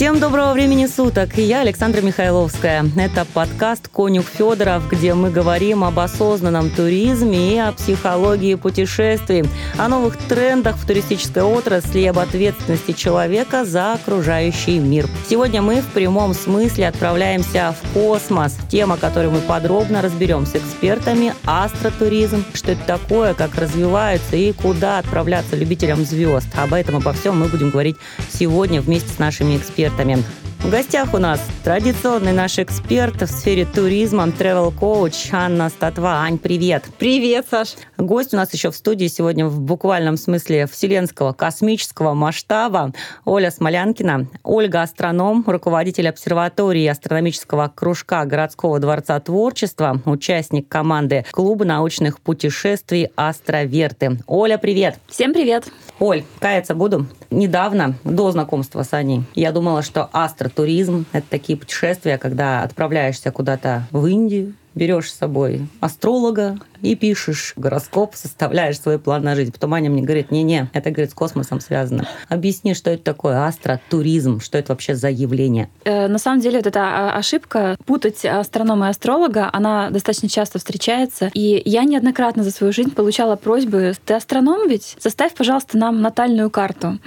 Всем 0.00 0.18
доброго 0.18 0.54
времени 0.54 0.86
суток. 0.86 1.36
Я 1.36 1.60
Александра 1.60 2.00
Михайловская. 2.00 2.86
Это 2.96 3.26
подкаст 3.34 3.88
«Конюх 3.88 4.24
Федоров», 4.24 4.88
где 4.90 5.12
мы 5.12 5.30
говорим 5.30 5.84
об 5.84 5.98
осознанном 5.98 6.70
туризме 6.70 7.54
и 7.54 7.58
о 7.58 7.72
психологии 7.72 8.54
путешествий, 8.54 9.44
о 9.76 9.88
новых 9.88 10.16
трендах 10.16 10.76
в 10.78 10.86
туристической 10.86 11.42
отрасли 11.42 11.98
и 11.98 12.06
об 12.06 12.18
ответственности 12.18 12.92
человека 12.92 13.66
за 13.66 13.92
окружающий 13.92 14.78
мир. 14.78 15.06
Сегодня 15.28 15.60
мы 15.60 15.82
в 15.82 15.88
прямом 15.88 16.32
смысле 16.32 16.88
отправляемся 16.88 17.74
в 17.78 17.92
космос. 17.92 18.56
Тема, 18.70 18.96
которую 18.96 19.32
мы 19.32 19.40
подробно 19.40 20.00
разберем 20.00 20.46
с 20.46 20.56
экспертами– 20.56 21.34
астротуризм. 21.44 22.46
Что 22.54 22.72
это 22.72 22.86
такое, 22.86 23.34
как 23.34 23.54
развиваются 23.54 24.36
и 24.36 24.52
куда 24.52 24.98
отправляться 24.98 25.56
любителям 25.56 26.06
звезд. 26.06 26.46
Об 26.56 26.72
этом 26.72 26.96
обо 26.96 27.12
всем 27.12 27.38
мы 27.38 27.48
будем 27.48 27.68
говорить 27.68 27.98
сегодня 28.32 28.80
вместе 28.80 29.12
с 29.12 29.18
нашими 29.18 29.58
экспертами 29.58 29.89
экспертами. 29.90 30.22
В 30.60 30.70
гостях 30.70 31.14
у 31.14 31.18
нас 31.18 31.40
традиционный 31.64 32.32
наш 32.32 32.58
эксперт 32.58 33.22
в 33.22 33.26
сфере 33.26 33.64
туризма, 33.64 34.26
travel 34.26 34.72
коуч 34.78 35.14
Анна 35.32 35.70
Статва. 35.70 36.20
Ань, 36.22 36.36
привет. 36.36 36.84
Привет, 36.98 37.46
Саш. 37.50 37.76
Гость 37.96 38.34
у 38.34 38.36
нас 38.36 38.52
еще 38.52 38.70
в 38.70 38.76
студии 38.76 39.06
сегодня 39.06 39.46
в 39.46 39.58
буквальном 39.58 40.18
смысле 40.18 40.66
вселенского 40.66 41.32
космического 41.32 42.12
масштаба 42.12 42.92
Оля 43.24 43.50
Смолянкина. 43.50 44.26
Ольга 44.42 44.82
астроном, 44.82 45.44
руководитель 45.46 46.10
обсерватории 46.10 46.86
астрономического 46.86 47.72
кружка 47.74 48.26
городского 48.26 48.78
дворца 48.78 49.18
творчества, 49.18 49.98
участник 50.04 50.68
команды 50.68 51.24
клуба 51.30 51.64
научных 51.64 52.20
путешествий 52.20 53.08
«Астроверты». 53.16 54.18
Оля, 54.26 54.58
привет. 54.58 54.98
Всем 55.08 55.32
привет. 55.32 55.64
Оль, 56.00 56.24
каяться 56.38 56.74
буду. 56.74 57.06
Недавно, 57.30 57.94
до 58.04 58.32
знакомства 58.32 58.82
с 58.82 58.94
Аней, 58.94 59.22
я 59.34 59.52
думала, 59.52 59.82
что 59.82 60.08
астротуризм– 60.12 61.04
это 61.12 61.26
такие 61.28 61.58
путешествия, 61.58 62.16
когда 62.16 62.62
отправляешься 62.62 63.30
куда-то 63.30 63.86
в 63.90 64.06
Индию, 64.06 64.54
берешь 64.74 65.10
с 65.10 65.16
собой 65.16 65.66
астролога 65.80 66.58
и 66.82 66.94
пишешь 66.94 67.52
гороскоп, 67.56 68.14
составляешь 68.14 68.80
свой 68.80 68.98
план 68.98 69.22
на 69.22 69.34
жизнь. 69.34 69.52
Потом 69.52 69.74
Аня 69.74 69.90
мне 69.90 70.02
говорит, 70.02 70.30
не-не, 70.30 70.70
это, 70.72 70.90
говорит, 70.90 71.10
с 71.10 71.14
космосом 71.14 71.60
связано. 71.60 72.08
Объясни, 72.28 72.72
что 72.72 72.90
это 72.90 73.02
такое 73.02 73.46
астротуризм, 73.46 74.40
что 74.40 74.56
это 74.56 74.72
вообще 74.72 74.94
за 74.94 75.10
явление? 75.10 75.68
Э, 75.84 76.08
на 76.08 76.18
самом 76.18 76.40
деле, 76.40 76.58
вот 76.58 76.66
эта 76.66 76.80
а, 76.80 77.16
ошибка 77.16 77.76
путать 77.84 78.24
астронома 78.24 78.86
и 78.86 78.90
астролога, 78.90 79.50
она 79.52 79.90
достаточно 79.90 80.28
часто 80.28 80.58
встречается. 80.58 81.30
И 81.34 81.60
я 81.66 81.84
неоднократно 81.84 82.42
за 82.42 82.50
свою 82.50 82.72
жизнь 82.72 82.92
получала 82.92 83.36
просьбы, 83.36 83.92
ты 84.06 84.14
астроном 84.14 84.68
ведь? 84.68 84.96
Составь, 84.98 85.34
пожалуйста, 85.34 85.76
нам 85.76 86.00
натальную 86.00 86.50
карту. 86.50 86.98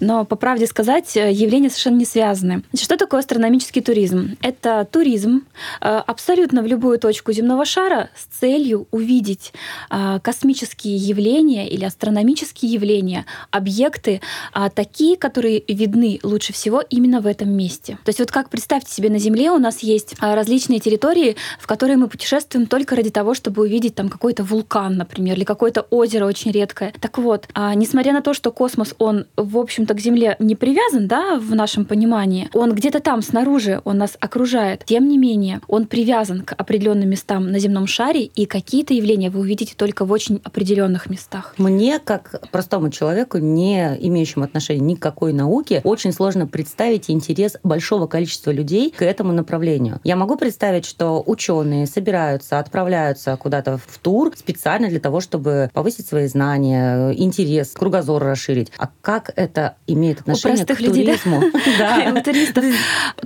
Но, 0.00 0.24
по 0.24 0.36
правде 0.36 0.66
сказать, 0.66 1.16
явления 1.16 1.68
совершенно 1.68 1.98
не 1.98 2.06
связаны. 2.06 2.62
Значит, 2.70 2.84
что 2.86 2.96
такое 2.96 3.20
астрономический 3.20 3.82
туризм? 3.82 4.36
Это 4.40 4.88
туризм 4.90 5.42
э, 5.80 6.02
абсолютно 6.06 6.62
в 6.62 6.66
любую 6.66 6.98
точку 6.98 7.07
точку 7.08 7.32
земного 7.32 7.64
шара 7.64 8.10
с 8.14 8.38
целью 8.38 8.86
увидеть 8.90 9.54
а, 9.88 10.18
космические 10.18 10.94
явления 10.96 11.66
или 11.66 11.86
астрономические 11.86 12.70
явления, 12.70 13.24
объекты 13.50 14.20
а, 14.52 14.68
такие, 14.68 15.16
которые 15.16 15.64
видны 15.66 16.20
лучше 16.22 16.52
всего 16.52 16.82
именно 16.82 17.22
в 17.22 17.26
этом 17.26 17.50
месте. 17.50 17.98
То 18.04 18.10
есть 18.10 18.18
вот 18.18 18.30
как 18.30 18.50
представьте 18.50 18.92
себе 18.92 19.08
на 19.08 19.18
Земле 19.18 19.50
у 19.52 19.58
нас 19.58 19.78
есть 19.78 20.16
а, 20.20 20.34
различные 20.34 20.80
территории, 20.80 21.36
в 21.58 21.66
которые 21.66 21.96
мы 21.96 22.08
путешествуем 22.08 22.66
только 22.66 22.94
ради 22.94 23.08
того, 23.08 23.32
чтобы 23.32 23.62
увидеть 23.62 23.94
там 23.94 24.10
какой-то 24.10 24.44
вулкан, 24.44 24.98
например, 24.98 25.38
или 25.38 25.44
какое-то 25.44 25.86
озеро 25.88 26.26
очень 26.26 26.50
редкое. 26.50 26.92
Так 27.00 27.16
вот, 27.16 27.48
несмотря 27.74 28.12
на 28.12 28.20
то, 28.20 28.34
что 28.34 28.52
космос, 28.52 28.94
он, 28.98 29.24
в 29.36 29.56
общем-то, 29.56 29.94
к 29.94 30.00
Земле 30.00 30.36
не 30.40 30.56
привязан, 30.56 31.08
да, 31.08 31.36
в 31.36 31.54
нашем 31.54 31.86
понимании, 31.86 32.50
он 32.52 32.74
где-то 32.74 33.00
там 33.00 33.22
снаружи, 33.22 33.80
он 33.84 33.96
нас 33.96 34.18
окружает. 34.20 34.84
Тем 34.84 35.08
не 35.08 35.16
менее, 35.16 35.62
он 35.68 35.86
привязан 35.86 36.42
к 36.42 36.52
определенным 36.58 36.97
местам 37.04 37.50
на 37.50 37.58
земном 37.58 37.86
шаре, 37.86 38.24
и 38.24 38.46
какие-то 38.46 38.94
явления 38.94 39.30
вы 39.30 39.40
увидите 39.40 39.74
только 39.76 40.04
в 40.04 40.12
очень 40.12 40.40
определенных 40.44 41.08
местах. 41.10 41.54
Мне, 41.58 41.98
как 41.98 42.48
простому 42.50 42.90
человеку, 42.90 43.38
не 43.38 43.96
имеющему 44.00 44.44
отношения 44.44 44.80
ни 44.80 44.94
к 44.94 45.00
какой 45.00 45.32
науке, 45.32 45.80
очень 45.84 46.12
сложно 46.12 46.46
представить 46.46 47.10
интерес 47.10 47.56
большого 47.62 48.06
количества 48.06 48.50
людей 48.50 48.90
к 48.96 49.02
этому 49.02 49.32
направлению. 49.32 50.00
Я 50.04 50.16
могу 50.16 50.36
представить, 50.36 50.84
что 50.84 51.22
ученые 51.26 51.86
собираются, 51.86 52.58
отправляются 52.58 53.36
куда-то 53.36 53.78
в 53.78 53.98
тур 53.98 54.32
специально 54.36 54.88
для 54.88 55.00
того, 55.00 55.20
чтобы 55.20 55.70
повысить 55.72 56.06
свои 56.06 56.26
знания, 56.26 57.12
интерес, 57.12 57.72
кругозор 57.72 58.22
расширить. 58.22 58.72
А 58.78 58.88
как 59.00 59.32
это 59.36 59.76
имеет 59.86 60.20
отношение 60.20 60.64
к 60.64 60.76
туризму? 60.76 61.42
Да. 61.78 62.22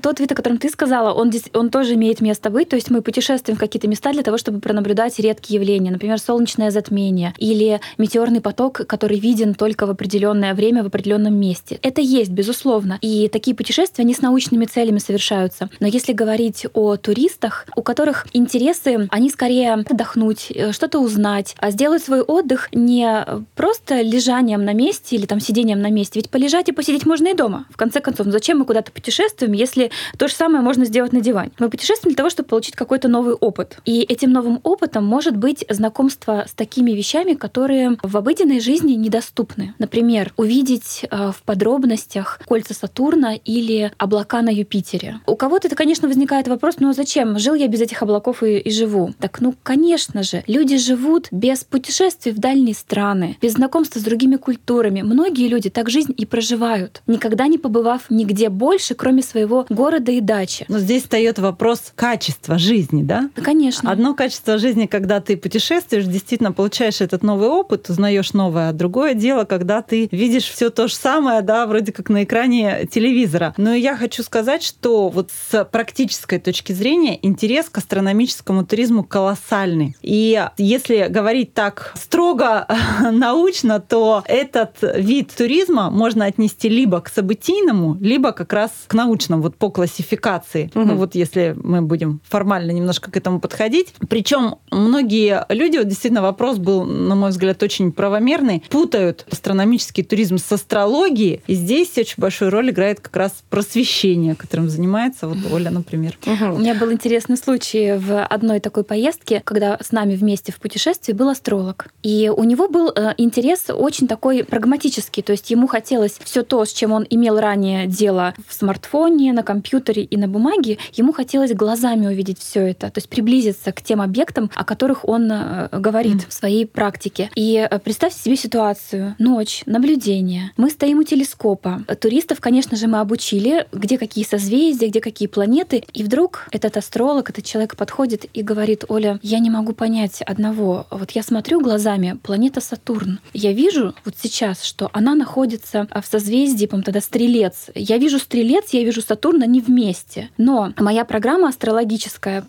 Тот 0.03 0.21
вид, 0.21 0.32
о 0.32 0.34
котором 0.34 0.59
ты 0.59 0.69
сказала, 0.69 1.12
он 1.12 1.71
тоже 1.71 1.94
имеет 1.94 2.21
место 2.21 2.50
быть. 2.50 2.69
То 2.69 2.77
есть 2.77 2.91
мы 2.91 3.03
путешествуем 3.03 3.56
какие-то 3.62 3.87
места 3.87 4.12
для 4.12 4.23
того, 4.23 4.39
чтобы 4.39 4.59
пронаблюдать 4.59 5.19
редкие 5.21 5.61
явления, 5.61 5.93
например, 5.93 6.19
солнечное 6.19 6.71
затмение 6.71 7.33
или 7.39 7.81
метеорный 7.97 8.41
поток, 8.41 8.83
который 8.87 9.21
виден 9.21 9.55
только 9.55 9.87
в 9.87 9.91
определенное 9.91 10.55
время 10.55 10.83
в 10.83 10.87
определенном 10.87 11.34
месте. 11.34 11.78
Это 11.83 12.00
есть, 12.00 12.31
безусловно. 12.31 12.99
И 13.00 13.28
такие 13.28 13.55
путешествия, 13.55 14.03
они 14.03 14.15
с 14.15 14.21
научными 14.21 14.65
целями 14.65 14.99
совершаются. 14.99 15.71
Но 15.78 15.87
если 15.87 16.12
говорить 16.12 16.67
о 16.75 16.97
туристах, 16.97 17.67
у 17.77 17.83
которых 17.83 18.27
интересы, 18.33 19.06
они 19.11 19.31
скорее 19.31 19.75
отдохнуть, 19.75 20.50
э, 20.50 20.73
что-то 20.73 20.99
узнать, 20.99 21.55
а 21.59 21.71
сделать 21.71 22.03
свой 22.03 22.23
отдых 22.23 22.69
не 22.73 23.25
просто 23.55 24.00
лежанием 24.00 24.65
на 24.65 24.73
месте 24.73 25.15
или 25.17 25.27
там 25.27 25.39
сидением 25.39 25.81
на 25.81 25.91
месте. 25.91 26.19
Ведь 26.19 26.31
полежать 26.31 26.69
и 26.69 26.73
посидеть 26.73 27.06
можно 27.06 27.29
и 27.29 27.34
дома. 27.34 27.67
В 27.71 27.77
конце 27.77 28.00
концов, 28.00 28.27
зачем 28.27 28.59
мы 28.59 28.65
куда-то 28.65 28.91
путешествуем, 28.91 29.53
если 29.53 29.93
то 30.19 30.27
же 30.27 30.34
самое 30.34 30.65
можно 30.65 30.84
сделать 30.84 31.12
на 31.12 31.21
диване? 31.21 31.53
Мы 31.59 31.71
путешествуем 31.71 32.12
для 32.15 32.17
того, 32.17 32.31
чтобы 32.31 32.49
получить 32.49 32.75
какой-то 32.75 33.09
новый 33.09 33.34
опыт 33.34 33.51
опыт. 33.52 33.78
И 33.84 34.00
этим 34.00 34.32
новым 34.32 34.60
опытом 34.62 35.04
может 35.04 35.36
быть 35.36 35.64
знакомство 35.68 36.44
с 36.48 36.54
такими 36.54 36.92
вещами, 36.92 37.34
которые 37.34 37.98
в 38.02 38.16
обыденной 38.16 38.60
жизни 38.60 38.94
недоступны. 38.94 39.74
Например, 39.78 40.32
увидеть 40.36 41.04
э, 41.10 41.32
в 41.36 41.42
подробностях 41.42 42.40
кольца 42.46 42.72
Сатурна 42.72 43.34
или 43.34 43.92
облака 43.98 44.40
на 44.40 44.50
Юпитере. 44.50 45.20
У 45.26 45.36
кого-то 45.36 45.68
это, 45.68 45.76
конечно, 45.76 46.08
возникает 46.08 46.48
вопрос, 46.48 46.76
ну 46.78 46.88
а 46.88 46.92
зачем? 46.94 47.38
Жил 47.38 47.54
я 47.54 47.68
без 47.68 47.80
этих 47.80 48.02
облаков 48.02 48.42
и, 48.42 48.58
и 48.58 48.70
живу. 48.70 49.12
Так, 49.18 49.40
ну, 49.40 49.54
конечно 49.62 50.22
же, 50.22 50.42
люди 50.46 50.78
живут 50.78 51.28
без 51.30 51.64
путешествий 51.64 52.32
в 52.32 52.38
дальние 52.38 52.74
страны, 52.74 53.36
без 53.42 53.52
знакомства 53.52 54.00
с 54.00 54.02
другими 54.02 54.36
культурами. 54.36 55.02
Многие 55.02 55.48
люди 55.48 55.69
так 55.69 55.90
жизнь 55.90 56.14
и 56.16 56.24
проживают, 56.24 57.02
никогда 57.06 57.46
не 57.48 57.58
побывав 57.58 58.02
нигде 58.08 58.48
больше, 58.48 58.94
кроме 58.94 59.22
своего 59.22 59.66
города 59.69 60.10
и 60.10 60.20
дачи. 60.20 60.64
Но 60.69 60.78
здесь 60.78 61.02
встает 61.02 61.38
вопрос 61.38 61.92
качества 61.94 62.58
жизни, 62.58 63.02
да? 63.02 63.28
Конечно. 63.42 63.91
Одно 63.91 64.14
качество 64.14 64.58
жизни, 64.58 64.86
когда 64.86 65.20
ты 65.20 65.36
путешествуешь, 65.36 66.04
действительно 66.04 66.53
получаешь 66.53 67.00
этот 67.00 67.22
новый 67.22 67.48
опыт, 67.48 67.88
узнаешь 67.88 68.32
новое. 68.32 68.70
А 68.70 68.72
другое 68.72 69.14
дело, 69.14 69.44
когда 69.44 69.82
ты 69.82 70.08
видишь 70.10 70.44
все 70.44 70.70
то 70.70 70.88
же 70.88 70.94
самое, 70.94 71.42
да, 71.42 71.66
вроде 71.66 71.92
как 71.92 72.08
на 72.08 72.25
экране 72.25 72.86
телевизора. 72.91 73.54
Но 73.56 73.75
я 73.75 73.97
хочу 73.97 74.22
сказать, 74.22 74.62
что 74.62 75.08
вот 75.08 75.31
с 75.50 75.64
практической 75.64 76.38
точки 76.38 76.72
зрения 76.72 77.19
интерес 77.22 77.69
к 77.69 77.78
астрономическому 77.78 78.64
туризму 78.64 79.04
колоссальный. 79.04 79.97
И 80.02 80.44
если 80.56 81.06
говорить 81.08 81.54
так 81.54 81.92
строго 81.97 82.66
научно, 83.12 83.81
то 83.81 84.22
этот 84.26 84.76
вид 84.82 85.32
туризма 85.36 85.91
можно 85.91 86.26
отнести 86.26 86.69
либо 86.69 87.00
к 87.00 87.08
событийному, 87.08 87.97
либо 88.00 88.32
как 88.32 88.52
раз 88.52 88.70
к 88.86 88.94
научному, 88.94 89.42
вот 89.42 89.56
по 89.56 89.70
классификации. 89.70 90.70
Угу. 90.75 90.84
Ну 90.84 90.97
вот 90.97 91.14
если 91.14 91.55
мы 91.62 91.82
будем 91.82 92.20
формально 92.28 92.70
немножко 92.70 93.11
к 93.11 93.17
этому 93.17 93.31
этому 93.32 93.40
подходить. 93.40 93.94
Причем 94.08 94.56
многие 94.70 95.44
люди, 95.49 95.79
вот 95.79 95.88
действительно 95.88 96.23
вопрос 96.23 96.58
был, 96.58 96.84
на 96.84 97.14
мой 97.14 97.31
взгляд, 97.31 97.62
очень 97.62 97.93
правомерный, 97.93 98.62
путают 98.69 99.26
астрономический 99.31 100.05
туризм 100.05 100.38
с 100.38 100.52
астрологией. 100.52 101.40
И 101.46 101.55
здесь 101.55 101.96
очень 101.96 102.14
большую 102.19 102.50
роль 102.50 102.70
играет 102.70 103.00
как 103.00 103.17
раз 103.17 103.32
просвещение, 103.50 104.34
которым 104.34 104.69
занимается 104.69 105.29
вот 105.29 105.38
Оля, 105.52 105.70
например. 105.70 106.19
Угу. 106.26 106.55
У 106.55 106.58
меня 106.58 106.75
был 106.75 106.93
интересный 106.93 107.37
случай 107.37 107.99
в 107.99 108.25
одной 108.25 108.61
такой 108.61 108.84
поездке, 108.84 109.40
когда 109.44 109.79
с 109.81 109.93
нами 109.93 110.14
вместе 110.14 110.52
в 110.52 110.56
путешествии 110.56 111.12
был 111.12 111.29
астролог. 111.29 111.87
И 112.02 112.31
у 112.34 112.44
него 112.44 112.69
был 112.69 112.90
э, 112.94 113.14
интерес 113.17 113.67
очень 113.69 114.06
такой 114.06 114.44
прагматический, 114.44 115.23
то 115.23 115.32
есть 115.32 115.50
ему 115.50 115.67
хотелось 115.67 116.19
все 116.23 116.43
то, 116.43 116.64
с 116.64 116.73
чем 116.73 116.93
он 116.93 117.06
имел 117.08 117.38
ранее 117.38 117.87
дело 117.87 118.34
в 118.46 118.55
смартфоне, 118.55 119.32
на 119.32 119.43
компьютере 119.43 120.02
и 120.02 120.17
на 120.17 120.29
бумаге, 120.29 120.79
ему 120.94 121.12
хотелось 121.12 121.52
глазами 121.52 122.06
увидеть 122.06 122.38
все 122.38 122.61
это, 122.61 122.90
то 122.90 122.99
есть 122.99 123.08
приблизиться 123.22 123.70
к 123.70 123.80
тем 123.82 124.00
объектам, 124.00 124.50
о 124.52 124.64
которых 124.64 125.08
он 125.08 125.30
э, 125.30 125.69
говорит 125.70 126.16
mm. 126.16 126.28
в 126.28 126.32
своей 126.32 126.66
практике. 126.66 127.30
И 127.36 127.56
э, 127.56 127.78
представьте 127.78 128.19
себе 128.19 128.36
ситуацию. 128.36 129.14
Ночь, 129.20 129.62
наблюдение. 129.64 130.50
Мы 130.56 130.70
стоим 130.70 130.98
у 130.98 131.04
телескопа. 131.04 131.84
Туристов, 132.00 132.40
конечно 132.40 132.76
же, 132.76 132.88
мы 132.88 132.98
обучили, 132.98 133.69
где 133.72 133.96
какие 133.96 134.24
созвездия, 134.24 134.88
где 134.88 135.00
какие 135.00 135.28
планеты. 135.28 135.84
И 135.92 136.02
вдруг 136.02 136.48
этот 136.50 136.76
астролог, 136.76 137.30
этот 137.30 137.44
человек 137.44 137.76
подходит 137.76 138.26
и 138.34 138.42
говорит, 138.42 138.84
Оля, 138.88 139.20
я 139.22 139.38
не 139.38 139.50
могу 139.50 139.72
понять 139.72 140.20
одного. 140.22 140.86
Вот 140.90 141.12
я 141.12 141.22
смотрю 141.22 141.60
глазами, 141.60 142.19
планета 142.24 142.60
Сатурн. 142.60 143.20
Я 143.32 143.52
вижу 143.52 143.94
вот 144.04 144.14
сейчас, 144.20 144.64
что 144.64 144.90
она 144.92 145.14
находится 145.14 145.86
в 145.94 146.04
созвездии, 146.04 146.66
по 146.66 146.82
тогда 146.82 147.00
Стрелец. 147.00 147.66
Я 147.76 147.98
вижу 147.98 148.19
Стрелец, 148.19 148.70
я 148.72 148.82
вижу 148.82 149.00
Сатурн, 149.00 149.42
они 149.42 149.60
вместе. 149.60 150.30
Но 150.38 150.72
моя 150.76 151.04
программа 151.04 151.48
астрологическая, 151.48 152.42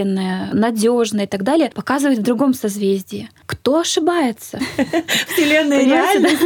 проверенная, 0.00 0.50
надежная 0.52 1.24
и 1.24 1.28
так 1.28 1.42
далее, 1.42 1.70
показывает 1.74 2.18
в 2.18 2.22
другом 2.22 2.54
созвездии. 2.54 3.30
Кто 3.46 3.80
ошибается? 3.80 4.58
Вселенная 5.34 5.84
реальность. 5.84 6.40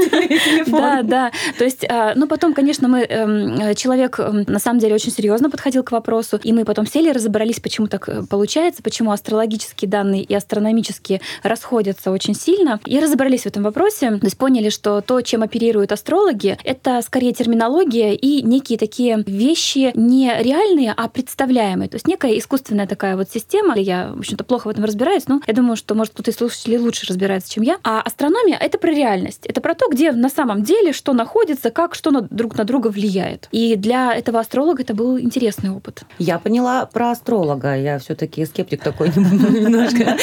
Да, 0.75 1.03
да. 1.03 1.31
То 1.59 1.65
есть, 1.65 1.85
а, 1.89 2.15
ну 2.17 2.27
потом, 2.27 2.55
конечно, 2.55 2.89
мы 2.89 3.03
эм, 3.03 3.75
человек 3.75 4.19
эм, 4.19 4.45
на 4.47 4.59
самом 4.59 4.81
деле 4.81 4.95
очень 4.95 5.13
серьезно 5.13 5.51
подходил 5.51 5.83
к 5.83 5.93
вопросу, 5.93 6.39
и 6.43 6.53
мы 6.53 6.65
потом 6.65 6.87
сели, 6.87 7.11
разобрались, 7.11 7.61
почему 7.61 7.87
так 7.87 8.09
э, 8.09 8.23
получается, 8.29 8.83
почему 8.83 9.13
астрологические 9.13 9.89
данные 9.89 10.23
и 10.23 10.35
астрономические 10.35 11.21
расходятся 11.43 12.11
очень 12.11 12.35
сильно, 12.35 12.81
и 12.87 12.99
разобрались 12.99 13.43
в 13.43 13.47
этом 13.47 13.63
вопросе. 13.63 14.11
То 14.11 14.27
есть 14.27 14.37
поняли, 14.37 14.71
что 14.71 15.01
то, 15.01 15.21
чем 15.21 15.43
оперируют 15.43 15.93
астрологи, 15.93 16.59
это 16.65 17.01
скорее 17.03 17.33
терминология 17.33 18.15
и 18.15 18.43
некие 18.43 18.79
такие 18.79 19.23
вещи 19.27 19.93
не 19.95 20.33
реальные, 20.41 20.93
а 20.97 21.09
представляемые. 21.09 21.89
То 21.89 21.97
есть 21.97 22.09
некая 22.09 22.37
искусственная 22.39 22.87
такая 22.87 23.17
вот 23.17 23.31
система. 23.31 23.44
Я, 23.81 24.13
в 24.15 24.19
общем-то, 24.19 24.45
плохо 24.45 24.67
в 24.67 24.71
этом 24.71 24.85
разбираюсь, 24.85 25.29
но 25.29 25.41
я 25.47 25.55
думаю, 25.55 25.77
что, 25.77 25.95
может, 25.95 26.13
кто-то 26.15 26.31
из 26.31 26.37
слушателей 26.37 26.79
лучше 26.79 27.07
разбирается, 27.07 27.51
чем 27.51 27.63
я. 27.63 27.79
А 27.83 28.01
астрономия— 28.01 28.57
это 28.61 28.79
про 28.79 28.91
реальность. 28.91 29.47
Это 29.47 29.61
про 29.61 29.75
то, 29.75 29.89
где 29.91 30.13
на 30.13 30.29
самом 30.29 30.63
деле 30.63 30.93
что 30.93 31.13
находится, 31.13 31.71
как 31.71 31.95
что 31.95 32.11
на, 32.11 32.23
друг 32.23 32.57
на 32.57 32.65
друга 32.65 32.89
влияет. 32.89 33.49
И 33.53 33.77
для 33.77 34.15
этого 34.15 34.41
астролога 34.41 34.83
это 34.83 34.95
был 34.95 35.19
интересный 35.19 35.71
опыт. 35.71 36.03
Я 36.19 36.39
поняла 36.39 36.87
про 36.87 37.11
астролога. 37.11 37.77
Я 37.77 37.99
все 37.99 38.15
таки 38.15 38.45
скептик 38.47 38.83
такой 38.83 39.09
немножко. 39.17 40.17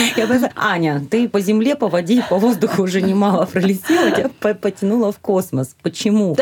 Аня, 0.56 1.06
ты 1.10 1.30
по 1.30 1.40
земле, 1.40 1.76
по 1.76 1.88
воде, 1.88 2.24
по 2.30 2.38
воздуху 2.38 2.84
уже 2.84 3.02
немало 3.02 3.46
пролетела, 3.46 4.12
тебя 4.12 4.30
потянула 4.56 5.12
в 5.12 5.20
космос. 5.20 5.76
Почему? 5.82 6.36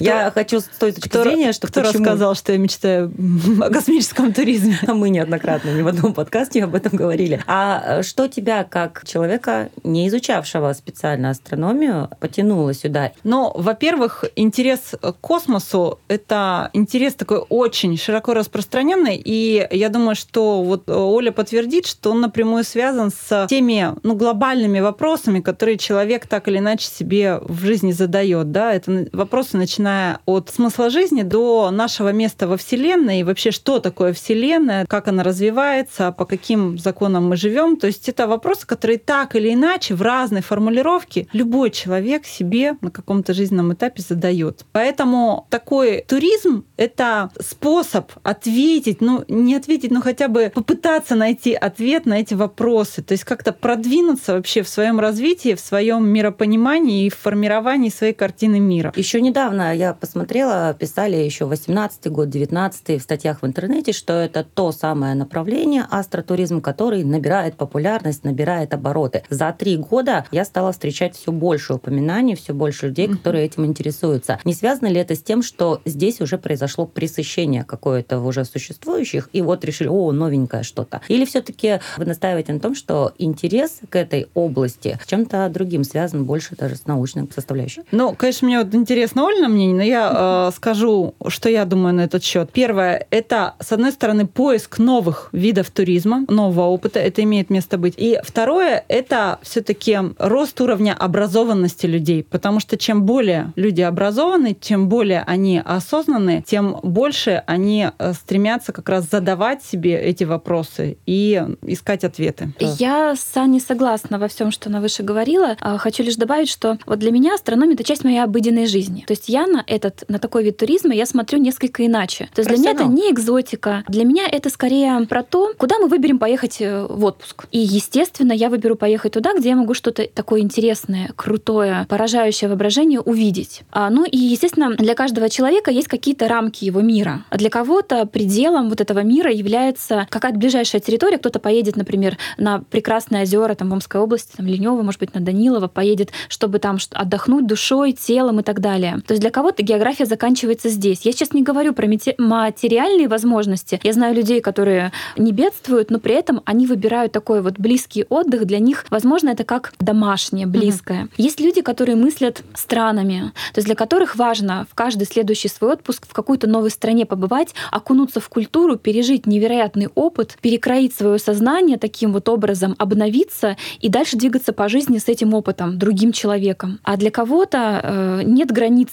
Я 0.00 0.30
хочу 0.30 0.60
с 0.60 0.64
той 0.64 0.92
точки 0.92 1.16
зрения, 1.16 1.52
что 1.52 1.66
Кто 1.68 1.82
рассказал, 1.82 2.34
что 2.34 2.52
я 2.52 2.58
мечтаю 2.58 3.12
о 3.62 3.70
космическом 3.70 4.32
туризме? 4.32 4.78
А 4.86 4.94
Мы 4.94 5.10
неоднократно 5.10 5.70
ни 5.70 5.82
в 5.82 5.88
одном 5.88 6.14
подкасте 6.14 6.64
об 6.64 6.74
этом 6.74 6.96
говорили. 6.96 7.42
А 7.46 8.02
что 8.02 8.28
тебя, 8.28 8.64
как 8.64 9.04
человека, 9.06 9.70
не 9.84 10.08
изучавшего 10.08 10.72
специально 10.72 11.30
астрономию, 11.30 12.10
потянуло 12.20 12.74
сюда? 12.74 13.12
Ну, 13.24 13.52
во-первых, 13.54 14.24
интерес 14.36 14.94
к 15.00 15.12
космосу— 15.20 15.98
это 16.08 16.70
интерес 16.72 17.14
такой 17.14 17.38
очень 17.48 17.96
широко 17.96 18.34
распространенный, 18.34 19.20
и 19.22 19.66
я 19.70 19.88
думаю, 19.88 20.14
что 20.14 20.62
вот 20.62 20.88
Оля 20.88 21.32
подтвердит, 21.32 21.86
что 21.86 22.10
он 22.12 22.20
напрямую 22.20 22.64
связан 22.64 23.10
с 23.10 23.46
теми 23.48 23.94
ну, 24.02 24.14
глобальными 24.14 24.80
вопросами, 24.80 25.40
которые 25.40 25.78
человек 25.78 26.26
так 26.26 26.48
или 26.48 26.58
иначе 26.58 26.88
себе 26.88 27.38
в 27.42 27.60
жизни 27.64 27.92
задает. 27.92 28.52
Да? 28.52 28.74
Это 28.74 29.08
вопросы, 29.12 29.56
начиная 29.56 29.87
от 30.26 30.50
смысла 30.50 30.90
жизни 30.90 31.22
до 31.22 31.70
нашего 31.70 32.12
места 32.12 32.46
во 32.46 32.56
Вселенной, 32.56 33.20
и 33.20 33.24
вообще, 33.24 33.50
что 33.50 33.78
такое 33.78 34.12
Вселенная, 34.12 34.86
как 34.86 35.08
она 35.08 35.22
развивается, 35.22 36.12
по 36.12 36.24
каким 36.24 36.78
законам 36.78 37.28
мы 37.28 37.36
живем. 37.36 37.76
То 37.76 37.86
есть 37.86 38.08
это 38.08 38.26
вопросы, 38.26 38.66
которые 38.66 38.98
так 38.98 39.36
или 39.36 39.52
иначе 39.52 39.94
в 39.94 40.02
разной 40.02 40.42
формулировке 40.42 41.26
любой 41.32 41.70
человек 41.70 42.26
себе 42.26 42.76
на 42.80 42.90
каком-то 42.90 43.34
жизненном 43.34 43.72
этапе 43.72 44.02
задает. 44.02 44.64
Поэтому 44.72 45.46
такой 45.50 46.04
туризм— 46.06 46.64
это 46.76 47.30
способ 47.40 48.12
ответить, 48.22 49.00
ну 49.00 49.24
не 49.28 49.54
ответить, 49.54 49.90
но 49.90 50.00
хотя 50.00 50.28
бы 50.28 50.52
попытаться 50.54 51.14
найти 51.14 51.54
ответ 51.54 52.06
на 52.06 52.20
эти 52.20 52.34
вопросы. 52.34 53.02
То 53.02 53.12
есть 53.12 53.24
как-то 53.24 53.52
продвинуться 53.52 54.34
вообще 54.34 54.62
в 54.62 54.68
своем 54.68 55.00
развитии, 55.00 55.54
в 55.54 55.60
своем 55.60 56.08
миропонимании 56.08 57.06
и 57.06 57.10
в 57.10 57.16
формировании 57.16 57.90
своей 57.90 58.12
картины 58.12 58.60
мира. 58.60 58.92
Еще 58.96 59.20
недавно 59.20 59.67
я 59.72 59.94
посмотрела, 59.94 60.74
писали 60.78 61.16
еще 61.16 61.44
18 61.44 62.10
год, 62.10 62.28
19 62.28 63.00
в 63.00 63.02
статьях 63.02 63.42
в 63.42 63.46
интернете, 63.46 63.92
что 63.92 64.12
это 64.12 64.44
то 64.44 64.72
самое 64.72 65.14
направление 65.14 65.86
астротуризм, 65.90 66.60
который 66.60 67.04
набирает 67.04 67.56
популярность, 67.56 68.24
набирает 68.24 68.74
обороты. 68.74 69.22
За 69.30 69.52
три 69.52 69.76
года 69.76 70.24
я 70.30 70.44
стала 70.44 70.72
встречать 70.72 71.16
все 71.16 71.32
больше 71.32 71.74
упоминаний, 71.74 72.34
все 72.34 72.52
больше 72.52 72.88
людей, 72.88 73.08
которые 73.08 73.46
этим 73.46 73.66
интересуются. 73.66 74.40
Не 74.44 74.54
связано 74.54 74.88
ли 74.88 75.00
это 75.00 75.14
с 75.14 75.22
тем, 75.22 75.42
что 75.42 75.80
здесь 75.84 76.20
уже 76.20 76.38
произошло 76.38 76.86
пресыщение 76.86 77.64
какое-то 77.64 78.18
в 78.18 78.26
уже 78.26 78.44
существующих, 78.44 79.28
и 79.32 79.42
вот 79.42 79.64
решили, 79.64 79.88
о, 79.88 80.12
новенькое 80.12 80.62
что-то? 80.62 81.00
Или 81.08 81.24
все-таки 81.24 81.80
вы 81.96 82.04
настаиваете 82.04 82.52
на 82.52 82.60
том, 82.60 82.74
что 82.74 83.12
интерес 83.18 83.80
к 83.88 83.96
этой 83.96 84.28
области 84.34 84.98
чем-то 85.06 85.48
другим 85.48 85.84
связан 85.84 86.24
больше 86.24 86.56
даже 86.56 86.76
с 86.76 86.86
научной 86.86 87.28
составляющей? 87.34 87.82
Ну, 87.90 88.14
конечно, 88.14 88.46
мне 88.46 88.62
вот 88.62 88.74
интересно 88.74 89.24
Ольна 89.24 89.48
мнение, 89.58 89.76
но 89.76 89.82
я 89.82 90.48
э, 90.48 90.56
скажу, 90.56 91.14
что 91.26 91.48
я 91.48 91.64
думаю 91.64 91.94
на 91.94 92.02
этот 92.02 92.22
счет. 92.22 92.50
Первое, 92.52 93.06
это, 93.10 93.54
с 93.60 93.72
одной 93.72 93.92
стороны, 93.92 94.26
поиск 94.26 94.78
новых 94.78 95.28
видов 95.32 95.70
туризма, 95.70 96.24
нового 96.28 96.66
опыта, 96.66 97.00
это 97.00 97.22
имеет 97.22 97.50
место 97.50 97.78
быть. 97.78 97.94
И 97.96 98.18
второе, 98.22 98.84
это 98.88 99.38
все-таки 99.42 99.98
рост 100.18 100.60
уровня 100.60 100.94
образованности 100.98 101.86
людей, 101.86 102.22
потому 102.22 102.60
что 102.60 102.76
чем 102.76 103.02
более 103.02 103.52
люди 103.56 103.82
образованы, 103.82 104.56
чем 104.60 104.88
более 104.88 105.22
они 105.26 105.60
осознаны, 105.64 106.44
тем 106.46 106.78
больше 106.82 107.42
они 107.46 107.88
э, 107.98 108.12
стремятся 108.12 108.72
как 108.72 108.88
раз 108.88 109.10
задавать 109.10 109.62
себе 109.64 110.00
эти 110.00 110.24
вопросы 110.24 110.98
и 111.06 111.42
искать 111.62 112.04
ответы. 112.04 112.52
Я 112.60 113.16
с 113.16 113.36
Аней 113.36 113.60
согласна 113.60 114.18
во 114.18 114.28
всем, 114.28 114.50
что 114.50 114.68
она 114.68 114.80
выше 114.80 115.02
говорила. 115.02 115.56
А, 115.60 115.78
хочу 115.78 116.02
лишь 116.02 116.16
добавить, 116.16 116.48
что 116.48 116.78
вот 116.86 116.98
для 116.98 117.10
меня 117.10 117.34
астрономия— 117.34 117.74
это 117.78 117.84
часть 117.84 118.04
моей 118.04 118.22
обыденной 118.22 118.66
жизни. 118.66 119.04
То 119.06 119.12
есть 119.12 119.28
я 119.28 119.47
на 119.48 119.64
этот, 119.66 120.04
на 120.08 120.18
такой 120.18 120.44
вид 120.44 120.56
туризма 120.56 120.94
я 120.94 121.06
смотрю 121.06 121.38
несколько 121.38 121.84
иначе. 121.84 122.28
То 122.34 122.40
есть 122.40 122.48
для 122.48 122.58
меня 122.58 122.70
это 122.72 122.84
не 122.84 123.10
экзотика. 123.10 123.84
Для 123.88 124.04
меня 124.04 124.26
это 124.30 124.50
скорее 124.50 125.06
про 125.08 125.22
то, 125.22 125.52
куда 125.56 125.78
мы 125.78 125.88
выберем 125.88 126.18
поехать 126.18 126.60
э, 126.60 126.86
в 126.88 127.04
отпуск. 127.04 127.46
И, 127.50 127.58
естественно, 127.58 128.32
я 128.32 128.48
выберу 128.48 128.76
поехать 128.76 129.12
туда, 129.12 129.34
где 129.34 129.50
я 129.50 129.56
могу 129.56 129.74
что-то 129.74 130.06
такое 130.06 130.40
интересное, 130.40 131.10
крутое, 131.16 131.86
поражающее 131.88 132.48
воображение 132.48 133.00
увидеть. 133.00 133.62
А, 133.70 133.90
ну 133.90 134.04
и, 134.04 134.16
естественно, 134.16 134.74
для 134.74 134.94
каждого 134.94 135.28
человека 135.28 135.70
есть 135.70 135.88
какие-то 135.88 136.28
рамки 136.28 136.64
его 136.64 136.80
мира. 136.80 137.24
А 137.30 137.36
для 137.36 137.50
кого-то 137.50 138.06
пределом 138.06 138.68
вот 138.68 138.80
этого 138.80 139.00
мира 139.00 139.30
является 139.30 140.06
какая-то 140.10 140.38
ближайшая 140.38 140.80
территория. 140.80 141.18
Кто-то 141.18 141.38
поедет, 141.38 141.76
например, 141.76 142.18
на 142.36 142.60
прекрасные 142.60 143.22
озера 143.22 143.54
там, 143.54 143.70
в 143.70 143.72
Омской 143.72 144.00
области, 144.00 144.36
там, 144.36 144.46
Ленево, 144.46 144.82
может 144.82 145.00
быть, 145.00 145.14
на 145.14 145.20
Данилово, 145.20 145.68
поедет, 145.68 146.12
чтобы 146.28 146.58
там 146.58 146.78
отдохнуть 146.92 147.46
душой, 147.46 147.92
телом 147.92 148.40
и 148.40 148.42
так 148.42 148.60
далее. 148.60 149.00
То 149.06 149.12
есть 149.12 149.20
для 149.20 149.30
кого-то 149.38 149.62
география 149.62 150.04
заканчивается 150.04 150.68
здесь. 150.68 151.02
Я 151.02 151.12
сейчас 151.12 151.32
не 151.32 151.44
говорю 151.44 151.72
про 151.72 151.86
материальные 151.86 153.06
возможности. 153.06 153.78
Я 153.84 153.92
знаю 153.92 154.16
людей, 154.16 154.40
которые 154.40 154.90
не 155.16 155.30
бедствуют, 155.30 155.92
но 155.92 156.00
при 156.00 156.16
этом 156.16 156.42
они 156.44 156.66
выбирают 156.66 157.12
такой 157.12 157.40
вот 157.40 157.56
близкий 157.56 158.04
отдых. 158.08 158.46
Для 158.46 158.58
них, 158.58 158.84
возможно, 158.90 159.28
это 159.28 159.44
как 159.44 159.74
домашнее, 159.78 160.48
близкое. 160.48 161.04
Mm-hmm. 161.04 161.14
Есть 161.18 161.38
люди, 161.38 161.62
которые 161.62 161.94
мыслят 161.94 162.42
странами, 162.52 163.32
то 163.52 163.58
есть 163.58 163.66
для 163.66 163.76
которых 163.76 164.16
важно 164.16 164.66
в 164.68 164.74
каждый 164.74 165.04
следующий 165.06 165.46
свой 165.46 165.74
отпуск 165.74 166.08
в 166.08 166.12
какой-то 166.12 166.48
новой 166.48 166.72
стране 166.72 167.06
побывать, 167.06 167.54
окунуться 167.70 168.18
в 168.18 168.28
культуру, 168.28 168.76
пережить 168.76 169.28
невероятный 169.28 169.86
опыт, 169.94 170.36
перекроить 170.40 170.96
свое 170.96 171.20
сознание 171.20 171.78
таким 171.78 172.12
вот 172.12 172.28
образом, 172.28 172.74
обновиться 172.76 173.56
и 173.78 173.88
дальше 173.88 174.16
двигаться 174.16 174.52
по 174.52 174.68
жизни 174.68 174.98
с 174.98 175.06
этим 175.06 175.32
опытом, 175.32 175.78
другим 175.78 176.10
человеком. 176.10 176.80
А 176.82 176.96
для 176.96 177.12
кого-то 177.12 177.80
э, 177.84 178.22
нет 178.24 178.50
границ 178.50 178.88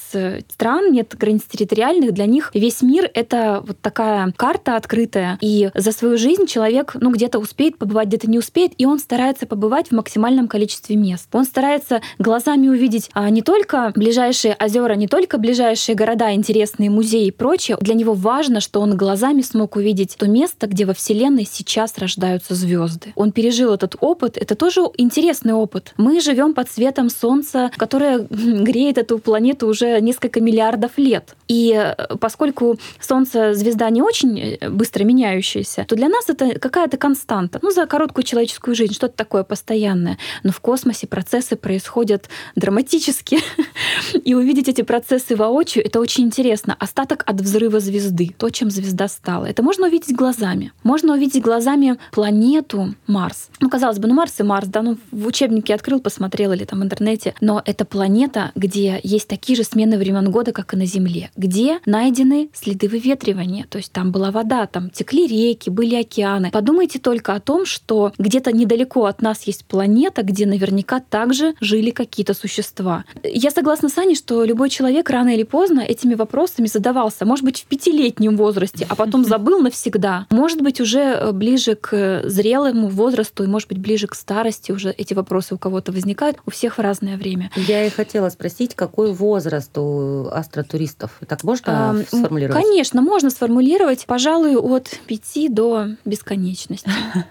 стран, 0.50 0.92
нет 0.92 1.16
границ 1.18 1.44
территориальных, 1.50 2.14
для 2.14 2.26
них 2.26 2.52
весь 2.54 2.82
мир— 2.82 3.10
это 3.14 3.64
вот 3.66 3.80
такая 3.82 4.34
карта 4.36 4.76
открытая, 4.76 5.38
и 5.42 5.70
за 5.74 5.92
свою 5.92 6.18
жизнь 6.18 6.46
человек, 6.46 6.96
ну, 7.00 7.12
где-то 7.12 7.40
успеет 7.40 7.78
побывать, 7.78 8.08
где-то 8.08 8.30
не 8.30 8.40
успеет, 8.40 8.74
и 8.78 8.86
он 8.86 9.00
старается 9.00 9.46
побывать 9.46 9.90
в 9.90 9.92
максимальном 9.92 10.48
количестве 10.48 10.96
мест. 10.96 11.28
Он 11.34 11.46
старается 11.46 12.02
глазами 12.20 12.68
увидеть 12.68 13.10
а, 13.14 13.30
не 13.30 13.42
только 13.42 13.92
ближайшие 13.96 14.56
озера, 14.60 14.94
не 14.94 15.08
только 15.08 15.38
ближайшие 15.38 15.96
города, 15.96 16.34
интересные 16.34 16.90
музеи 16.90 17.28
и 17.28 17.32
прочее. 17.32 17.78
Для 17.82 17.94
него 17.94 18.14
важно, 18.14 18.60
что 18.60 18.82
он 18.82 18.98
глазами 18.98 19.42
смог 19.42 19.76
увидеть 19.76 20.16
то 20.18 20.28
место, 20.28 20.68
где 20.68 20.86
во 20.86 20.94
Вселенной 20.94 21.46
сейчас 21.46 21.98
рождаются 21.98 22.56
звезды. 22.56 23.14
Он 23.16 23.32
пережил 23.32 23.74
этот 23.74 23.96
опыт. 24.00 24.38
Это 24.38 24.56
тоже 24.56 24.82
интересный 24.98 25.54
опыт. 25.54 25.94
Мы 25.98 26.20
живем 26.20 26.54
под 26.54 26.70
светом 26.70 27.10
Солнца, 27.10 27.72
которое 27.78 28.20
греет 28.30 28.98
эту 28.98 29.20
планету 29.20 29.68
уже 29.68 30.00
несколько 30.02 30.25
несколько 30.26 30.42
миллиардов 30.42 30.98
лет. 30.98 31.36
И 31.48 31.74
э, 31.76 32.16
поскольку 32.20 32.78
Солнце 33.00 33.54
звезда 33.54 33.90
не 33.90 34.02
очень 34.02 34.40
э, 34.40 34.70
быстро 34.70 35.04
меняющаяся, 35.04 35.86
то 35.88 35.96
для 35.96 36.10
нас 36.10 36.30
это 36.30 36.60
какая-то 36.60 36.98
константа. 36.98 37.60
Ну, 37.62 37.72
за 37.72 37.86
короткую 37.86 38.24
человеческую 38.24 38.76
жизнь 38.76 38.94
что-то 38.94 39.16
такое 39.16 39.44
постоянное. 39.44 40.18
Но 40.44 40.52
в 40.52 40.60
космосе 40.60 41.08
процессы 41.08 41.56
происходят 41.56 42.30
драматически. 42.56 43.38
И 44.26 44.34
увидеть 44.34 44.68
эти 44.68 44.82
процессы 44.82 45.36
воочию— 45.36 45.86
это 45.86 46.00
очень 46.00 46.24
интересно. 46.24 46.76
Остаток 46.80 47.24
от 47.28 47.42
взрыва 47.42 47.80
звезды, 47.80 48.32
то, 48.38 48.50
чем 48.50 48.72
звезда 48.72 49.08
стала. 49.08 49.46
Это 49.46 49.62
можно 49.62 49.88
увидеть 49.88 50.16
глазами. 50.16 50.72
Можно 50.84 51.14
увидеть 51.14 51.44
глазами 51.44 51.98
планету 52.12 52.96
Марс. 53.08 53.50
Ну, 53.60 53.70
казалось 53.70 54.00
бы, 54.00 54.08
ну 54.08 54.16
Марс 54.16 54.40
и 54.40 54.44
Марс, 54.44 54.68
да, 54.68 54.82
ну 54.82 54.98
в 55.12 55.28
учебнике 55.28 55.76
открыл, 55.76 56.00
посмотрел 56.00 56.52
или 56.54 56.66
там 56.66 56.80
в 56.80 56.84
интернете. 56.84 57.36
Но 57.42 57.62
это 57.64 57.86
планета, 57.86 58.52
где 58.56 59.00
есть 59.04 59.28
такие 59.28 59.56
же 59.56 59.64
смены 59.64 59.98
времен 59.98 60.15
года, 60.24 60.52
как 60.52 60.74
и 60.74 60.78
на 60.78 60.86
Земле 60.86 61.30
где 61.38 61.80
найдены 61.86 62.50
следы 62.54 62.88
выветривания. 62.88 63.66
То 63.70 63.78
есть 63.78 63.92
там 63.92 64.12
была 64.12 64.32
вода, 64.32 64.66
там 64.68 64.90
текли 64.90 65.28
реки, 65.28 65.70
были 65.70 65.96
океаны. 65.96 66.52
Подумайте 66.52 67.00
только 67.00 67.34
о 67.34 67.40
том, 67.40 67.66
что 67.66 68.14
где-то 68.18 68.52
недалеко 68.52 69.06
от 69.06 69.22
нас 69.22 69.44
есть 69.44 69.66
планета, 69.66 70.24
где 70.24 70.46
наверняка 70.46 71.00
также 71.00 71.56
жили 71.60 71.92
какие-то 71.92 72.34
существа. 72.34 73.06
Я 73.24 73.52
согласна 73.52 73.90
с 73.90 73.98
Аней, 73.98 74.16
что 74.16 74.44
любой 74.44 74.70
человек 74.70 75.10
рано 75.10 75.30
или 75.30 75.44
поздно 75.44 75.82
этими 75.82 76.16
вопросами 76.16 76.68
задавался. 76.68 77.26
Может 77.26 77.46
быть, 77.46 77.62
в 77.62 77.66
пятилетнем 77.66 78.38
возрасте, 78.38 78.86
а 78.90 78.96
потом 78.96 79.24
забыл 79.26 79.60
навсегда. 79.60 80.28
Может 80.32 80.62
быть, 80.62 80.82
уже 80.82 81.00
э, 81.00 81.32
ближе 81.32 81.76
к 81.76 82.24
зрелому 82.26 82.88
возрасту 82.88 83.44
и, 83.44 83.48
может 83.48 83.70
быть, 83.70 83.80
ближе 83.80 84.08
к 84.08 84.16
старости 84.16 84.72
уже 84.72 84.92
эти 84.92 85.14
вопросы 85.14 85.56
у 85.56 85.58
кого-то 85.58 85.92
возникают. 85.92 86.38
У 86.46 86.52
всех 86.52 86.78
в 86.78 86.82
разное 86.82 87.18
время. 87.18 87.52
Я 87.56 87.86
и 87.86 87.90
хотела 87.90 88.30
спросить, 88.30 88.76
какой 88.76 89.14
возраст 89.14 89.78
у 89.78 90.05
астротуристов? 90.32 91.20
Так 91.28 91.44
можно 91.44 91.92
а, 91.92 92.04
сформулировать? 92.04 92.64
Конечно, 92.64 93.02
можно 93.02 93.30
сформулировать, 93.30 94.06
пожалуй, 94.06 94.56
от 94.56 94.90
5 95.08 95.54
до 95.54 95.88
бесконечности. 96.06 96.90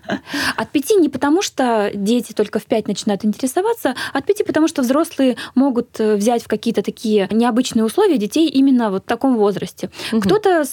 От 0.57 0.71
5 0.71 0.91
не 1.01 1.09
потому, 1.09 1.43
что 1.43 1.91
дети 1.95 2.33
только 2.33 2.59
в 2.59 2.65
5 2.65 2.89
начинают 2.89 3.25
интересоваться, 3.25 3.95
от 4.13 4.25
5 4.25 4.47
потому, 4.47 4.69
что 4.69 4.83
взрослые 4.83 5.37
могут 5.55 5.99
э, 5.99 6.17
взять 6.17 6.43
в 6.43 6.49
какие-то 6.49 6.83
такие 6.83 7.29
необычные 7.31 7.85
условия 7.85 8.19
детей 8.19 8.49
именно 8.49 8.91
вот 8.91 9.05
в 9.05 9.07
таком 9.07 9.37
возрасте. 9.37 9.91
Угу. 10.13 10.21
Кто-то 10.21 10.65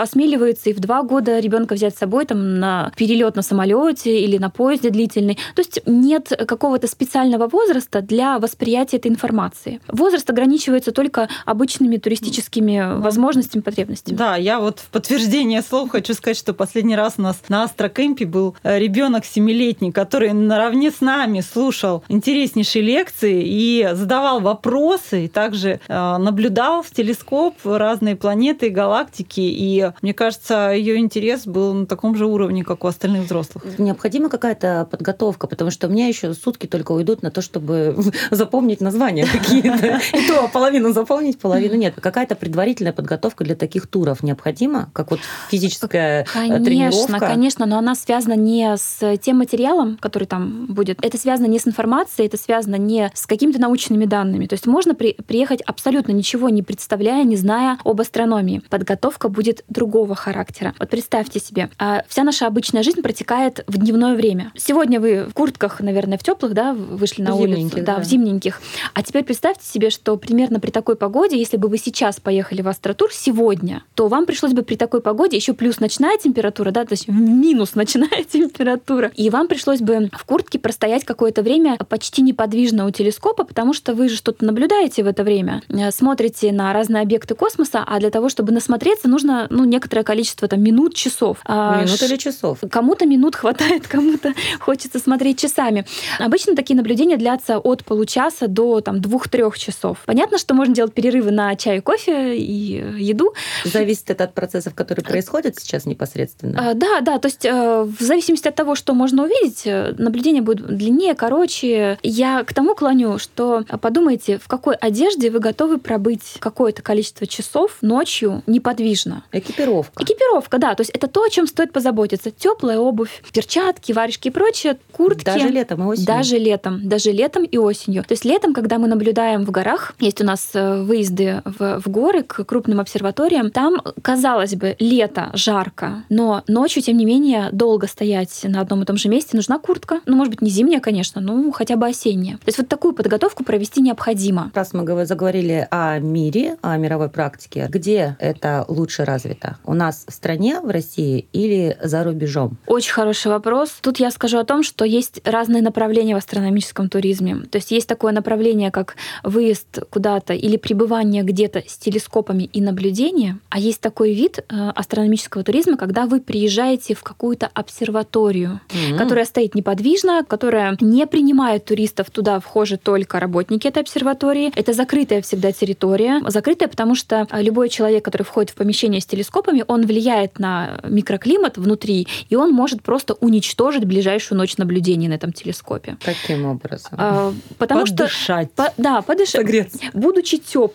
осмеливается 0.00 0.70
и 0.70 0.72
в 0.72 0.80
2 0.80 1.02
года 1.02 1.38
ребенка 1.38 1.74
взять 1.74 1.94
с 1.94 1.98
собой 1.98 2.26
там, 2.26 2.58
на 2.60 2.92
перелет 2.96 3.36
на 3.36 3.42
самолете 3.42 4.20
или 4.20 4.38
на 4.38 4.50
поезде 4.50 4.90
длительный. 4.90 5.38
То 5.54 5.60
есть 5.60 5.80
нет 5.86 6.32
какого-то 6.46 6.86
специального 6.86 7.48
возраста 7.48 8.00
для 8.02 8.38
восприятия 8.38 8.98
этой 8.98 9.10
информации. 9.10 9.80
Возраст 9.88 10.28
ограничивается 10.28 10.92
только 10.92 11.28
обычными 11.44 11.96
туристическими 11.96 13.00
возможностями, 13.00 13.62
потребностями. 13.62 14.16
Да, 14.16 14.36
я 14.36 14.60
вот 14.60 14.80
в 14.80 14.86
подтверждение 14.88 15.62
слов 15.62 15.90
хочу 15.90 16.14
сказать, 16.14 16.36
что 16.36 16.54
последний 16.54 16.96
раз 16.96 17.14
у 17.18 17.22
нас 17.22 17.40
на 17.48 17.64
Астрокемпе 17.64 18.26
был 18.26 18.56
э, 18.62 18.78
ребенок 18.78 19.24
семилетний, 19.24 19.92
который 19.92 20.32
наравне 20.32 20.90
с 20.90 21.00
нами 21.00 21.40
слушал 21.40 22.02
интереснейшие 22.08 22.82
лекции 22.82 23.42
и 23.44 23.88
задавал 23.92 24.40
вопросы, 24.40 25.26
и 25.26 25.28
также 25.28 25.80
э, 25.86 26.16
наблюдал 26.18 26.82
в 26.82 26.90
телескоп 26.90 27.54
разные 27.64 28.16
планеты, 28.16 28.70
галактики. 28.70 29.40
И 29.40 29.90
мне 30.02 30.14
кажется, 30.14 30.72
ее 30.72 30.98
интерес 30.98 31.46
был 31.46 31.74
на 31.74 31.86
таком 31.86 32.16
же 32.16 32.26
уровне, 32.26 32.64
как 32.64 32.84
у 32.84 32.86
остальных 32.86 33.24
взрослых. 33.24 33.78
Необходима 33.78 34.28
какая-то 34.28 34.86
подготовка, 34.90 35.46
потому 35.46 35.70
что 35.70 35.86
у 35.86 35.90
меня 35.90 36.08
еще 36.08 36.34
сутки 36.34 36.66
только 36.66 36.92
уйдут 36.92 37.22
на 37.22 37.30
то, 37.30 37.42
чтобы 37.42 37.96
запомнить 38.30 38.80
названия 38.80 39.26
какие-то. 39.26 40.00
И 40.12 40.26
то 40.26 40.48
половину 40.52 40.92
запомнить, 40.92 41.21
половину 41.30 41.74
нет. 41.74 41.94
Какая-то 42.00 42.34
предварительная 42.34 42.92
подготовка 42.92 43.44
для 43.44 43.54
таких 43.54 43.86
туров 43.86 44.22
необходима, 44.22 44.90
как 44.92 45.10
вот 45.10 45.20
физическая 45.50 46.22
э, 46.22 46.26
конечно, 46.32 46.64
тренировка? 46.64 47.06
Конечно, 47.06 47.26
конечно, 47.28 47.66
но 47.66 47.78
она 47.78 47.94
связана 47.94 48.34
не 48.34 48.76
с 48.76 49.16
тем 49.18 49.38
материалом, 49.38 49.98
который 50.00 50.24
там 50.24 50.66
будет. 50.66 51.04
Это 51.04 51.18
связано 51.18 51.46
не 51.46 51.58
с 51.58 51.66
информацией, 51.66 52.26
это 52.26 52.36
связано 52.36 52.76
не 52.76 53.10
с 53.14 53.26
какими-то 53.26 53.60
научными 53.60 54.04
данными. 54.04 54.46
То 54.46 54.54
есть 54.54 54.66
можно 54.66 54.94
при, 54.94 55.14
приехать 55.26 55.60
абсолютно 55.62 56.12
ничего 56.12 56.48
не 56.48 56.62
представляя, 56.62 57.24
не 57.24 57.36
зная 57.36 57.78
об 57.84 58.00
астрономии. 58.00 58.62
Подготовка 58.68 59.28
будет 59.28 59.64
другого 59.68 60.14
характера. 60.14 60.74
Вот 60.78 60.88
представьте 60.88 61.40
себе, 61.40 61.70
а, 61.78 62.02
вся 62.08 62.24
наша 62.24 62.46
обычная 62.46 62.82
жизнь 62.82 63.02
протекает 63.02 63.64
в 63.66 63.78
дневное 63.78 64.14
время. 64.14 64.52
Сегодня 64.56 65.00
вы 65.00 65.24
в 65.24 65.34
куртках, 65.34 65.80
наверное, 65.80 66.18
в 66.18 66.22
теплых, 66.22 66.54
да, 66.54 66.72
вышли 66.72 67.22
на 67.22 67.34
улицу, 67.34 67.76
да, 67.76 67.96
да, 67.96 67.98
в 67.98 68.04
зимненьких. 68.04 68.60
А 68.94 69.02
теперь 69.02 69.24
представьте 69.24 69.66
себе, 69.66 69.90
что 69.90 70.16
примерно 70.16 70.60
при 70.60 70.70
такой 70.70 70.96
погоде, 70.96 71.11
если 71.36 71.56
бы 71.56 71.68
вы 71.68 71.78
сейчас 71.78 72.20
поехали 72.20 72.32
поехали 72.32 72.62
в 72.62 72.68
Астротур 72.68 73.12
сегодня, 73.12 73.82
то 73.94 74.08
вам 74.08 74.26
пришлось 74.26 74.52
бы 74.52 74.62
при 74.62 74.76
такой 74.76 75.00
погоде 75.00 75.36
еще 75.36 75.52
плюс 75.52 75.80
ночная 75.80 76.18
температура, 76.18 76.70
да, 76.70 76.84
то 76.84 76.92
есть 76.92 77.08
минус 77.08 77.74
ночная 77.74 78.24
температура, 78.32 79.10
и 79.14 79.30
вам 79.30 79.48
пришлось 79.48 79.80
бы 79.80 80.10
в 80.12 80.24
куртке 80.24 80.58
простоять 80.58 81.04
какое-то 81.04 81.42
время 81.42 81.76
почти 81.88 82.22
неподвижно 82.22 82.86
у 82.86 82.90
телескопа, 82.90 83.44
потому 83.44 83.74
что 83.74 83.94
вы 83.94 84.08
же 84.08 84.16
что-то 84.16 84.44
наблюдаете 84.44 85.02
в 85.02 85.06
это 85.06 85.24
время, 85.24 85.62
э, 85.68 85.90
смотрите 85.90 86.52
на 86.52 86.72
разные 86.72 87.02
объекты 87.02 87.34
космоса, 87.34 87.84
а 87.86 88.00
для 88.00 88.10
того, 88.10 88.28
чтобы 88.28 88.52
насмотреться, 88.52 89.08
нужно 89.08 89.46
ну, 89.50 89.64
некоторое 89.64 90.02
количество 90.02 90.48
там, 90.48 90.62
минут, 90.62 90.94
часов. 90.94 91.38
А 91.44 91.82
минут 91.82 92.02
или 92.02 92.16
часов? 92.16 92.58
Кому-то 92.70 93.06
минут 93.06 93.36
хватает, 93.36 93.86
кому-то 93.88 94.32
хочется 94.58 94.98
смотреть 94.98 95.38
часами. 95.38 95.84
Обычно 96.18 96.56
такие 96.56 96.76
наблюдения 96.76 97.16
длятся 97.16 97.58
от 97.58 97.84
получаса 97.84 98.48
до 98.48 98.80
там, 98.80 99.00
двух-трех 99.00 99.58
часов. 99.58 99.98
Понятно, 100.06 100.38
что 100.38 100.54
можно 100.54 100.74
делать 100.74 100.94
перерывы 101.02 101.32
на 101.32 101.56
чай 101.56 101.78
и 101.78 101.80
кофе, 101.80 102.36
и 102.38 102.80
э, 102.80 102.94
еду. 102.98 103.34
Зависит 103.64 104.10
это 104.10 104.24
от 104.24 104.34
процессов, 104.34 104.74
которые 104.74 105.04
происходят 105.04 105.58
сейчас 105.58 105.84
непосредственно? 105.84 106.70
А, 106.70 106.74
да, 106.74 107.00
да, 107.00 107.18
то 107.18 107.26
есть 107.26 107.44
э, 107.44 107.82
в 107.82 108.00
зависимости 108.00 108.46
от 108.46 108.54
того, 108.54 108.76
что 108.76 108.94
можно 108.94 109.24
увидеть, 109.24 109.62
э, 109.64 109.94
наблюдение 109.98 110.42
будет 110.42 110.64
длиннее, 110.66 111.14
короче. 111.14 111.98
Я 112.02 112.44
к 112.44 112.54
тому 112.54 112.74
клоню, 112.74 113.18
что 113.18 113.64
подумайте, 113.80 114.38
в 114.38 114.46
какой 114.46 114.76
одежде 114.76 115.30
вы 115.30 115.40
готовы 115.40 115.78
пробыть 115.78 116.36
какое-то 116.38 116.82
количество 116.82 117.26
часов 117.26 117.78
ночью 117.82 118.42
неподвижно. 118.46 119.24
Экипировка. 119.32 120.04
Экипировка, 120.04 120.58
да, 120.58 120.74
то 120.74 120.82
есть 120.82 120.90
это 120.90 121.08
то, 121.08 121.24
о 121.24 121.30
чем 121.30 121.46
стоит 121.46 121.72
позаботиться. 121.72 122.30
Теплая 122.30 122.78
обувь, 122.78 123.22
перчатки, 123.32 123.92
варежки 123.92 124.28
и 124.28 124.30
прочее, 124.30 124.78
куртки. 124.92 125.24
Даже 125.24 125.48
летом 125.48 125.82
и 125.82 125.86
осенью. 125.86 126.06
Даже 126.06 126.38
летом, 126.38 126.88
даже 126.88 127.10
летом 127.10 127.44
и 127.44 127.58
осенью. 127.58 128.04
То 128.04 128.12
есть 128.12 128.24
летом, 128.24 128.54
когда 128.54 128.78
мы 128.78 128.86
наблюдаем 128.86 129.44
в 129.44 129.50
горах, 129.50 129.94
есть 129.98 130.20
у 130.20 130.24
нас 130.24 130.50
выезды 130.92 131.40
в, 131.46 131.80
в 131.80 131.88
горы, 131.88 132.22
к 132.22 132.44
крупным 132.44 132.78
обсерваториям, 132.78 133.50
там, 133.50 133.80
казалось 134.02 134.54
бы, 134.54 134.76
лето, 134.78 135.30
жарко, 135.32 136.04
но 136.10 136.42
ночью, 136.48 136.82
тем 136.82 136.98
не 136.98 137.06
менее, 137.06 137.48
долго 137.50 137.86
стоять 137.86 138.40
на 138.44 138.60
одном 138.60 138.82
и 138.82 138.84
том 138.84 138.98
же 138.98 139.08
месте 139.08 139.34
нужна 139.34 139.58
куртка. 139.58 140.00
Ну, 140.04 140.16
может 140.16 140.34
быть, 140.34 140.42
не 140.42 140.50
зимняя, 140.50 140.80
конечно, 140.80 141.22
но 141.22 141.50
хотя 141.52 141.76
бы 141.76 141.86
осенняя. 141.86 142.36
То 142.36 142.44
есть 142.48 142.58
вот 142.58 142.68
такую 142.68 142.92
подготовку 142.92 143.42
провести 143.42 143.80
необходимо. 143.80 144.50
Раз 144.52 144.74
мы 144.74 145.06
заговорили 145.06 145.66
о 145.70 145.98
мире, 145.98 146.58
о 146.60 146.76
мировой 146.76 147.08
практике, 147.08 147.68
где 147.70 148.16
это 148.18 148.66
лучше 148.68 149.06
развито? 149.06 149.56
У 149.64 149.72
нас 149.72 150.04
в 150.06 150.12
стране, 150.12 150.60
в 150.60 150.68
России 150.68 151.26
или 151.32 151.78
за 151.82 152.04
рубежом? 152.04 152.58
Очень 152.66 152.92
хороший 152.92 153.28
вопрос. 153.28 153.78
Тут 153.80 153.98
я 153.98 154.10
скажу 154.10 154.36
о 154.36 154.44
том, 154.44 154.62
что 154.62 154.84
есть 154.84 155.22
разные 155.24 155.62
направления 155.62 156.14
в 156.14 156.18
астрономическом 156.18 156.90
туризме. 156.90 157.36
То 157.50 157.56
есть 157.56 157.70
есть 157.70 157.88
такое 157.88 158.12
направление, 158.12 158.70
как 158.70 158.96
выезд 159.24 159.78
куда-то 159.88 160.34
или 160.34 160.58
пребывание 160.82 161.22
где-то 161.22 161.62
с 161.64 161.76
телескопами 161.78 162.42
и 162.52 162.60
наблюдения, 162.60 163.38
а 163.50 163.60
есть 163.60 163.80
такой 163.80 164.14
вид 164.14 164.40
э, 164.40 164.70
астрономического 164.74 165.44
туризма, 165.44 165.76
когда 165.76 166.06
вы 166.06 166.20
приезжаете 166.20 166.96
в 166.96 167.04
какую-то 167.04 167.48
обсерваторию, 167.54 168.60
mm-hmm. 168.68 168.98
которая 168.98 169.24
стоит 169.24 169.54
неподвижно, 169.54 170.24
которая 170.26 170.76
не 170.80 171.06
принимает 171.06 171.64
туристов, 171.66 172.10
туда 172.10 172.40
вхожи 172.40 172.78
только 172.78 173.20
работники 173.20 173.68
этой 173.68 173.82
обсерватории. 173.82 174.50
Это 174.56 174.72
закрытая 174.72 175.22
всегда 175.22 175.52
территория. 175.52 176.20
Закрытая, 176.26 176.68
потому 176.68 176.96
что 176.96 177.28
любой 177.32 177.68
человек, 177.68 178.04
который 178.04 178.24
входит 178.24 178.50
в 178.50 178.54
помещение 178.56 179.00
с 179.00 179.06
телескопами, 179.06 179.64
он 179.68 179.86
влияет 179.86 180.40
на 180.40 180.80
микроклимат 180.82 181.58
внутри, 181.58 182.08
и 182.28 182.34
он 182.34 182.50
может 182.50 182.82
просто 182.82 183.14
уничтожить 183.14 183.84
ближайшую 183.84 184.36
ночь 184.36 184.56
наблюдений 184.56 185.06
на 185.06 185.14
этом 185.14 185.32
телескопе. 185.32 185.96
Каким 186.04 186.44
образом? 186.44 186.90
А, 186.98 187.32
потому 187.58 187.82
подышать. 187.82 188.48
что... 188.52 188.64
По, 188.64 188.72
да, 188.76 189.00
подышать. 189.02 189.42
Согреться. 189.42 189.78
Будучи 189.92 190.38
теплым. 190.38 190.71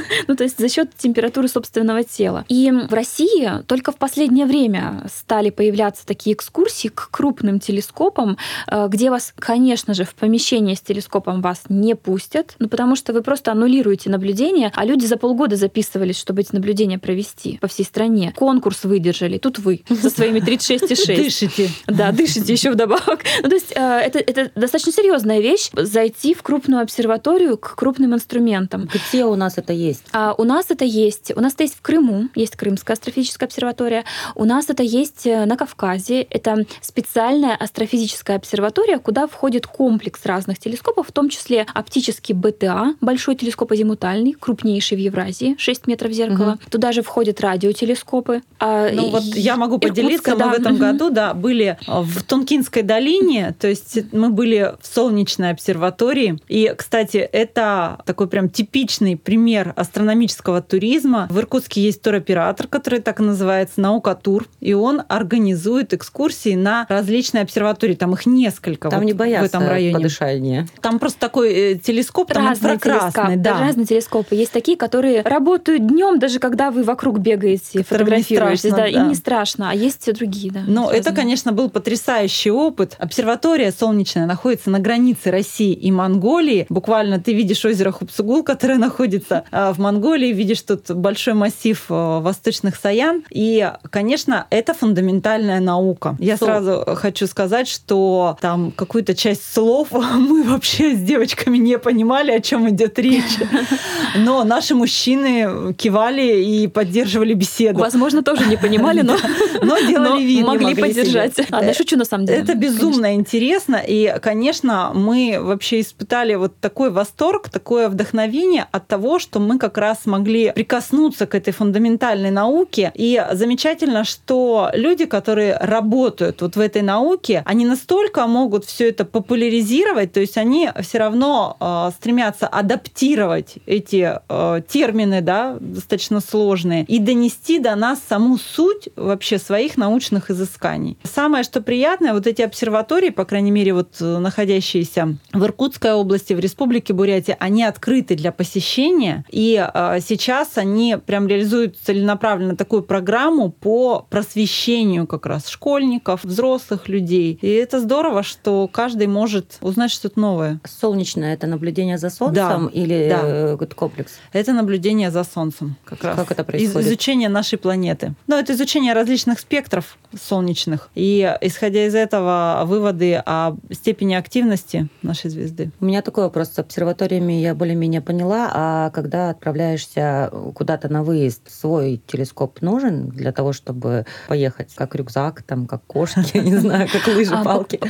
ну, 0.28 0.36
то 0.36 0.44
есть 0.44 0.58
за 0.58 0.68
счет 0.68 0.90
температуры 0.96 1.48
собственного 1.48 2.04
тела. 2.04 2.44
И 2.48 2.70
в 2.70 2.92
России 2.92 3.62
только 3.66 3.92
в 3.92 3.96
последнее 3.96 4.46
время 4.46 5.06
стали 5.12 5.50
появляться 5.50 6.06
такие 6.06 6.34
экскурсии 6.34 6.88
к 6.88 7.10
крупным 7.10 7.60
телескопам, 7.60 8.36
э, 8.70 8.88
где 8.88 9.10
вас, 9.10 9.32
конечно 9.38 9.94
же, 9.94 10.04
в 10.04 10.14
помещение 10.14 10.76
с 10.76 10.80
телескопом 10.80 11.40
вас 11.40 11.62
не 11.68 11.94
пустят, 11.94 12.54
ну, 12.58 12.68
потому 12.68 12.96
что 12.96 13.12
вы 13.12 13.22
просто 13.22 13.52
аннулируете 13.52 14.10
наблюдения, 14.10 14.72
а 14.74 14.84
люди 14.84 15.06
за 15.06 15.16
полгода 15.16 15.56
записывались, 15.56 16.18
чтобы 16.18 16.42
эти 16.42 16.54
наблюдения 16.54 16.98
провести 16.98 17.58
по 17.60 17.68
всей 17.68 17.84
стране. 17.84 18.32
Конкурс 18.36 18.84
выдержали. 18.84 19.38
Тут 19.38 19.58
вы 19.58 19.82
со 19.88 20.10
своими 20.10 20.40
36,6. 20.40 21.16
Дышите. 21.16 21.70
Да, 21.86 22.12
дышите 22.12 22.52
еще 22.52 22.70
вдобавок. 22.70 23.20
Ну, 23.42 23.48
то 23.48 23.54
есть 23.54 23.72
э, 23.74 23.80
это, 23.80 24.18
это 24.18 24.50
достаточно 24.54 24.92
серьезная 24.92 25.40
вещь, 25.40 25.70
зайти 25.72 26.34
в 26.34 26.42
крупную 26.42 26.82
обсерваторию 26.82 27.56
к 27.56 27.74
крупным 27.76 28.14
инструментам. 28.14 28.88
Где 28.92 29.24
у 29.24 29.35
у 29.36 29.38
нас 29.38 29.58
это 29.58 29.72
есть? 29.72 30.04
А 30.12 30.34
у 30.36 30.44
нас 30.44 30.70
это 30.70 30.84
есть. 30.84 31.32
У 31.36 31.40
нас 31.40 31.52
это 31.52 31.64
есть 31.64 31.76
в 31.76 31.82
Крыму, 31.82 32.28
есть 32.34 32.56
Крымская 32.56 32.94
астрофизическая 32.94 33.46
обсерватория. 33.46 34.04
У 34.34 34.44
нас 34.44 34.70
это 34.70 34.82
есть 34.82 35.26
э, 35.26 35.44
на 35.44 35.56
Кавказе. 35.56 36.22
Это 36.22 36.64
специальная 36.80 37.54
астрофизическая 37.54 38.38
обсерватория, 38.38 38.98
куда 38.98 39.26
входит 39.26 39.66
комплекс 39.66 40.24
разных 40.24 40.58
телескопов, 40.58 41.08
в 41.08 41.12
том 41.12 41.28
числе 41.28 41.66
оптический 41.74 42.34
БТА, 42.34 42.94
большой 43.00 43.36
телескоп 43.36 43.72
азимутальный, 43.72 44.32
крупнейший 44.32 44.96
в 44.96 45.00
Евразии, 45.00 45.54
6 45.58 45.86
метров 45.86 46.12
зеркала. 46.12 46.52
Угу. 46.52 46.70
Туда 46.70 46.92
же 46.92 47.02
входят 47.02 47.40
радиотелескопы. 47.40 48.40
А, 48.58 48.90
ну 48.90 49.10
вот 49.10 49.22
я 49.22 49.56
могу 49.56 49.78
поделиться, 49.78 50.34
да. 50.34 50.46
мы 50.46 50.52
в 50.52 50.60
этом 50.60 50.76
году 50.78 51.10
да, 51.10 51.34
были 51.34 51.78
в 51.86 52.22
Тункинской 52.22 52.82
долине, 52.82 53.54
то 53.60 53.68
есть 53.68 53.98
мы 54.12 54.30
были 54.30 54.74
в 54.80 54.86
солнечной 54.86 55.50
обсерватории. 55.50 56.38
И, 56.48 56.72
кстати, 56.74 57.18
это 57.18 57.98
такой 58.06 58.28
прям 58.28 58.48
типичный 58.48 59.16
пример 59.26 59.72
астрономического 59.74 60.62
туризма. 60.62 61.26
В 61.30 61.38
Иркутске 61.40 61.82
есть 61.82 62.00
туроператор, 62.00 62.68
который 62.68 63.00
так 63.00 63.18
и 63.18 63.24
называется 63.24 63.80
«Наука 63.80 64.14
Тур», 64.14 64.46
и 64.60 64.72
он 64.72 65.02
организует 65.08 65.92
экскурсии 65.92 66.54
на 66.54 66.86
различные 66.88 67.42
обсерватории. 67.42 67.94
Там 67.94 68.14
их 68.14 68.24
несколько 68.24 68.88
Там 68.88 69.00
вот 69.00 69.06
не 69.06 69.14
боятся 69.14 69.42
в 69.42 69.48
этом 69.48 69.68
районе. 69.68 69.94
подышания. 69.94 70.68
Там 70.80 71.00
просто 71.00 71.18
такой 71.18 71.52
э, 71.52 71.74
телескоп, 71.74 72.32
там 72.32 72.46
разные 72.46 72.74
инфракрасный. 72.74 73.24
Телескоп, 73.24 73.42
да. 73.42 73.58
разные 73.58 73.86
телескопы. 73.86 74.34
Есть 74.36 74.52
такие, 74.52 74.76
которые 74.76 75.22
работают 75.22 75.84
днем, 75.84 76.20
даже 76.20 76.38
когда 76.38 76.70
вы 76.70 76.84
вокруг 76.84 77.18
бегаете, 77.18 77.82
фотографируетесь. 77.82 78.60
страшно, 78.60 78.76
да, 78.76 78.92
да. 78.92 79.02
Им 79.02 79.08
не 79.08 79.14
страшно. 79.16 79.70
А 79.72 79.74
есть 79.74 80.12
другие, 80.14 80.52
да. 80.52 80.60
Но 80.68 80.82
разные. 80.82 81.00
это, 81.00 81.12
конечно, 81.12 81.50
был 81.50 81.68
потрясающий 81.68 82.52
опыт. 82.52 82.94
Обсерватория 83.00 83.74
солнечная 83.76 84.26
находится 84.26 84.70
на 84.70 84.78
границе 84.78 85.32
России 85.32 85.72
и 85.72 85.90
Монголии. 85.90 86.66
Буквально 86.68 87.18
ты 87.18 87.34
видишь 87.34 87.64
озеро 87.64 87.90
Хупсугул, 87.90 88.44
которое 88.44 88.78
находится 88.78 89.05
а, 89.50 89.72
в 89.72 89.78
Монголии, 89.78 90.32
видишь 90.32 90.62
тут 90.62 90.90
большой 90.90 91.34
массив 91.34 91.84
а, 91.88 92.20
восточных 92.20 92.76
Саян. 92.76 93.22
И, 93.30 93.70
конечно, 93.90 94.46
это 94.50 94.74
фундаментальная 94.74 95.60
наука. 95.60 96.16
Я 96.18 96.36
Сол- 96.36 96.48
сразу 96.48 96.84
хочу 96.96 97.26
сказать, 97.26 97.68
что 97.68 98.36
там 98.40 98.70
какую-то 98.70 99.14
часть 99.14 99.52
слов 99.52 99.88
мы 99.92 100.42
вообще 100.42 100.94
с 100.94 101.00
девочками 101.00 101.58
не 101.58 101.78
понимали, 101.78 102.32
о 102.32 102.40
чем 102.40 102.68
идет 102.68 102.98
речь. 102.98 103.38
Но 104.16 104.44
наши 104.44 104.74
мужчины 104.74 105.74
кивали 105.74 106.42
и 106.42 106.66
поддерживали 106.66 107.34
беседу. 107.34 107.78
Возможно, 107.78 108.22
тоже 108.22 108.46
не 108.46 108.56
понимали, 108.56 109.02
но, 109.02 109.16
Но 109.62 109.78
делали 109.78 110.22
вид, 110.22 110.46
могли, 110.46 110.74
поддержать. 110.74 111.34
А, 111.50 111.62
да, 111.62 111.74
шучу 111.74 111.96
на 111.96 112.04
самом 112.04 112.26
деле. 112.26 112.38
Это 112.40 112.54
безумно 112.54 113.14
интересно. 113.14 113.82
И, 113.86 114.14
конечно, 114.20 114.92
мы 114.94 115.38
вообще 115.40 115.80
испытали 115.80 116.34
вот 116.34 116.58
такой 116.60 116.90
восторг, 116.90 117.48
такое 117.48 117.88
вдохновение 117.88 118.66
от 118.72 118.86
того, 118.86 118.95
что 119.18 119.40
мы 119.40 119.58
как 119.58 119.78
раз 119.78 120.02
смогли 120.02 120.52
прикоснуться 120.52 121.26
к 121.26 121.34
этой 121.34 121.52
фундаментальной 121.52 122.30
науке. 122.30 122.92
И 122.94 123.22
замечательно, 123.32 124.04
что 124.04 124.70
люди, 124.74 125.04
которые 125.04 125.56
работают 125.56 126.42
вот 126.42 126.56
в 126.56 126.60
этой 126.60 126.82
науке, 126.82 127.42
они 127.46 127.66
настолько 127.66 128.26
могут 128.26 128.64
все 128.64 128.88
это 128.88 129.04
популяризировать, 129.04 130.12
то 130.12 130.20
есть 130.20 130.36
они 130.36 130.70
все 130.82 130.98
равно 130.98 131.56
э, 131.60 131.90
стремятся 131.96 132.46
адаптировать 132.46 133.54
эти 133.66 134.18
э, 134.28 134.60
термины, 134.68 135.20
да, 135.20 135.56
достаточно 135.60 136.20
сложные, 136.20 136.84
и 136.84 136.98
донести 136.98 137.58
до 137.58 137.74
нас 137.74 138.00
саму 138.08 138.38
суть 138.38 138.88
вообще 138.96 139.38
своих 139.38 139.76
научных 139.76 140.30
изысканий. 140.30 140.96
Самое, 141.02 141.44
что 141.44 141.60
приятное, 141.60 142.12
вот 142.12 142.26
эти 142.26 142.42
обсерватории, 142.42 143.10
по 143.10 143.24
крайней 143.24 143.50
мере, 143.50 143.72
вот 143.74 143.96
э, 144.00 144.18
находящиеся 144.18 145.16
в 145.32 145.44
Иркутской 145.44 145.92
области, 145.92 146.32
в 146.32 146.40
Республике 146.40 146.92
Бурятия, 146.92 147.36
они 147.38 147.64
открыты 147.64 148.14
для 148.14 148.32
посещения, 148.32 148.85
и 149.30 149.64
э, 149.72 149.98
сейчас 150.00 150.56
они 150.58 150.96
прям 151.04 151.26
реализуют 151.26 151.76
целенаправленно 151.78 152.56
такую 152.56 152.82
программу 152.82 153.50
по 153.50 154.06
просвещению 154.08 155.06
как 155.06 155.26
раз 155.26 155.48
школьников, 155.48 156.24
взрослых 156.24 156.88
людей. 156.88 157.38
И 157.42 157.48
это 157.48 157.80
здорово, 157.80 158.22
что 158.22 158.68
каждый 158.68 159.06
может 159.06 159.58
узнать 159.60 159.90
что-то 159.90 160.20
новое. 160.20 160.60
Солнечное 160.64 161.34
это 161.34 161.46
наблюдение 161.46 161.98
за 161.98 162.10
Солнцем 162.10 162.34
Да, 162.66 162.70
или 162.72 163.08
да. 163.08 163.20
э, 163.22 163.56
комплекс? 163.74 164.12
Это 164.32 164.52
наблюдение 164.52 165.10
за 165.10 165.24
Солнцем 165.24 165.76
как 165.84 166.02
раз. 166.04 166.16
Как 166.16 166.30
это 166.30 166.42
Из- 166.42 166.46
происходит? 166.46 166.86
Изучение 166.88 167.28
нашей 167.28 167.58
планеты. 167.58 168.14
Ну, 168.26 168.36
это 168.36 168.52
изучение 168.52 168.92
различных 168.92 169.40
спектров 169.40 169.96
солнечных. 170.20 170.88
И 170.94 171.36
исходя 171.40 171.86
из 171.86 171.94
этого 171.94 172.62
выводы 172.64 173.22
о 173.24 173.56
степени 173.70 174.14
активности 174.14 174.88
нашей 175.02 175.30
звезды. 175.30 175.70
У 175.80 175.84
меня 175.84 176.02
такой 176.02 176.24
вопрос 176.24 176.52
с 176.52 176.58
обсерваториями 176.58 177.34
я 177.34 177.54
более-менее 177.54 178.00
поняла, 178.00 178.50
а 178.52 178.75
когда 178.92 179.30
отправляешься 179.30 180.30
куда-то 180.54 180.88
на 180.88 181.02
выезд, 181.02 181.42
свой 181.50 182.00
телескоп 182.06 182.60
нужен 182.62 183.08
для 183.08 183.32
того, 183.32 183.52
чтобы 183.52 184.06
поехать, 184.28 184.74
как 184.74 184.94
рюкзак, 184.94 185.42
там, 185.42 185.66
как 185.66 185.82
кошки, 185.86 186.30
я 186.34 186.42
не 186.42 186.56
знаю, 186.56 186.88
как 186.90 187.06
лыжи, 187.06 187.34
А, 187.34 187.44
палки. 187.44 187.80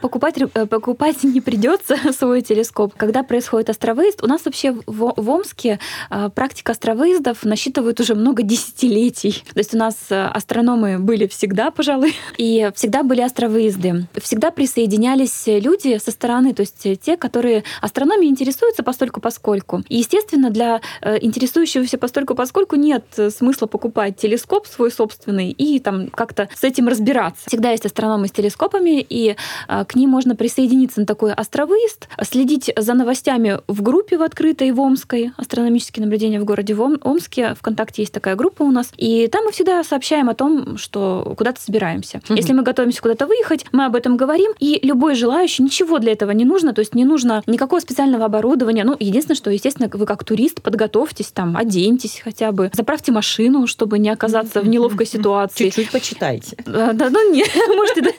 покупать, 0.00 0.36
э, 0.38 0.66
покупать 0.66 1.24
не 1.24 1.40
придется 1.40 1.96
свой 2.12 2.42
телескоп. 2.42 2.94
Когда 2.96 3.22
происходит 3.22 3.70
островыезд, 3.70 4.22
у 4.22 4.26
нас 4.26 4.44
вообще 4.44 4.72
в, 4.72 5.14
в 5.16 5.30
Омске 5.30 5.78
а, 6.10 6.28
практика 6.30 6.72
островыездов 6.72 7.44
насчитывает 7.44 8.00
уже 8.00 8.14
много 8.14 8.42
десятилетий. 8.42 9.44
То 9.52 9.58
есть 9.58 9.74
у 9.74 9.78
нас 9.78 9.96
э, 10.10 10.24
астрономы 10.24 10.98
были 10.98 11.26
всегда, 11.26 11.70
пожалуй, 11.70 12.14
и 12.36 12.70
всегда 12.74 13.02
были 13.02 13.20
островыезды. 13.20 14.06
Всегда 14.20 14.50
присоединялись 14.50 15.44
люди 15.46 15.98
со 15.98 16.10
стороны, 16.10 16.54
то 16.54 16.60
есть 16.60 17.00
те, 17.00 17.16
которые 17.16 17.64
астрономией 17.80 18.30
интересуются 18.30 18.82
постольку 18.82 19.20
поскольку. 19.20 19.82
И, 19.88 19.96
естественно, 19.98 20.23
для 20.32 20.80
э, 21.00 21.18
интересующегося 21.20 21.98
постольку 21.98 22.34
поскольку 22.34 22.76
нет 22.76 23.04
э, 23.16 23.30
смысла 23.30 23.66
покупать 23.66 24.16
телескоп 24.16 24.66
свой 24.66 24.90
собственный 24.90 25.50
и 25.50 25.78
там 25.78 26.08
как-то 26.08 26.48
с 26.54 26.64
этим 26.64 26.88
разбираться. 26.88 27.42
Всегда 27.46 27.70
есть 27.70 27.86
астрономы 27.86 28.28
с 28.28 28.30
телескопами, 28.32 29.00
и 29.08 29.36
а, 29.68 29.84
к 29.84 29.94
ним 29.94 30.10
можно 30.10 30.36
присоединиться 30.36 31.00
на 31.00 31.06
такой 31.06 31.32
островыезд, 31.32 32.08
следить 32.22 32.72
за 32.76 32.94
новостями 32.94 33.60
в 33.68 33.82
группе 33.82 34.16
в 34.16 34.22
открытой 34.22 34.70
в 34.72 34.80
Омской, 34.80 35.32
астрономические 35.36 36.04
наблюдения 36.04 36.40
в 36.40 36.44
городе 36.44 36.74
в 36.74 36.82
Ом- 36.82 36.98
Омске, 37.02 37.54
ВКонтакте 37.54 38.02
есть 38.02 38.12
такая 38.12 38.36
группа 38.36 38.62
у 38.62 38.70
нас, 38.70 38.92
и 38.96 39.28
там 39.28 39.44
мы 39.44 39.52
всегда 39.52 39.82
сообщаем 39.84 40.28
о 40.28 40.34
том, 40.34 40.78
что 40.78 41.34
куда-то 41.36 41.60
собираемся. 41.60 42.20
Мгм. 42.28 42.36
Если 42.36 42.52
мы 42.52 42.62
готовимся 42.62 43.02
куда-то 43.02 43.26
выехать, 43.26 43.66
мы 43.72 43.86
об 43.86 43.96
этом 43.96 44.16
говорим, 44.16 44.52
и 44.58 44.80
любой 44.82 45.14
желающий, 45.14 45.62
ничего 45.62 45.98
для 45.98 46.12
этого 46.12 46.30
не 46.30 46.44
нужно, 46.44 46.72
то 46.72 46.80
есть 46.80 46.94
не 46.94 47.04
нужно 47.04 47.42
никакого 47.46 47.80
специального 47.80 48.24
оборудования. 48.24 48.84
Ну, 48.84 48.96
единственное, 48.98 49.36
что, 49.36 49.50
естественно, 49.50 49.88
вы 49.92 50.06
как 50.14 50.22
турист 50.24 50.62
подготовьтесь, 50.62 51.32
там, 51.32 51.56
оденьтесь 51.56 52.20
хотя 52.22 52.52
бы, 52.52 52.70
заправьте 52.72 53.10
машину, 53.10 53.66
чтобы 53.66 53.98
не 53.98 54.10
оказаться 54.10 54.60
в 54.60 54.68
неловкой 54.68 55.06
ситуации. 55.06 55.64
Чуть-чуть 55.64 55.90
почитайте. 55.90 56.56
Да, 56.64 56.92
ну 57.10 57.32
не, 57.32 57.44
можете, 57.76 58.14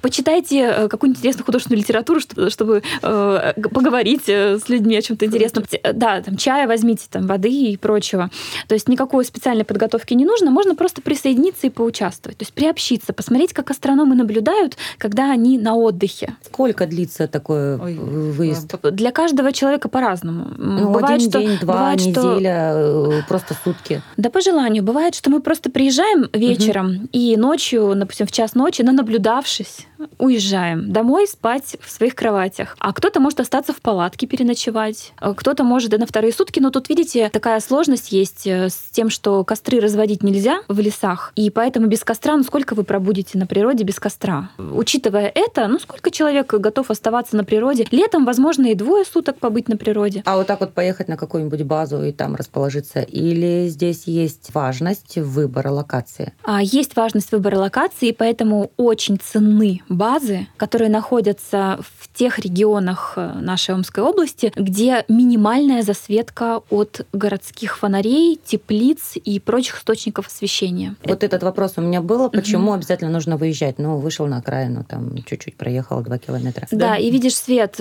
почитайте 0.00 0.58
э, 0.58 0.88
какую-нибудь 0.88 1.20
интересную 1.20 1.44
художественную 1.46 1.80
литературу, 1.80 2.18
что- 2.18 2.50
чтобы 2.50 2.82
э, 3.02 3.52
поговорить 3.72 4.24
э, 4.26 4.58
с 4.58 4.68
людьми 4.68 4.96
о 4.96 5.02
чем-то 5.02 5.26
интересном. 5.26 5.64
Да, 5.94 6.20
там 6.22 6.36
чая 6.36 6.66
возьмите, 6.66 7.06
там 7.08 7.28
воды 7.28 7.50
и 7.50 7.76
прочего. 7.76 8.30
То 8.66 8.74
есть 8.74 8.88
никакой 8.88 9.24
специальной 9.24 9.64
подготовки 9.64 10.14
не 10.14 10.24
нужно, 10.24 10.50
можно 10.50 10.74
просто 10.74 11.02
присоединиться 11.02 11.68
и 11.68 11.70
поучаствовать, 11.70 12.38
то 12.38 12.42
есть 12.42 12.52
приобщиться, 12.52 13.12
посмотреть, 13.12 13.52
как 13.52 13.70
астрономы 13.70 14.16
наблюдают, 14.16 14.76
когда 14.98 15.30
они 15.30 15.58
на 15.58 15.76
отдыхе. 15.76 16.34
Сколько 16.46 16.86
длится 16.86 17.28
такой 17.28 17.76
Ой, 17.78 17.94
выезд? 17.94 18.74
Для 18.90 19.12
каждого 19.12 19.52
человека 19.52 19.88
по-разному. 19.88 20.48
Ну, 20.56 20.90
бывает, 20.92 21.11
один 21.14 21.30
что, 21.30 21.40
день, 21.40 21.58
два, 21.60 21.74
бывает, 21.74 22.00
что 22.00 22.34
неделя, 22.34 22.72
э, 22.74 23.22
просто 23.28 23.56
сутки. 23.64 24.02
Да 24.16 24.30
по 24.30 24.40
желанию. 24.40 24.82
Бывает, 24.82 25.14
что 25.14 25.30
мы 25.30 25.40
просто 25.40 25.70
приезжаем 25.70 26.28
вечером 26.32 27.08
и 27.12 27.36
ночью, 27.36 27.92
допустим, 27.96 28.26
в 28.26 28.32
час 28.32 28.54
ночи, 28.54 28.82
наблюдавшись, 28.82 29.86
уезжаем 30.18 30.92
домой 30.92 31.26
спать 31.26 31.76
в 31.80 31.90
своих 31.90 32.14
кроватях. 32.14 32.76
А 32.78 32.92
кто-то 32.92 33.20
может 33.20 33.40
остаться 33.40 33.72
в 33.72 33.80
палатке 33.80 34.26
переночевать, 34.26 35.12
а 35.18 35.34
кто-то 35.34 35.64
может 35.64 35.94
и 35.94 35.98
на 35.98 36.06
вторые 36.06 36.32
сутки. 36.32 36.60
Но 36.60 36.70
тут, 36.70 36.88
видите, 36.88 37.28
такая 37.30 37.60
сложность 37.60 38.12
есть 38.12 38.46
э, 38.46 38.68
с 38.68 38.90
тем, 38.92 39.10
что 39.10 39.44
костры 39.44 39.80
разводить 39.80 40.22
нельзя 40.22 40.60
в 40.68 40.78
лесах. 40.80 41.32
И 41.36 41.50
поэтому 41.50 41.86
без 41.86 42.04
костра, 42.04 42.36
ну 42.36 42.42
сколько 42.42 42.74
вы 42.74 42.84
пробудете 42.84 43.38
на 43.38 43.46
природе 43.46 43.84
без 43.84 43.98
костра? 43.98 44.50
Учитывая 44.58 45.30
это, 45.34 45.68
ну 45.68 45.78
сколько 45.78 46.10
человек 46.10 46.52
готов 46.52 46.90
оставаться 46.90 47.36
на 47.36 47.44
природе? 47.44 47.86
Летом, 47.90 48.24
возможно, 48.24 48.66
и 48.66 48.74
двое 48.74 49.04
суток 49.04 49.38
побыть 49.38 49.68
на 49.68 49.76
природе. 49.76 50.22
А 50.24 50.36
вот 50.36 50.46
так 50.46 50.60
вот 50.60 50.72
поехать 50.74 51.08
на 51.08 51.16
какую-нибудь 51.16 51.62
базу 51.62 52.02
и 52.02 52.12
там 52.12 52.34
расположиться? 52.34 53.00
Или 53.00 53.68
здесь 53.68 54.04
есть 54.06 54.54
важность 54.54 55.18
выбора 55.18 55.70
локации? 55.70 56.32
А, 56.44 56.62
Есть 56.62 56.96
важность 56.96 57.32
выбора 57.32 57.58
локации, 57.58 58.08
и 58.08 58.12
поэтому 58.12 58.72
очень 58.76 59.18
ценны 59.18 59.80
базы, 59.92 60.46
которые 60.56 60.90
находятся 60.90 61.78
в 61.80 62.12
тех 62.12 62.38
регионах 62.38 63.14
э, 63.16 63.32
нашей 63.40 63.74
Омской 63.74 64.02
области, 64.02 64.52
где 64.56 65.04
минимальная 65.08 65.82
засветка 65.82 66.62
от 66.70 67.06
городских 67.12 67.78
фонарей, 67.78 68.38
теплиц 68.44 69.14
и 69.16 69.40
прочих 69.40 69.78
источников 69.78 70.26
освещения. 70.26 70.94
Вот 71.04 71.24
этот 71.24 71.42
вопрос 71.42 71.74
у 71.76 71.80
меня 71.80 72.00
был, 72.00 72.30
почему 72.30 72.68
угу. 72.68 72.74
обязательно 72.74 73.10
нужно 73.10 73.36
выезжать? 73.36 73.78
Ну, 73.78 73.98
вышел 73.98 74.26
на 74.26 74.38
окраину, 74.38 74.84
там 74.84 75.16
чуть-чуть 75.24 75.56
проехал 75.56 76.02
два 76.02 76.18
километра. 76.18 76.66
Да, 76.70 76.78
да, 76.90 76.96
и 76.96 77.10
видишь 77.10 77.36
свет. 77.36 77.80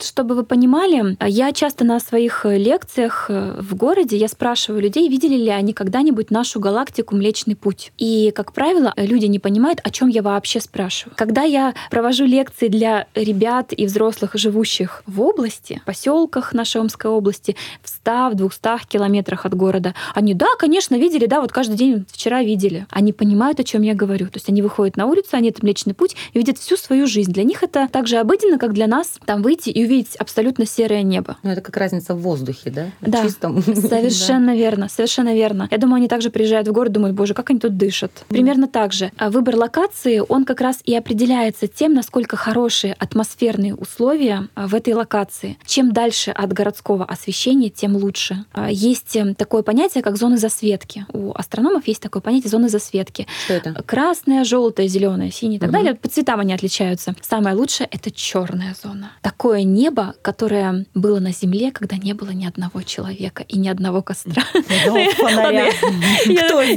Чтобы 0.00 0.34
вы 0.34 0.44
понимали, 0.44 1.16
я 1.26 1.52
часто 1.52 1.84
на 1.84 2.00
своих 2.00 2.44
лекциях 2.44 3.28
в 3.28 3.74
городе 3.74 4.16
я 4.16 4.28
спрашиваю 4.28 4.82
людей, 4.82 5.08
видели 5.08 5.36
ли 5.36 5.50
они 5.50 5.72
когда-нибудь 5.72 6.30
нашу 6.30 6.60
галактику 6.60 7.14
Млечный 7.16 7.56
Путь. 7.56 7.92
И, 7.98 8.32
как 8.34 8.52
правило, 8.52 8.92
люди 8.96 9.26
не 9.26 9.38
понимают, 9.38 9.80
о 9.82 9.90
чем 9.90 10.08
я 10.08 10.22
вообще 10.22 10.60
спрашиваю. 10.60 11.14
Когда 11.16 11.42
я 11.46 11.74
провожу 11.90 12.24
лекции 12.24 12.68
для 12.68 13.06
ребят 13.14 13.72
и 13.76 13.86
взрослых, 13.86 14.32
живущих 14.34 15.02
в 15.06 15.20
области, 15.20 15.80
в 15.82 15.86
поселках 15.86 16.52
нашей 16.52 16.80
Омской 16.80 17.10
области, 17.10 17.56
в 17.82 17.88
100-200 18.06 18.80
километрах 18.88 19.46
от 19.46 19.54
города, 19.54 19.94
они, 20.14 20.34
да, 20.34 20.46
конечно, 20.58 20.94
видели, 20.94 21.26
да, 21.26 21.40
вот 21.40 21.52
каждый 21.52 21.76
день 21.76 22.06
вчера 22.10 22.42
видели. 22.42 22.86
Они 22.90 23.12
понимают, 23.12 23.60
о 23.60 23.64
чем 23.64 23.82
я 23.82 23.94
говорю. 23.94 24.26
То 24.26 24.36
есть 24.36 24.48
они 24.48 24.62
выходят 24.62 24.96
на 24.96 25.06
улицу, 25.06 25.30
они 25.32 25.50
этот 25.50 25.62
Млечный 25.62 25.94
Путь 25.94 26.16
и 26.32 26.38
видят 26.38 26.58
всю 26.58 26.76
свою 26.76 27.06
жизнь. 27.06 27.32
Для 27.32 27.44
них 27.44 27.62
это 27.62 27.88
так 27.90 28.06
же 28.06 28.16
обыденно, 28.18 28.58
как 28.58 28.72
для 28.72 28.86
нас 28.86 29.18
там 29.24 29.42
выйти 29.42 29.70
и 29.70 29.84
увидеть 29.84 30.16
абсолютно 30.16 30.66
серое 30.66 31.02
небо. 31.02 31.36
Ну, 31.42 31.50
это 31.50 31.60
как 31.60 31.76
разница 31.76 32.14
в 32.14 32.20
воздухе, 32.20 32.70
да? 32.70 32.86
Да, 33.00 33.22
Чистом. 33.22 33.62
совершенно 33.62 34.54
верно, 34.54 34.88
совершенно 34.88 35.34
верно. 35.34 35.68
Я 35.70 35.78
думаю, 35.78 35.96
они 35.96 36.08
также 36.08 36.30
приезжают 36.30 36.68
в 36.68 36.72
город, 36.72 36.92
думают, 36.92 37.16
боже, 37.16 37.34
как 37.34 37.50
они 37.50 37.58
тут 37.58 37.76
дышат. 37.76 38.24
Примерно 38.28 38.68
так 38.68 38.92
же. 38.92 39.10
А 39.16 39.30
выбор 39.30 39.56
локации, 39.56 40.22
он 40.26 40.44
как 40.44 40.60
раз 40.60 40.80
и 40.84 40.94
определяется 40.94 41.66
тем, 41.66 41.94
насколько 41.94 42.36
хорошие 42.36 42.94
атмосферные 42.94 43.74
условия 43.74 44.48
а, 44.54 44.66
в 44.66 44.74
этой 44.74 44.94
локации. 44.94 45.58
Чем 45.66 45.92
дальше 45.92 46.30
от 46.30 46.52
городского 46.52 47.04
освещения, 47.04 47.70
тем 47.70 47.95
лучше. 47.96 48.44
А, 48.52 48.70
есть 48.70 49.16
эм, 49.16 49.34
такое 49.34 49.62
понятие, 49.62 50.02
как 50.02 50.16
зоны 50.16 50.36
засветки. 50.36 51.06
У 51.12 51.32
астрономов 51.34 51.86
есть 51.88 52.02
такое 52.02 52.22
понятие 52.22 52.50
зоны 52.50 52.68
засветки. 52.68 53.26
Что 53.44 53.54
это? 53.54 53.82
Красная, 53.84 54.44
желтая, 54.44 54.88
зеленая, 54.88 55.30
синяя 55.30 55.56
и 55.56 55.60
так 55.60 55.70
угу. 55.70 55.76
далее. 55.76 55.94
По 55.94 56.08
цветам 56.08 56.40
они 56.40 56.54
отличаются. 56.54 57.14
Самое 57.20 57.56
лучшее— 57.56 57.88
это 57.90 58.10
черная 58.10 58.74
зона. 58.82 59.12
Такое 59.22 59.62
небо, 59.62 60.14
которое 60.22 60.86
было 60.94 61.20
на 61.20 61.32
Земле, 61.32 61.72
когда 61.72 61.96
не 61.96 62.12
было 62.12 62.30
ни 62.30 62.46
одного 62.46 62.82
человека 62.82 63.44
и 63.48 63.58
ни 63.58 63.68
одного 63.68 64.02
костра. 64.02 64.42
Здесь? 64.54 65.14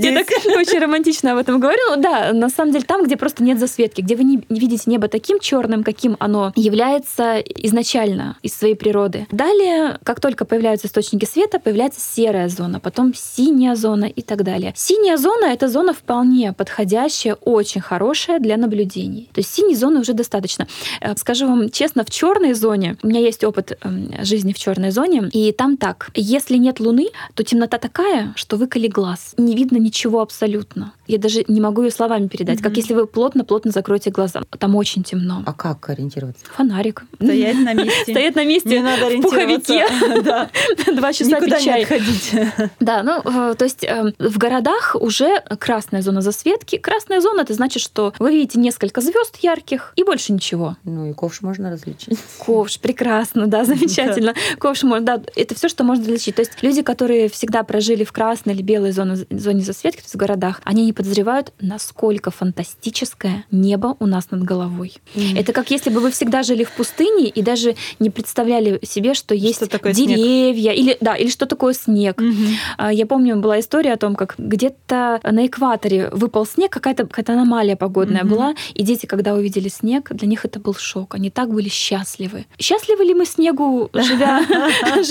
Я 0.04 0.24
так 0.24 0.30
очень 0.58 0.80
романтично 0.80 1.34
об 1.34 1.38
этом 1.38 1.60
говорю. 1.60 1.80
Ну 1.96 2.02
да, 2.02 2.34
на 2.34 2.50
самом 2.50 2.72
деле 2.72 2.86
там, 2.86 3.04
где 3.04 3.18
просто 3.18 3.44
нет 3.44 3.60
засветки, 3.60 4.02
где 4.02 4.16
вы 4.16 4.24
не 4.24 4.44
видите 4.50 4.84
небо 4.88 5.08
таким 5.08 5.40
черным, 5.40 5.84
каким 5.84 6.16
оно 6.20 6.54
является 6.56 7.40
изначально 7.40 8.38
из 8.42 8.56
своей 8.56 8.76
природы. 8.76 9.28
Далее, 9.32 10.00
как 10.04 10.20
только 10.20 10.46
появляются 10.46 10.88
источники 10.88 11.09
света, 11.26 11.60
появляется 11.60 12.00
серая 12.02 12.50
зона, 12.50 12.80
потом 12.80 13.13
синяя 13.13 13.76
зона 13.76 14.06
и 14.06 14.22
так 14.22 14.43
далее. 14.43 14.74
Синяя 14.76 15.17
зона— 15.17 15.45
это 15.54 15.67
зона 15.67 15.93
вполне 15.93 16.54
подходящая, 16.54 17.36
очень 17.36 17.82
хорошая 17.82 18.39
для 18.39 18.58
наблюдений. 18.58 19.30
То 19.34 19.39
есть 19.39 19.54
синей 19.54 19.76
зоны 19.76 20.00
уже 20.00 20.13
достаточно. 20.13 20.67
Э, 21.02 21.15
скажу 21.17 21.48
вам 21.48 21.69
честно, 21.69 22.04
в 22.04 22.10
черной 22.10 22.54
зоне, 22.54 22.98
у 23.04 23.08
меня 23.08 23.19
есть 23.19 23.43
опыт 23.43 23.78
эм, 23.82 24.13
жизни 24.24 24.54
в 24.54 24.60
черной 24.60 24.91
зоне, 24.91 25.30
и 25.34 25.52
там 25.52 25.78
так. 25.78 26.10
Если 26.15 26.58
нет 26.58 26.80
луны, 26.80 27.08
то 27.34 27.43
темнота 27.43 27.78
такая, 27.78 28.34
что 28.36 28.58
выколи 28.58 28.88
глаз. 28.88 29.34
Не 29.38 29.56
видно 29.56 29.78
ничего 29.78 30.22
абсолютно. 30.22 30.93
Я 31.08 31.17
даже 31.17 31.43
не 31.48 31.62
могу 31.62 31.84
ее 31.84 31.91
словами 31.91 32.28
передать. 32.28 32.60
Mm-hmm. 32.60 32.63
Как 32.63 32.78
если 32.78 32.93
вы 32.93 33.08
плотно-плотно 33.08 33.72
закроете 33.72 34.12
глаза. 34.12 34.41
Там 34.58 34.76
очень 34.76 35.04
темно. 35.04 35.43
А 35.45 35.54
как 35.54 35.89
ориентироваться? 35.89 36.45
Фонарик. 36.56 37.04
Стоять 37.15 37.58
на 37.58 37.74
месте. 37.74 38.04
Стоять 38.12 38.36
на 38.36 38.45
месте. 38.45 38.69
Не 38.69 38.84
надо 38.84 39.10
в 39.10 39.22
пуховике. 39.22 39.86
Два 41.00 41.14
часа 41.14 41.40
пить 41.40 41.64
чай. 41.64 41.86
ходить. 41.86 42.34
Да, 42.80 43.04
ну, 43.04 43.22
э, 43.24 43.56
то 43.56 43.66
есть 43.66 43.84
э, 43.84 44.14
в 44.20 44.38
городах 44.38 44.96
уже 45.00 45.42
красная 45.60 46.02
зона 46.02 46.22
засветки. 46.22 46.78
Красная 46.78 47.22
зона, 47.22 47.42
это 47.42 47.54
значит, 47.54 47.82
что 47.82 48.14
вы 48.20 48.32
видите 48.32 48.60
несколько 48.60 49.02
звезд 49.02 49.38
ярких 49.42 49.94
и 49.96 50.04
больше 50.04 50.34
ничего. 50.34 50.78
Ну 50.84 51.10
и 51.10 51.14
ковш 51.14 51.42
можно 51.42 51.72
различить. 51.72 52.18
Ковш, 52.40 52.80
прекрасно, 52.80 53.48
да, 53.48 53.64
замечательно. 53.64 54.34
Ковш 54.58 54.84
можно, 54.84 55.06
да, 55.06 55.22
это 55.36 55.56
все, 55.56 55.70
что 55.70 55.84
можно 55.84 56.04
различить. 56.06 56.36
То 56.36 56.42
есть 56.42 56.54
люди, 56.62 56.82
которые 56.82 57.30
всегда 57.30 57.64
прожили 57.64 58.04
в 58.04 58.12
красной 58.12 58.54
или 58.54 58.62
белой 58.62 58.92
зоне, 58.92 59.16
зоне 59.30 59.62
засветки, 59.62 60.00
то 60.00 60.06
есть 60.06 60.16
в 60.16 60.18
городах, 60.18 60.62
они 60.64 60.86
не 60.86 60.94
подозревают, 60.94 61.54
насколько 61.60 62.32
фантастическое 62.32 63.46
небо 63.52 63.96
у 64.00 64.06
нас 64.06 64.32
над 64.32 64.44
головой. 64.44 64.96
Mm. 65.16 65.40
Это 65.40 65.54
как 65.54 65.72
если 65.72 65.90
бы 65.90 66.00
вы 66.00 66.12
всегда 66.12 66.44
жили 66.44 66.64
в 66.64 66.72
пустыне 66.72 67.28
и 67.30 67.42
даже 67.42 67.76
не 68.00 68.10
представляли 68.10 68.80
себе, 68.86 69.14
что 69.14 69.36
есть 69.36 69.66
что 69.66 69.94
деревья 69.94 70.74
снег? 70.74 70.78
или 70.78 70.88
да, 71.02 71.15
или 71.15 71.30
что 71.30 71.45
такое 71.45 71.73
снег. 71.73 72.21
Mm-hmm. 72.21 72.93
Я 72.93 73.06
помню, 73.06 73.38
была 73.38 73.60
история 73.60 73.93
о 73.93 73.97
том, 73.97 74.15
как 74.15 74.36
где-то 74.38 75.19
на 75.23 75.45
экваторе 75.45 76.10
выпал 76.12 76.45
снег, 76.45 76.71
какая-то 76.71 77.08
какая 77.08 77.36
аномалия 77.36 77.75
погодная 77.75 78.23
mm-hmm. 78.23 78.28
была, 78.28 78.54
и 78.73 78.84
дети, 78.84 79.06
когда 79.06 79.34
увидели 79.34 79.69
снег, 79.69 80.10
для 80.12 80.28
них 80.28 80.45
это 80.45 80.60
был 80.60 80.73
шок. 80.73 81.15
Они 81.15 81.30
так 81.30 81.49
были 81.49 81.69
счастливы. 81.69 82.45
Счастливы 82.58 83.04
ли 83.04 83.13
мы 83.13 83.25
снегу, 83.25 83.89
живя, 83.93 84.41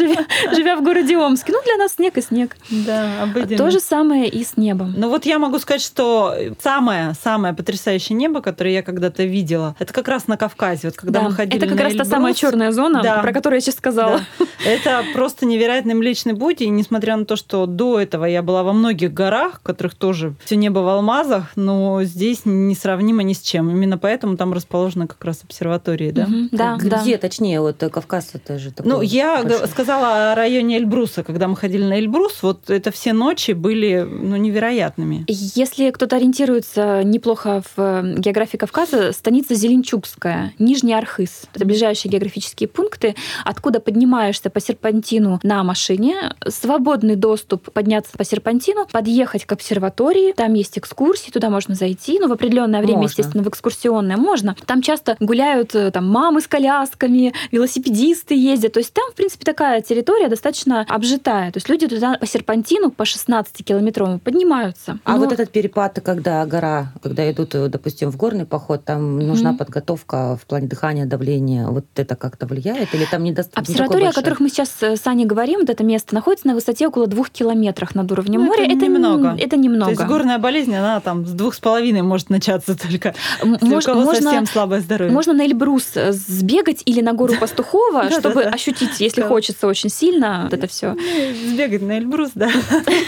живя, 0.54 0.76
в 0.76 0.82
городе 0.82 1.16
Омске? 1.16 1.52
Ну, 1.52 1.62
для 1.64 1.76
нас 1.76 1.94
снег 1.94 2.16
и 2.18 2.22
снег. 2.22 2.56
Да, 2.70 3.22
обыденно. 3.22 3.58
То 3.58 3.70
же 3.70 3.80
самое 3.80 4.28
и 4.28 4.44
с 4.44 4.56
небом. 4.56 4.94
Ну 4.96 5.08
вот 5.08 5.26
я 5.26 5.38
могу 5.38 5.58
сказать, 5.58 5.82
что 5.82 6.34
самое-самое 6.62 7.54
потрясающее 7.54 8.16
небо, 8.16 8.40
которое 8.40 8.74
я 8.74 8.82
когда-то 8.82 9.24
видела, 9.24 9.76
это 9.78 9.92
как 9.92 10.08
раз 10.08 10.26
на 10.26 10.36
Кавказе. 10.36 10.88
Вот 10.88 10.96
когда 10.96 11.20
да, 11.20 11.28
мы 11.28 11.34
ходили 11.34 11.64
Это 11.64 11.74
как 11.74 11.84
раз 11.84 11.94
та 11.94 12.04
самая 12.04 12.34
черная 12.34 12.72
зона, 12.72 13.20
про 13.22 13.32
которую 13.32 13.58
я 13.58 13.60
сейчас 13.60 13.76
сказала. 13.76 14.20
Это 14.64 15.04
просто 15.14 15.46
невероятный 15.59 15.94
Млечный 15.94 16.35
Путь, 16.37 16.61
и 16.61 16.68
несмотря 16.68 17.16
на 17.16 17.25
то, 17.25 17.37
что 17.37 17.66
до 17.66 17.99
этого 18.01 18.25
я 18.25 18.42
была 18.42 18.62
во 18.62 18.73
многих 18.73 19.12
горах, 19.12 19.59
в 19.61 19.62
которых 19.62 19.94
тоже 19.94 20.35
все 20.44 20.57
небо 20.57 20.81
в 20.81 20.88
алмазах, 20.88 21.53
но 21.57 22.03
здесь 22.05 22.42
несравнимо 22.44 23.23
ни 23.23 23.33
с 23.33 23.40
чем. 23.40 23.71
Именно 23.71 23.99
поэтому 23.99 24.37
там 24.37 24.53
расположена 24.53 25.07
как 25.07 25.25
раз 25.25 25.42
обсерватория, 25.42 26.12
да? 26.12 26.23
Угу, 26.25 26.49
да, 26.53 26.77
Где, 26.77 27.16
да. 27.16 27.18
точнее, 27.18 27.61
вот 27.61 27.79
Кавказ 27.79 28.31
это 28.35 28.59
же 28.59 28.71
такой 28.73 28.90
Ну, 28.90 29.01
я 29.03 29.42
большой. 29.42 29.66
сказала 29.68 30.33
о 30.33 30.35
районе 30.35 30.79
Эльбруса, 30.79 31.25
когда 31.25 31.49
мы 31.49 31.57
ходили 31.57 31.83
на 31.85 31.99
Эльбрус, 31.99 32.42
вот 32.42 32.71
это 32.71 32.90
все 32.90 33.12
ночи 33.12 33.53
были 33.53 34.07
ну, 34.09 34.37
невероятными. 34.37 35.25
Если 35.27 35.90
кто-то 35.90 36.16
ориентируется 36.16 37.03
неплохо 37.03 37.62
в 37.77 37.81
э, 37.81 38.14
географии 38.18 38.57
Кавказа, 38.57 39.12
станица 39.12 39.55
Зеленчукская, 39.55 40.53
Нижний 40.59 40.94
Архыз. 40.94 41.42
Это 41.55 41.64
ближайшие 41.64 42.12
географические 42.12 42.68
пункты, 42.68 43.14
откуда 43.44 43.81
поднимаешься 43.81 44.51
по 44.51 44.61
серпантину 44.61 45.40
на 45.48 45.64
машине, 45.64 46.34
свободный 46.46 47.16
доступ 47.16 47.72
подняться 47.72 48.16
по 48.16 48.24
серпантину, 48.24 48.87
подъехать 48.92 49.46
к 49.46 49.52
обсерватории, 49.52 50.32
там 50.32 50.52
есть 50.52 50.78
экскурсии, 50.78 51.30
туда 51.30 51.48
можно 51.48 51.74
зайти, 51.74 52.18
ну, 52.20 52.28
в 52.28 52.32
определенное 52.32 52.80
время, 52.80 52.98
можно. 52.98 53.08
естественно, 53.08 53.42
в 53.42 53.48
экскурсионное 53.48 54.18
можно. 54.18 54.54
Там 54.66 54.82
часто 54.82 55.16
гуляют 55.20 55.74
э, 55.74 55.90
там 55.90 56.06
мамы 56.08 56.42
с 56.42 56.46
колясками, 56.46 57.32
велосипедисты 57.50 58.34
ездят, 58.34 58.74
то 58.74 58.80
есть 58.80 58.92
там, 58.92 59.11
в 59.11 59.14
принципе, 59.14 59.44
такая 59.44 59.80
территория 59.80 60.28
достаточно 60.28 60.84
обжитая, 60.87 61.50
то 61.50 61.56
есть 61.56 61.68
люди 61.70 61.88
туда 61.88 62.18
по 62.20 62.26
серпантину, 62.26 62.90
по 62.90 63.04
16-километровому 63.04 64.18
поднимаются. 64.18 64.98
А 65.04 65.14
Но... 65.14 65.20
вот 65.20 65.32
этот 65.32 65.50
перепад, 65.50 65.98
когда 66.04 66.44
гора, 66.44 66.92
когда 67.02 67.30
идут, 67.30 67.54
э, 67.54 67.68
допустим, 67.68 68.11
в 68.11 68.16
горный 68.18 68.44
поход, 68.44 68.84
там 68.84 69.18
нужна 69.18 69.52
mm-hmm. 69.52 69.56
подготовка 69.56 70.37
в 70.37 70.44
плане 70.46 70.68
дыхания, 70.68 71.06
давления, 71.06 71.68
вот 71.68 71.87
это 71.96 72.16
как-то 72.16 72.46
влияет 72.46 72.94
или 72.94 73.06
там 73.06 73.24
недостаточно? 73.24 73.72
Обсерватория, 73.72 74.11
о 74.11 74.12
которых 74.12 74.40
мы 74.40 74.50
сейчас 74.50 74.70
э, 74.82 74.96
с 74.96 75.06
Аней 75.06 75.24
говорим, 75.38 75.61
вот 75.61 75.70
это 75.70 75.85
место 75.85 76.14
находится 76.14 76.48
на 76.48 76.55
высоте 76.55 76.88
около 76.88 77.07
двух 77.07 77.31
километрах 77.31 77.94
над 77.94 78.11
уровнем 78.11 78.40
ну, 78.40 78.46
моря. 78.46 78.64
Это, 78.64 78.72
это 78.72 78.87
немного. 78.87 79.37
Это 79.38 79.57
немного. 79.57 79.85
То 79.85 79.90
есть 79.90 80.05
горная 80.05 80.38
болезнь, 80.38 80.74
она 80.74 80.98
там 80.98 81.24
с 81.27 81.31
двух 81.31 81.55
с 81.55 81.61
половиной 81.61 82.03
может 82.03 82.29
начаться 82.29 82.77
только. 82.83 83.14
Мож, 83.44 83.85
у 83.85 83.87
кого 83.87 84.03
можно, 84.03 84.22
совсем 84.22 84.46
слабое 84.46 84.81
здоровье. 84.81 85.14
Можно 85.14 85.35
на 85.35 85.46
Эльбрус 85.46 85.92
э, 85.94 86.12
сбегать 86.12 86.83
или 86.87 87.01
на 87.01 87.12
гору 87.12 87.35
Пастухова, 87.38 88.11
чтобы 88.18 88.42
ощутить, 88.42 88.98
если 88.98 89.22
хочется 89.22 89.68
очень 89.68 89.90
сильно, 89.90 90.48
вот 90.51 90.59
это 90.59 90.66
все. 90.66 90.94
Ну, 90.94 91.53
сбегать 91.53 91.83
на 91.83 91.98
Эльбрус, 91.98 92.31
да. 92.35 92.51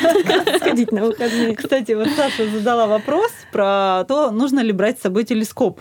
Сходить 0.58 0.92
на 0.92 1.06
выходные. 1.06 1.56
Кстати, 1.56 1.92
вот 1.92 2.08
Саша 2.16 2.48
задала 2.48 2.86
вопрос 2.86 3.32
про 3.50 4.04
то, 4.06 4.30
нужно 4.30 4.60
ли 4.60 4.70
брать 4.70 4.98
с 4.98 5.02
собой 5.02 5.24
телескоп. 5.24 5.80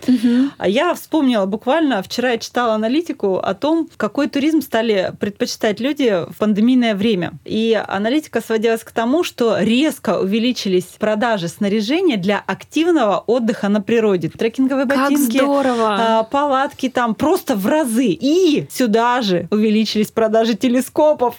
А 0.58 0.68
я 0.68 0.96
вспомнила 0.96 1.46
буквально, 1.46 2.02
вчера 2.02 2.32
я 2.32 2.38
читала 2.40 2.74
аналитику 2.74 3.38
о 3.38 3.54
том, 3.54 3.88
какой 3.98 4.28
туризм 4.28 4.62
стали 4.62 5.14
предпочитать 5.20 5.80
люди 5.80 6.26
в 6.39 6.39
пандемийное 6.40 6.96
время. 6.96 7.34
И 7.46 7.80
аналитика 7.88 8.42
сводилась 8.42 8.84
к 8.84 8.92
тому, 8.92 9.24
что 9.24 9.60
резко 9.60 10.20
увеличились 10.20 10.86
продажи 10.98 11.48
снаряжения 11.48 12.18
для 12.18 12.42
активного 12.46 13.20
отдыха 13.28 13.70
на 13.70 13.82
природе. 13.82 14.30
Трекинговые 14.30 14.86
ботинки, 14.86 15.38
как 15.38 15.46
здорово. 15.46 15.96
А, 16.00 16.24
палатки 16.24 16.90
там 16.90 17.14
просто 17.14 17.56
в 17.56 17.68
разы. 17.68 18.08
И 18.08 18.66
сюда 18.72 19.22
же 19.22 19.48
увеличились 19.52 20.08
продажи 20.12 20.56
телескопов. 20.56 21.36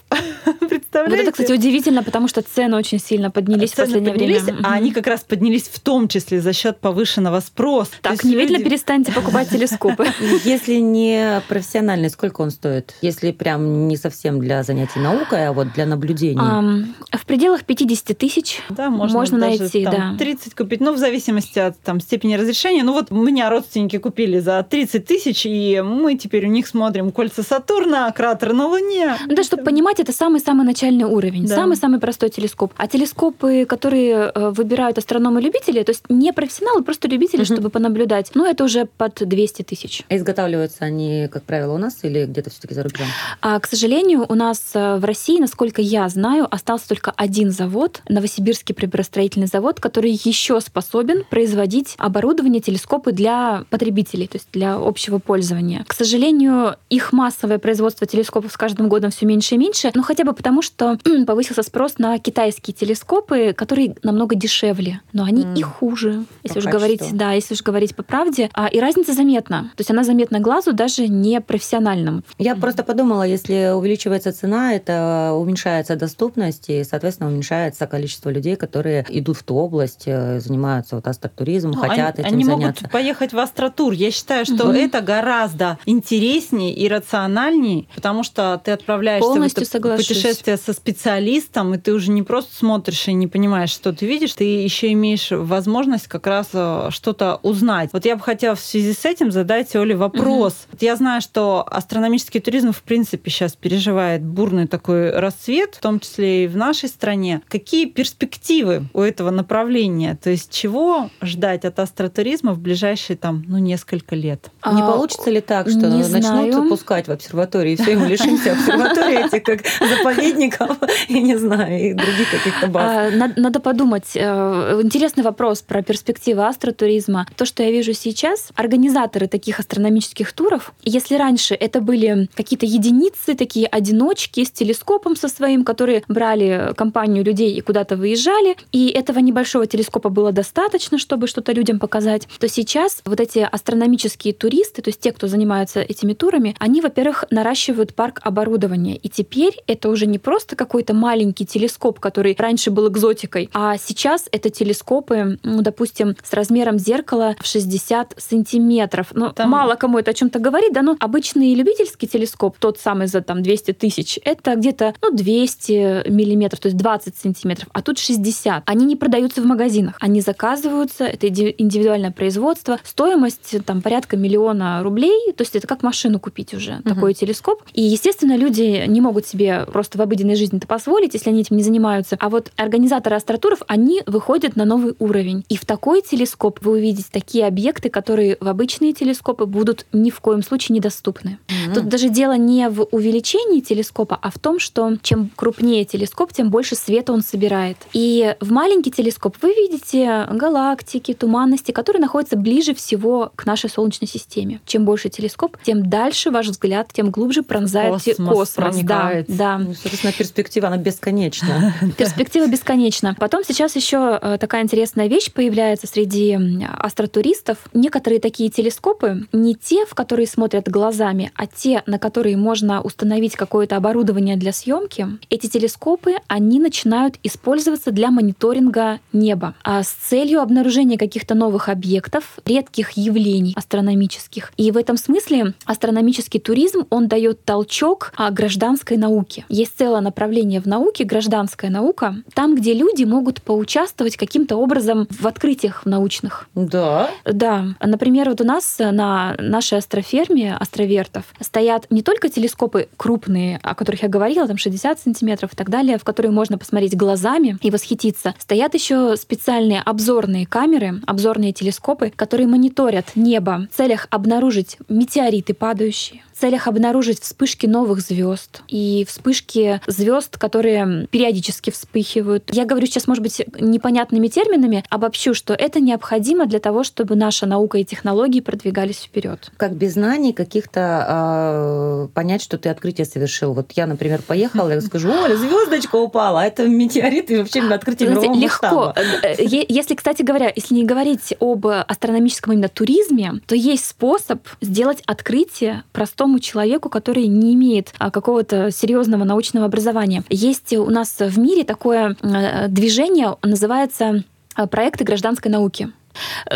Представляете? 0.69 0.91
Вот 1.11 1.19
это, 1.19 1.33
кстати, 1.33 1.53
удивительно, 1.53 2.03
потому 2.03 2.29
что 2.29 2.43
цены 2.43 2.77
очень 2.77 2.99
сильно 2.99 3.31
поднялись 3.31 3.71
Цены 3.71 3.85
в 3.85 3.89
последнее 3.89 4.13
поднялись, 4.13 4.43
время. 4.43 4.59
а 4.65 4.73
они 4.75 4.93
как 4.93 5.07
раз 5.07 5.21
поднялись 5.23 5.69
в 5.69 5.81
том 5.81 6.09
числе 6.09 6.41
за 6.41 6.53
счет 6.53 6.79
повышенного 6.79 7.41
спроса. 7.41 7.93
Так, 8.03 8.23
немедленно 8.23 8.59
люди- 8.59 8.69
перестаньте 8.69 9.13
покупать 9.13 9.49
телескопы. 9.49 10.07
Если 10.45 10.75
не 10.75 11.41
профессиональный, 11.49 12.11
сколько 12.11 12.43
он 12.43 12.51
стоит? 12.51 12.95
Если 13.01 13.33
прям 13.33 13.89
не 13.89 13.97
совсем 13.97 14.41
для 14.41 14.63
занятий 14.63 14.90
наукой, 14.99 15.47
а 15.49 15.53
вот 15.53 15.73
для 15.73 15.87
наблюдений. 15.87 16.39
Ам, 16.41 16.95
В 17.13 17.27
пределах 17.27 17.65
50 17.65 18.17
тысяч 18.17 18.61
Да, 18.71 18.91
можно, 18.91 19.19
Можно 19.19 19.39
даже 19.41 19.59
найти, 19.61 19.85
там, 19.85 19.95
да. 19.95 20.15
30 20.19 20.55
купить, 20.55 20.81
ну, 20.81 20.93
в 20.93 20.99
зависимости 20.99 21.59
от 21.59 21.79
там, 21.81 22.01
степени 22.01 22.35
разрешения. 22.35 22.83
Ну, 22.83 22.93
вот 22.93 23.07
у 23.11 23.23
меня 23.23 23.51
родственники 23.51 23.99
купили 23.99 24.39
за 24.41 24.63
30 24.69 25.05
тысяч, 25.07 25.47
и 25.47 25.81
мы 25.85 26.17
теперь 26.17 26.47
у 26.47 26.51
них 26.51 26.67
смотрим 26.67 27.11
кольца 27.13 27.43
Сатурна, 27.43 28.11
кратеры 28.13 28.53
на 28.55 28.67
Луне. 28.67 29.17
Ну 29.27 29.35
да, 29.35 29.43
чтобы 29.43 29.63
понимать, 29.65 30.01
это 30.01 30.13
самый-самый 30.13 30.65
начальный 30.67 31.05
уровень, 31.05 31.47
Да. 31.47 31.55
самый-самый 31.57 32.01
простой 32.01 32.31
телескоп. 32.31 32.73
А 32.77 32.87
телескопы, 32.89 33.65
которые 33.67 34.33
э, 34.35 34.51
выбирают 34.51 34.99
астрономы-любители, 34.99 35.83
то 35.83 35.91
есть 35.91 36.05
не 36.09 36.33
профессионалы, 36.33 36.83
просто 36.83 37.09
любители, 37.09 37.43
Мгм. 37.43 37.47
чтобы 37.47 37.71
понаблюдать, 37.71 38.31
ну 38.35 38.45
это 38.45 38.65
уже 38.65 38.87
под 38.87 39.15
200 39.21 39.63
тысяч. 39.63 40.03
А 40.09 40.17
Изготавливаются 40.17 40.85
они, 40.85 41.29
как 41.31 41.45
правило, 41.45 41.75
у 41.75 41.79
нас 41.79 41.99
или 42.03 42.25
где-то 42.27 42.51
все-таки 42.51 42.75
за 42.75 42.83
рубежом? 42.83 43.07
А, 43.41 43.59
к 43.61 43.67
сожалению, 43.67 44.25
у 44.29 44.35
нас 44.35 44.73
в 44.99 45.05
России, 45.05 45.39
насколько 45.41 45.83
я 45.83 46.09
знаю, 46.09 46.47
остался 46.51 46.89
только 46.89 47.13
один 47.17 47.51
завод, 47.51 48.03
Новосибирский 48.09 48.75
приборостроительный 48.75 49.47
завод, 49.47 49.81
который 49.81 50.11
еще 50.25 50.61
способен 50.61 51.25
производить 51.31 51.95
оборудование, 51.99 52.61
телескопы 52.61 53.13
для 53.13 53.65
потребителей, 53.71 54.27
то 54.27 54.37
есть 54.37 54.49
для 54.53 54.75
общего 54.75 55.19
пользования. 55.19 55.85
К 55.87 55.93
сожалению, 55.95 56.77
их 56.89 57.13
массовое 57.13 57.59
производство 57.59 58.07
телескопов 58.07 58.53
с 58.53 58.57
каждым 58.57 58.89
годом 58.89 59.11
все 59.11 59.27
меньше 59.27 59.55
и 59.55 59.59
меньше, 59.59 59.91
но 59.95 60.03
хотя 60.03 60.25
бы 60.25 60.33
потому, 60.33 60.63
что 60.63 60.99
повысился 61.27 61.63
спрос 61.63 61.99
на 61.99 62.19
китайские 62.19 62.75
телескопы, 62.75 63.53
которые 63.57 63.95
намного 64.03 64.35
дешевле, 64.35 65.01
но 65.13 65.25
они 65.25 65.43
М. 65.45 65.55
и 65.55 65.63
хуже, 65.63 66.25
если 66.43 66.55
По 66.55 66.59
уж 66.59 66.65
качеству. 66.65 66.71
говорить, 66.71 67.17
да, 67.17 67.33
если 67.33 67.55
уж 67.55 67.63
говорить 67.63 67.95
по 67.97 68.03
правде. 68.03 68.51
А, 68.55 68.67
и 68.67 68.81
разница 68.81 69.13
заметна, 69.13 69.71
то 69.77 69.81
есть 69.81 69.91
она 69.91 70.05
заметна 70.05 70.41
глазу 70.41 70.73
даже 70.73 71.09
не 71.09 71.41
профессиональному. 71.41 72.23
Я 72.39 72.55
просто 72.57 72.83
подумала, 72.85 73.23
если 73.23 73.73
увеличивается 73.75 74.33
цена, 74.33 74.70
это 74.75 75.33
уменьшается 75.35 75.97
доступность, 75.97 76.69
и, 76.69 76.85
соответственно, 76.85 77.29
уменьшается 77.31 77.87
количество 77.87 78.31
людей, 78.31 78.57
которые 78.57 79.05
идут 79.09 79.37
в 79.39 79.43
ту 79.43 79.55
область, 79.57 80.05
э, 80.07 80.41
занимаются 80.41 80.97
вот 80.97 81.07
астротуризмом, 81.07 81.73
Ну, 81.75 81.81
хотят 81.81 82.19
они, 82.19 82.27
этим 82.29 82.35
они 82.37 82.45
заняться. 82.45 82.83
могут 82.85 82.93
поехать 82.93 83.33
в 83.33 83.39
астротур. 83.39 83.93
Я 83.93 84.11
считаю, 84.11 84.45
что 84.45 84.67
Мгм. 84.67 84.77
это 84.77 85.01
гораздо 85.01 85.79
интереснее 85.87 86.73
и 86.75 86.89
рациональнее, 86.89 87.87
потому 87.95 88.23
что 88.23 88.61
ты 88.65 88.71
отправляешься 88.73 89.29
Полностью 89.29 89.61
в 89.61 89.63
это 89.63 89.71
соглашусь. 89.71 90.07
путешествие 90.09 90.57
со 90.57 90.73
специалистом, 90.73 91.75
и 91.75 91.79
ты 91.79 91.93
уже 91.93 92.11
не 92.11 92.23
просто 92.23 92.55
смотришь 92.55 93.09
и 93.09 93.13
не 93.13 93.27
понимаешь, 93.27 93.71
что 93.71 93.93
ты 93.93 94.07
видишь, 94.07 94.35
ты 94.35 94.45
еще 94.45 94.93
имеешь 94.93 95.31
возможность 95.31 96.09
как 96.09 96.27
раз 96.27 96.49
э, 96.53 96.89
что-то 96.91 97.41
узнать. 97.43 97.91
Вот 97.93 98.05
я 98.05 98.17
бы 98.17 98.23
хотела 98.23 98.55
в 98.55 98.61
связи 98.61 98.93
с 98.93 99.05
этим 99.05 99.31
задать 99.31 99.75
Оле 99.77 99.97
вопрос. 99.97 100.67
Вот 100.71 100.83
Я 100.83 100.97
знаю, 100.97 101.21
что 101.21 101.67
астрономический 101.71 102.41
туризм 102.41 102.73
в 102.73 102.83
принципе 102.83 103.31
сейчас 103.31 103.53
переживает 103.55 104.23
бурный 104.23 104.60
такой 104.67 105.11
расцвет, 105.11 105.75
в 105.77 105.81
том 105.81 106.01
числе 106.01 106.45
и 106.45 106.47
в 106.49 106.57
нашей 106.57 106.89
стране. 106.89 107.41
Какие 107.49 107.87
перспективы 107.87 108.85
у 108.95 109.01
этого 109.01 109.31
направления? 109.31 110.19
То 110.23 110.31
есть 110.31 110.51
чего 110.53 111.11
ждать 111.23 111.65
от 111.65 111.79
астротуризма 111.79 112.53
в 112.53 112.59
ближайшие 112.59 113.17
там, 113.17 113.45
ну, 113.47 113.59
несколько 113.59 114.15
лет? 114.15 114.51
Не 114.67 114.83
А, 114.83 114.87
получится 114.93 115.31
ли 115.31 115.41
так, 115.41 115.69
что 115.69 115.79
не 115.89 116.03
начнут 116.03 116.23
знаю. 116.25 116.63
выпускать 116.63 117.09
в 117.09 117.11
обсерватории, 117.13 117.73
и 117.73 117.77
все, 117.77 117.93
и 117.93 117.97
мы 117.97 118.07
лишимся 118.09 118.53
обсерватории 118.53 119.27
этих 119.27 119.43
как 119.43 119.61
заповедников, 120.05 120.77
и 121.09 121.21
не 121.21 121.37
знаю, 121.37 121.91
и 121.91 121.93
других 121.95 122.31
каких-то 122.31 122.67
баз? 122.67 122.83
А, 122.87 123.11
над- 123.11 123.37
Надо 123.37 123.61
подумать. 123.61 124.11
Э, 124.15 124.81
Интересный 124.83 125.23
вопрос 125.23 125.63
про 125.63 125.83
перспективы 125.83 126.47
астротуризма. 126.47 127.27
То, 127.37 127.45
что 127.45 127.63
я 127.63 127.71
вижу 127.71 127.93
сейчас, 127.95 128.49
организаторы 128.55 129.27
таких 129.29 129.59
астрономических 129.61 130.33
туров, 130.33 130.73
если 130.83 131.15
раньше 131.17 131.55
это 131.55 131.81
были 131.81 132.29
какие-то 132.35 132.67
единицы, 132.67 133.35
такие 133.35 133.67
одиночки 133.67 134.40
с 134.45 134.51
телескопом 134.51 135.17
со 135.17 135.29
своим, 135.29 135.65
которые 135.65 136.03
брали 136.09 136.73
компанию 136.77 137.25
людей 137.25 137.53
и 137.55 137.61
куда-то 137.61 137.97
выезжали, 137.97 138.57
и 138.73 138.89
этого 138.89 139.19
небольшого 139.19 139.67
телескопа 139.67 140.09
было 140.09 140.33
достаточно, 140.33 140.99
чтобы 140.99 141.27
что-то 141.27 141.53
людям 141.53 141.79
показать, 141.79 142.29
то 142.39 142.49
сейчас 142.49 143.03
вот 143.05 143.21
эти 143.21 143.39
астрономические 143.41 144.35
туристы, 144.35 144.83
то 144.83 144.89
есть 144.89 145.01
те, 145.01 145.13
кто 145.13 145.27
занимаются 145.27 145.81
этими 145.81 146.15
турами, 146.15 146.55
они, 146.59 146.81
во-первых, 146.81 147.25
наращивают 147.31 147.95
парк 147.95 148.21
оборудования. 148.23 148.97
И 148.97 149.09
теперь 149.09 149.57
это 149.67 149.89
уже 149.89 150.07
не 150.07 150.19
просто 150.19 150.57
какой-то 150.57 150.95
маленький 150.95 151.47
телескоп, 151.47 152.01
который 152.01 152.37
раньше 152.39 152.71
был 152.71 152.89
экзотикой, 152.89 153.51
а 153.53 153.77
сейчас 153.79 154.27
это 154.33 154.51
телескопы, 154.51 155.39
ну, 155.43 155.63
допустим, 155.63 156.17
с 156.23 156.33
размером 156.33 156.79
зеркала 156.79 157.37
в 157.41 157.47
60 157.47 158.15
сантиметров. 158.17 159.09
Ну, 159.13 159.33
Там- 159.33 159.51
мало 159.51 159.75
кому 159.75 159.99
это 159.99 160.11
о 160.11 160.15
чем-то 160.15 160.39
говорит, 160.39 160.73
да, 160.73 160.83
но 160.83 160.97
обычный 160.99 161.55
любительский 161.55 162.07
телескоп, 162.07 162.57
тот 162.59 162.79
самый 162.79 163.07
за 163.07 163.21
там 163.21 163.43
200 163.43 163.73
тысяч, 163.73 164.19
это 164.31 164.55
где-то 164.55 164.95
ну, 165.03 165.11
200 165.11 166.09
миллиметров, 166.09 166.61
то 166.61 166.67
есть 166.67 166.77
20 166.77 167.17
сантиметров, 167.17 167.69
а 167.73 167.83
тут 167.83 167.99
60. 167.99 168.63
Они 168.67 168.85
не 168.85 168.97
продаются 168.97 169.43
в 169.43 169.47
магазинах, 169.47 169.97
они 170.01 170.21
заказываются, 170.21 171.05
это 171.05 171.27
индивидуальное 171.29 172.11
производство, 172.11 172.79
стоимость 172.85 173.57
там 173.65 173.83
порядка 173.83 174.17
миллиона 174.17 174.83
рублей, 174.83 175.33
то 175.37 175.43
есть 175.43 175.57
это 175.57 175.67
как 175.67 175.83
машину 175.83 176.21
купить 176.21 176.55
уже, 176.55 176.81
такой 176.85 177.15
телескоп. 177.15 177.63
И, 177.73 177.83
естественно, 177.83 178.37
люди 178.37 178.85
не 178.87 179.01
могут 179.01 179.27
себе 179.27 179.67
просто 179.73 179.99
в 179.99 180.03
обыденной 180.03 180.37
жизни 180.37 180.59
это 180.59 180.67
позволить, 180.67 181.15
если 181.15 181.31
они 181.31 181.41
этим 181.41 181.57
не 181.57 181.63
занимаются. 181.63 182.17
А 182.21 182.29
вот 182.29 182.53
организаторы 182.57 183.17
астротуров, 183.17 183.63
они 183.67 184.03
выходят 184.07 184.57
на 184.57 184.65
новый 184.65 184.95
уровень. 184.99 185.45
И 185.49 185.57
в 185.57 185.65
такой 185.65 186.03
телескоп 186.03 186.59
вы 186.63 186.73
увидите 186.73 187.09
такие 187.11 187.47
объекты, 187.47 187.89
которые 187.89 188.37
в 188.41 188.49
обычные 188.49 188.93
телескопы 188.93 189.47
будут 189.47 189.87
ни 189.93 190.11
в 190.11 190.21
коем 190.21 190.43
случае 190.43 190.77
недоступны. 190.77 191.39
М. 191.67 191.75
Тут 191.75 191.89
даже 191.89 192.09
дело 192.09 192.37
не 192.37 192.69
в 192.69 192.83
увеличении 192.91 193.61
телескопа, 193.61 194.17
а 194.23 194.31
в 194.31 194.39
том, 194.39 194.59
что 194.59 194.97
чем 195.03 195.31
крупнее 195.35 195.85
телескоп, 195.85 196.33
тем 196.33 196.51
больше 196.51 196.75
света 196.75 197.13
он 197.13 197.23
собирает. 197.23 197.77
И 197.93 198.35
в 198.41 198.51
маленький 198.51 198.91
телескоп 198.91 199.37
вы 199.43 199.55
видите 199.55 200.27
галактики, 200.31 201.15
туманности, 201.15 201.73
которые 201.73 202.01
находятся 202.01 202.37
ближе 202.37 202.75
всего 202.75 203.33
к 203.37 203.47
нашей 203.47 203.71
Солнечной 203.71 204.09
системе. 204.09 204.61
Чем 204.67 204.85
больше 204.85 205.09
телескоп, 205.09 205.57
тем 205.63 205.89
дальше 205.89 206.31
ваш 206.31 206.49
взгляд, 206.49 206.89
тем 206.93 207.11
глубже 207.11 207.43
пронзает 207.43 207.93
Космос 207.93 208.51
космос. 208.51 208.55
Да, 208.55 208.71
проникает. 208.71 209.27
да. 209.29 209.59
Ну, 209.59 209.75
Соответственно, 209.75 210.13
перспектива, 210.13 210.67
она 210.69 210.77
бесконечна. 210.77 211.75
Перспектива 211.97 212.47
бесконечна. 212.47 213.17
Потом 213.19 213.45
сейчас 213.45 213.77
еще 213.77 214.19
э, 214.21 214.39
такая 214.39 214.63
интересная 214.63 215.09
вещь 215.09 215.33
появляется 215.33 215.87
среди 215.87 216.39
астротуристов. 216.79 217.59
Некоторые 217.73 218.21
такие 218.21 218.51
телескопы, 218.51 219.27
не 219.33 219.55
те, 219.55 219.87
в 219.87 219.95
которые 219.95 220.27
смотрят 220.27 220.69
глазами, 220.69 221.33
а 221.35 221.47
те, 221.47 221.83
на 221.87 221.99
которые 221.99 222.37
можно 222.37 222.81
установить 222.81 223.37
какое-то 223.37 223.77
оборудование 223.77 224.10
для 224.11 224.53
съемки. 224.53 225.07
Эти 225.31 225.47
телескопы, 225.47 226.17
они 226.29 226.61
начинают 226.61 227.17
использоваться 227.23 227.91
для 227.91 228.11
мониторинга 228.11 229.01
неба 229.13 229.55
а 229.63 229.83
с 229.83 229.89
целью 229.89 230.41
обнаружения 230.41 230.99
каких-то 230.99 231.35
новых 231.35 231.69
объектов, 231.69 232.39
редких 232.45 232.93
явлений 232.93 233.55
астрономических. 233.57 234.53
И 234.57 234.71
в 234.71 234.77
этом 234.77 234.97
смысле 234.97 235.55
астрономический 235.65 236.41
туризм, 236.41 236.87
он 236.91 237.09
дает 237.09 237.45
толчок 237.45 238.13
а, 238.17 238.31
гражданской 238.31 238.97
науке. 238.97 239.45
Есть 239.49 239.79
целое 239.79 240.01
направление 240.01 240.61
в 240.61 240.67
науке, 240.67 241.05
гражданская 241.05 241.71
наука, 241.71 242.17
там, 242.35 242.55
где 242.55 242.75
люди 242.75 243.05
могут 243.05 243.43
поучаствовать 243.43 244.17
каким-то 244.17 244.57
образом 244.57 245.07
в 245.11 245.27
открытиях 245.27 245.87
научных. 245.87 246.49
Да. 246.55 247.11
Да, 247.25 247.67
например, 247.81 248.31
вот 248.31 248.41
у 248.41 248.45
нас 248.45 248.77
на 248.79 249.37
нашей 249.39 249.79
астроферме 249.79 250.55
астровертов 250.55 251.25
стоят 251.41 251.87
не 251.91 252.03
только 252.03 252.29
телескопы 252.29 252.89
крупные, 252.97 253.61
о 253.63 253.75
которых 253.75 254.00
я 254.03 254.09
говорила, 254.09 254.47
там 254.47 254.57
60 254.57 255.01
сантиметров 255.01 255.53
и 255.53 255.57
так 255.57 255.71
далее, 255.71 255.99
в 255.99 256.05
которые 256.05 256.33
можно 256.33 256.59
посмотреть 256.59 256.97
глазами 256.97 257.59
и 257.63 257.71
восхититься. 257.71 258.35
Стоят 258.39 258.75
еще 258.75 259.17
специальные 259.17 259.81
обзорные 259.81 260.47
камеры, 260.47 261.01
обзорные 261.07 261.53
телескопы, 261.53 262.13
которые 262.15 262.47
мониторят 262.47 263.17
небо 263.17 263.69
в 263.73 263.77
целях 263.77 264.07
обнаружить 264.11 264.79
метеориты 264.89 265.55
падающие, 265.55 266.23
целях 266.41 266.67
обнаружить 266.67 267.21
вспышки 267.21 267.67
новых 267.67 268.01
звезд 268.01 268.63
и 268.69 269.05
вспышки 269.09 269.81
звезд, 269.87 270.39
которые 270.39 271.07
периодически 271.11 271.71
вспыхивают. 271.71 272.51
Я 272.53 272.65
говорю 272.65 272.87
сейчас, 272.87 273.07
может 273.07 273.23
быть, 273.23 273.43
непонятными 273.61 274.29
терминами, 274.29 274.85
обобщу, 274.89 275.35
что 275.35 275.55
это 275.55 275.81
необходимо 275.81 276.47
для 276.47 276.59
того, 276.59 276.83
чтобы 276.83 277.15
наша 277.15 277.47
наука 277.47 277.79
и 277.79 277.85
технологии 277.85 278.41
продвигались 278.41 279.03
вперед. 279.03 279.51
Как 279.57 279.75
без 279.75 279.95
знаний 279.95 280.33
каких-то 280.33 281.05
а, 281.07 282.09
понять, 282.15 282.43
что 282.43 282.57
ты 282.59 282.69
открытие 282.69 283.05
совершил. 283.05 283.53
Вот 283.53 283.73
я, 283.73 283.87
например, 283.87 284.23
поехала 284.23 284.75
и 284.75 284.81
скажу, 284.81 285.11
Оля, 285.11 285.37
звездочка 285.37 285.97
упала, 285.97 286.43
а 286.43 286.45
это 286.47 286.67
метеорит 286.67 287.31
и 287.31 287.37
вообще 287.37 287.61
открытие 287.61 288.11
Знаете, 288.11 288.29
мирового 288.29 288.43
легко. 288.43 288.95
Э, 288.97 289.35
э, 289.35 289.67
Если, 289.69 289.95
кстати 289.95 290.23
говоря, 290.23 290.51
если 290.55 290.75
не 290.75 290.85
говорить 290.85 291.35
об 291.41 291.67
астрономическом 291.67 292.55
именно 292.55 292.69
туризме, 292.69 293.41
то 293.47 293.55
есть 293.55 293.87
способ 293.87 294.47
сделать 294.61 295.03
открытие 295.07 295.85
простому 295.93 296.30
простому 296.31 296.39
человеку, 296.39 296.89
который 296.89 297.27
не 297.27 297.55
имеет 297.55 297.93
а, 297.99 298.11
какого-то 298.11 298.71
серьезного 298.71 299.25
научного 299.25 299.67
образования. 299.67 300.23
Есть 300.31 300.73
у 300.73 300.91
нас 300.91 301.17
в 301.19 301.39
мире 301.39 301.65
такое 301.65 302.17
э, 302.23 302.69
движение, 302.69 303.37
называется 303.43 304.23
э, 304.57 304.67
проекты 304.67 305.05
гражданской 305.05 305.51
науки. 305.51 305.91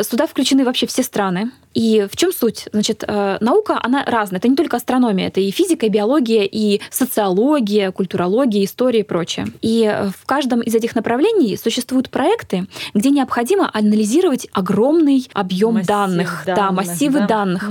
Сюда 0.03 0.27
включены 0.27 0.65
вообще 0.65 0.87
все 0.87 1.03
страны. 1.03 1.51
И 1.75 2.07
в 2.11 2.17
чем 2.17 2.33
суть? 2.33 2.69
Значит, 2.73 3.05
э, 3.07 3.39
наука, 3.41 3.79
она 3.83 4.05
разная. 4.05 4.39
Это 4.39 4.49
не 4.49 4.57
только 4.57 4.77
астрономия, 4.77 5.29
это 5.29 5.41
и 5.41 5.51
физика, 5.51 5.87
и 5.87 5.89
биология, 5.89 6.49
и 6.51 6.81
социология, 6.91 7.91
культурология, 7.91 8.65
история 8.65 9.01
и 9.01 9.03
прочее. 9.03 9.47
И 9.61 9.93
в 10.17 10.25
каждом 10.27 10.61
из 10.61 10.75
этих 10.75 10.95
направлений 10.95 11.57
существуют 11.57 12.11
проекты, 12.11 12.67
где 12.95 13.11
необходимо 13.11 13.69
анализировать 13.73 14.49
огромный 14.53 15.29
объем 15.33 15.75
Массив 15.75 15.89
данных, 15.89 16.43
данных, 16.47 16.61
да, 16.61 16.73
массивы 16.73 17.21
да. 17.21 17.27
данных. 17.27 17.71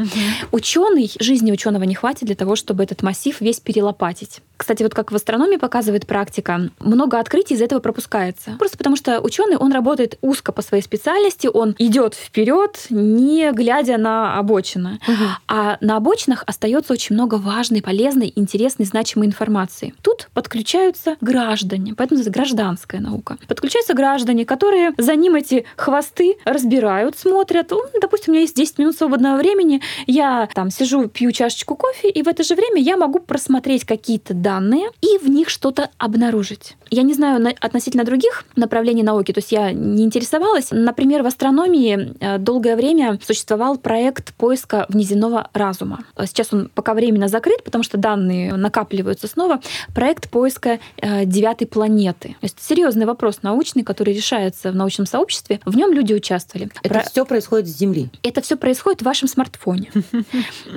Ученый, 0.51 1.11
жизни 1.19 1.51
ученого 1.51 1.83
не 1.83 1.95
хватит 1.95 2.25
для 2.25 2.35
того, 2.35 2.55
чтобы 2.55 2.83
этот 2.83 3.03
массив 3.03 3.39
весь 3.39 3.59
перелопатить. 3.59 4.41
Кстати, 4.57 4.83
вот 4.83 4.93
как 4.93 5.11
в 5.11 5.15
астрономии 5.15 5.57
показывает 5.57 6.05
практика, 6.07 6.69
много 6.79 7.19
открытий 7.19 7.55
из 7.55 7.61
этого 7.61 7.79
пропускается. 7.79 8.55
Просто 8.59 8.77
потому 8.77 8.95
что 8.95 9.19
ученый, 9.19 9.57
он 9.57 9.71
работает 9.71 10.17
узко 10.21 10.51
по 10.51 10.61
своей 10.61 10.83
специальности, 10.83 11.47
он 11.47 11.75
идет 11.79 12.15
вперед, 12.15 12.85
не 12.89 13.51
глядя 13.51 13.92
на 13.97 14.37
обочины. 14.37 14.99
А 15.47 15.77
на 15.81 15.97
обочинах 15.97 16.43
остается 16.47 16.93
очень 16.93 17.15
много 17.15 17.35
важной, 17.35 17.81
полезной, 17.81 18.31
интересной, 18.35 18.85
значимой 18.85 19.27
информации. 19.27 19.93
Тут 20.01 20.29
подключаются 20.33 21.15
граждане, 21.21 21.93
поэтому 21.95 22.21
это 22.21 22.29
гражданская 22.29 23.01
наука. 23.01 23.37
Подключаются 23.47 23.93
граждане, 23.93 24.45
которые 24.45 24.93
за 24.97 25.15
ним 25.15 25.35
эти 25.35 25.65
хвосты 25.77 26.35
разбирают, 26.45 27.17
смотрят. 27.17 27.71
«Ну, 27.71 27.83
Допустим, 28.01 28.31
у 28.31 28.33
меня 28.33 28.41
есть 28.41 28.55
10 28.55 28.77
минут 28.79 28.95
свободного 28.95 29.37
времени, 29.37 29.81
я 30.07 30.47
там 30.53 30.69
сижу, 30.69 31.07
пью 31.07 31.31
чашечку 31.31 31.75
кофе, 31.75 32.09
и 32.09 32.21
в 32.23 32.27
это 32.27 32.43
же 32.43 32.55
время 32.55 32.81
я 32.81 32.97
могу 32.97 33.19
просмотреть 33.19 33.85
какие-то 33.85 34.33
данные 34.33 34.89
и 35.01 35.17
в 35.17 35.29
них 35.29 35.49
что-то 35.49 35.89
обнаружить. 35.97 36.75
Я 36.89 37.03
не 37.03 37.13
знаю 37.13 37.41
на- 37.41 37.53
относительно 37.59 38.03
других 38.03 38.45
направлений 38.55 39.03
науки, 39.03 39.31
то 39.31 39.39
есть 39.39 39.51
я 39.51 39.71
не 39.71 40.03
интересовалась. 40.03 40.67
Например, 40.71 41.23
в 41.23 41.27
астрономии 41.27 42.13
э, 42.19 42.37
долгое 42.37 42.75
время 42.75 43.19
существовал 43.25 43.77
проект 43.83 44.33
поиска 44.33 44.85
внеземного 44.89 45.49
разума. 45.53 46.05
Сейчас 46.25 46.53
он 46.53 46.69
пока 46.73 46.93
временно 46.93 47.27
закрыт, 47.27 47.63
потому 47.63 47.83
что 47.83 47.97
данные 47.97 48.53
накапливаются 48.55 49.27
снова. 49.27 49.59
Проект 49.93 50.29
поиска 50.29 50.79
э, 50.97 51.25
девятой 51.25 51.67
планеты. 51.67 52.29
То 52.29 52.45
есть 52.45 52.61
серьезный 52.61 53.05
вопрос 53.05 53.39
научный, 53.43 53.83
который 53.83 54.13
решается 54.13 54.71
в 54.71 54.75
научном 54.75 55.05
сообществе. 55.05 55.59
В 55.65 55.75
нем 55.75 55.91
люди 55.93 56.13
участвовали. 56.13 56.69
Это 56.81 56.89
Про- 56.93 57.03
все 57.03 57.25
происходит 57.25 57.67
с 57.67 57.77
Земли. 57.77 58.09
это 58.23 58.41
все 58.41 58.55
происходит 58.55 59.01
в 59.01 59.05
вашем 59.05 59.27
смартфоне. 59.27 59.91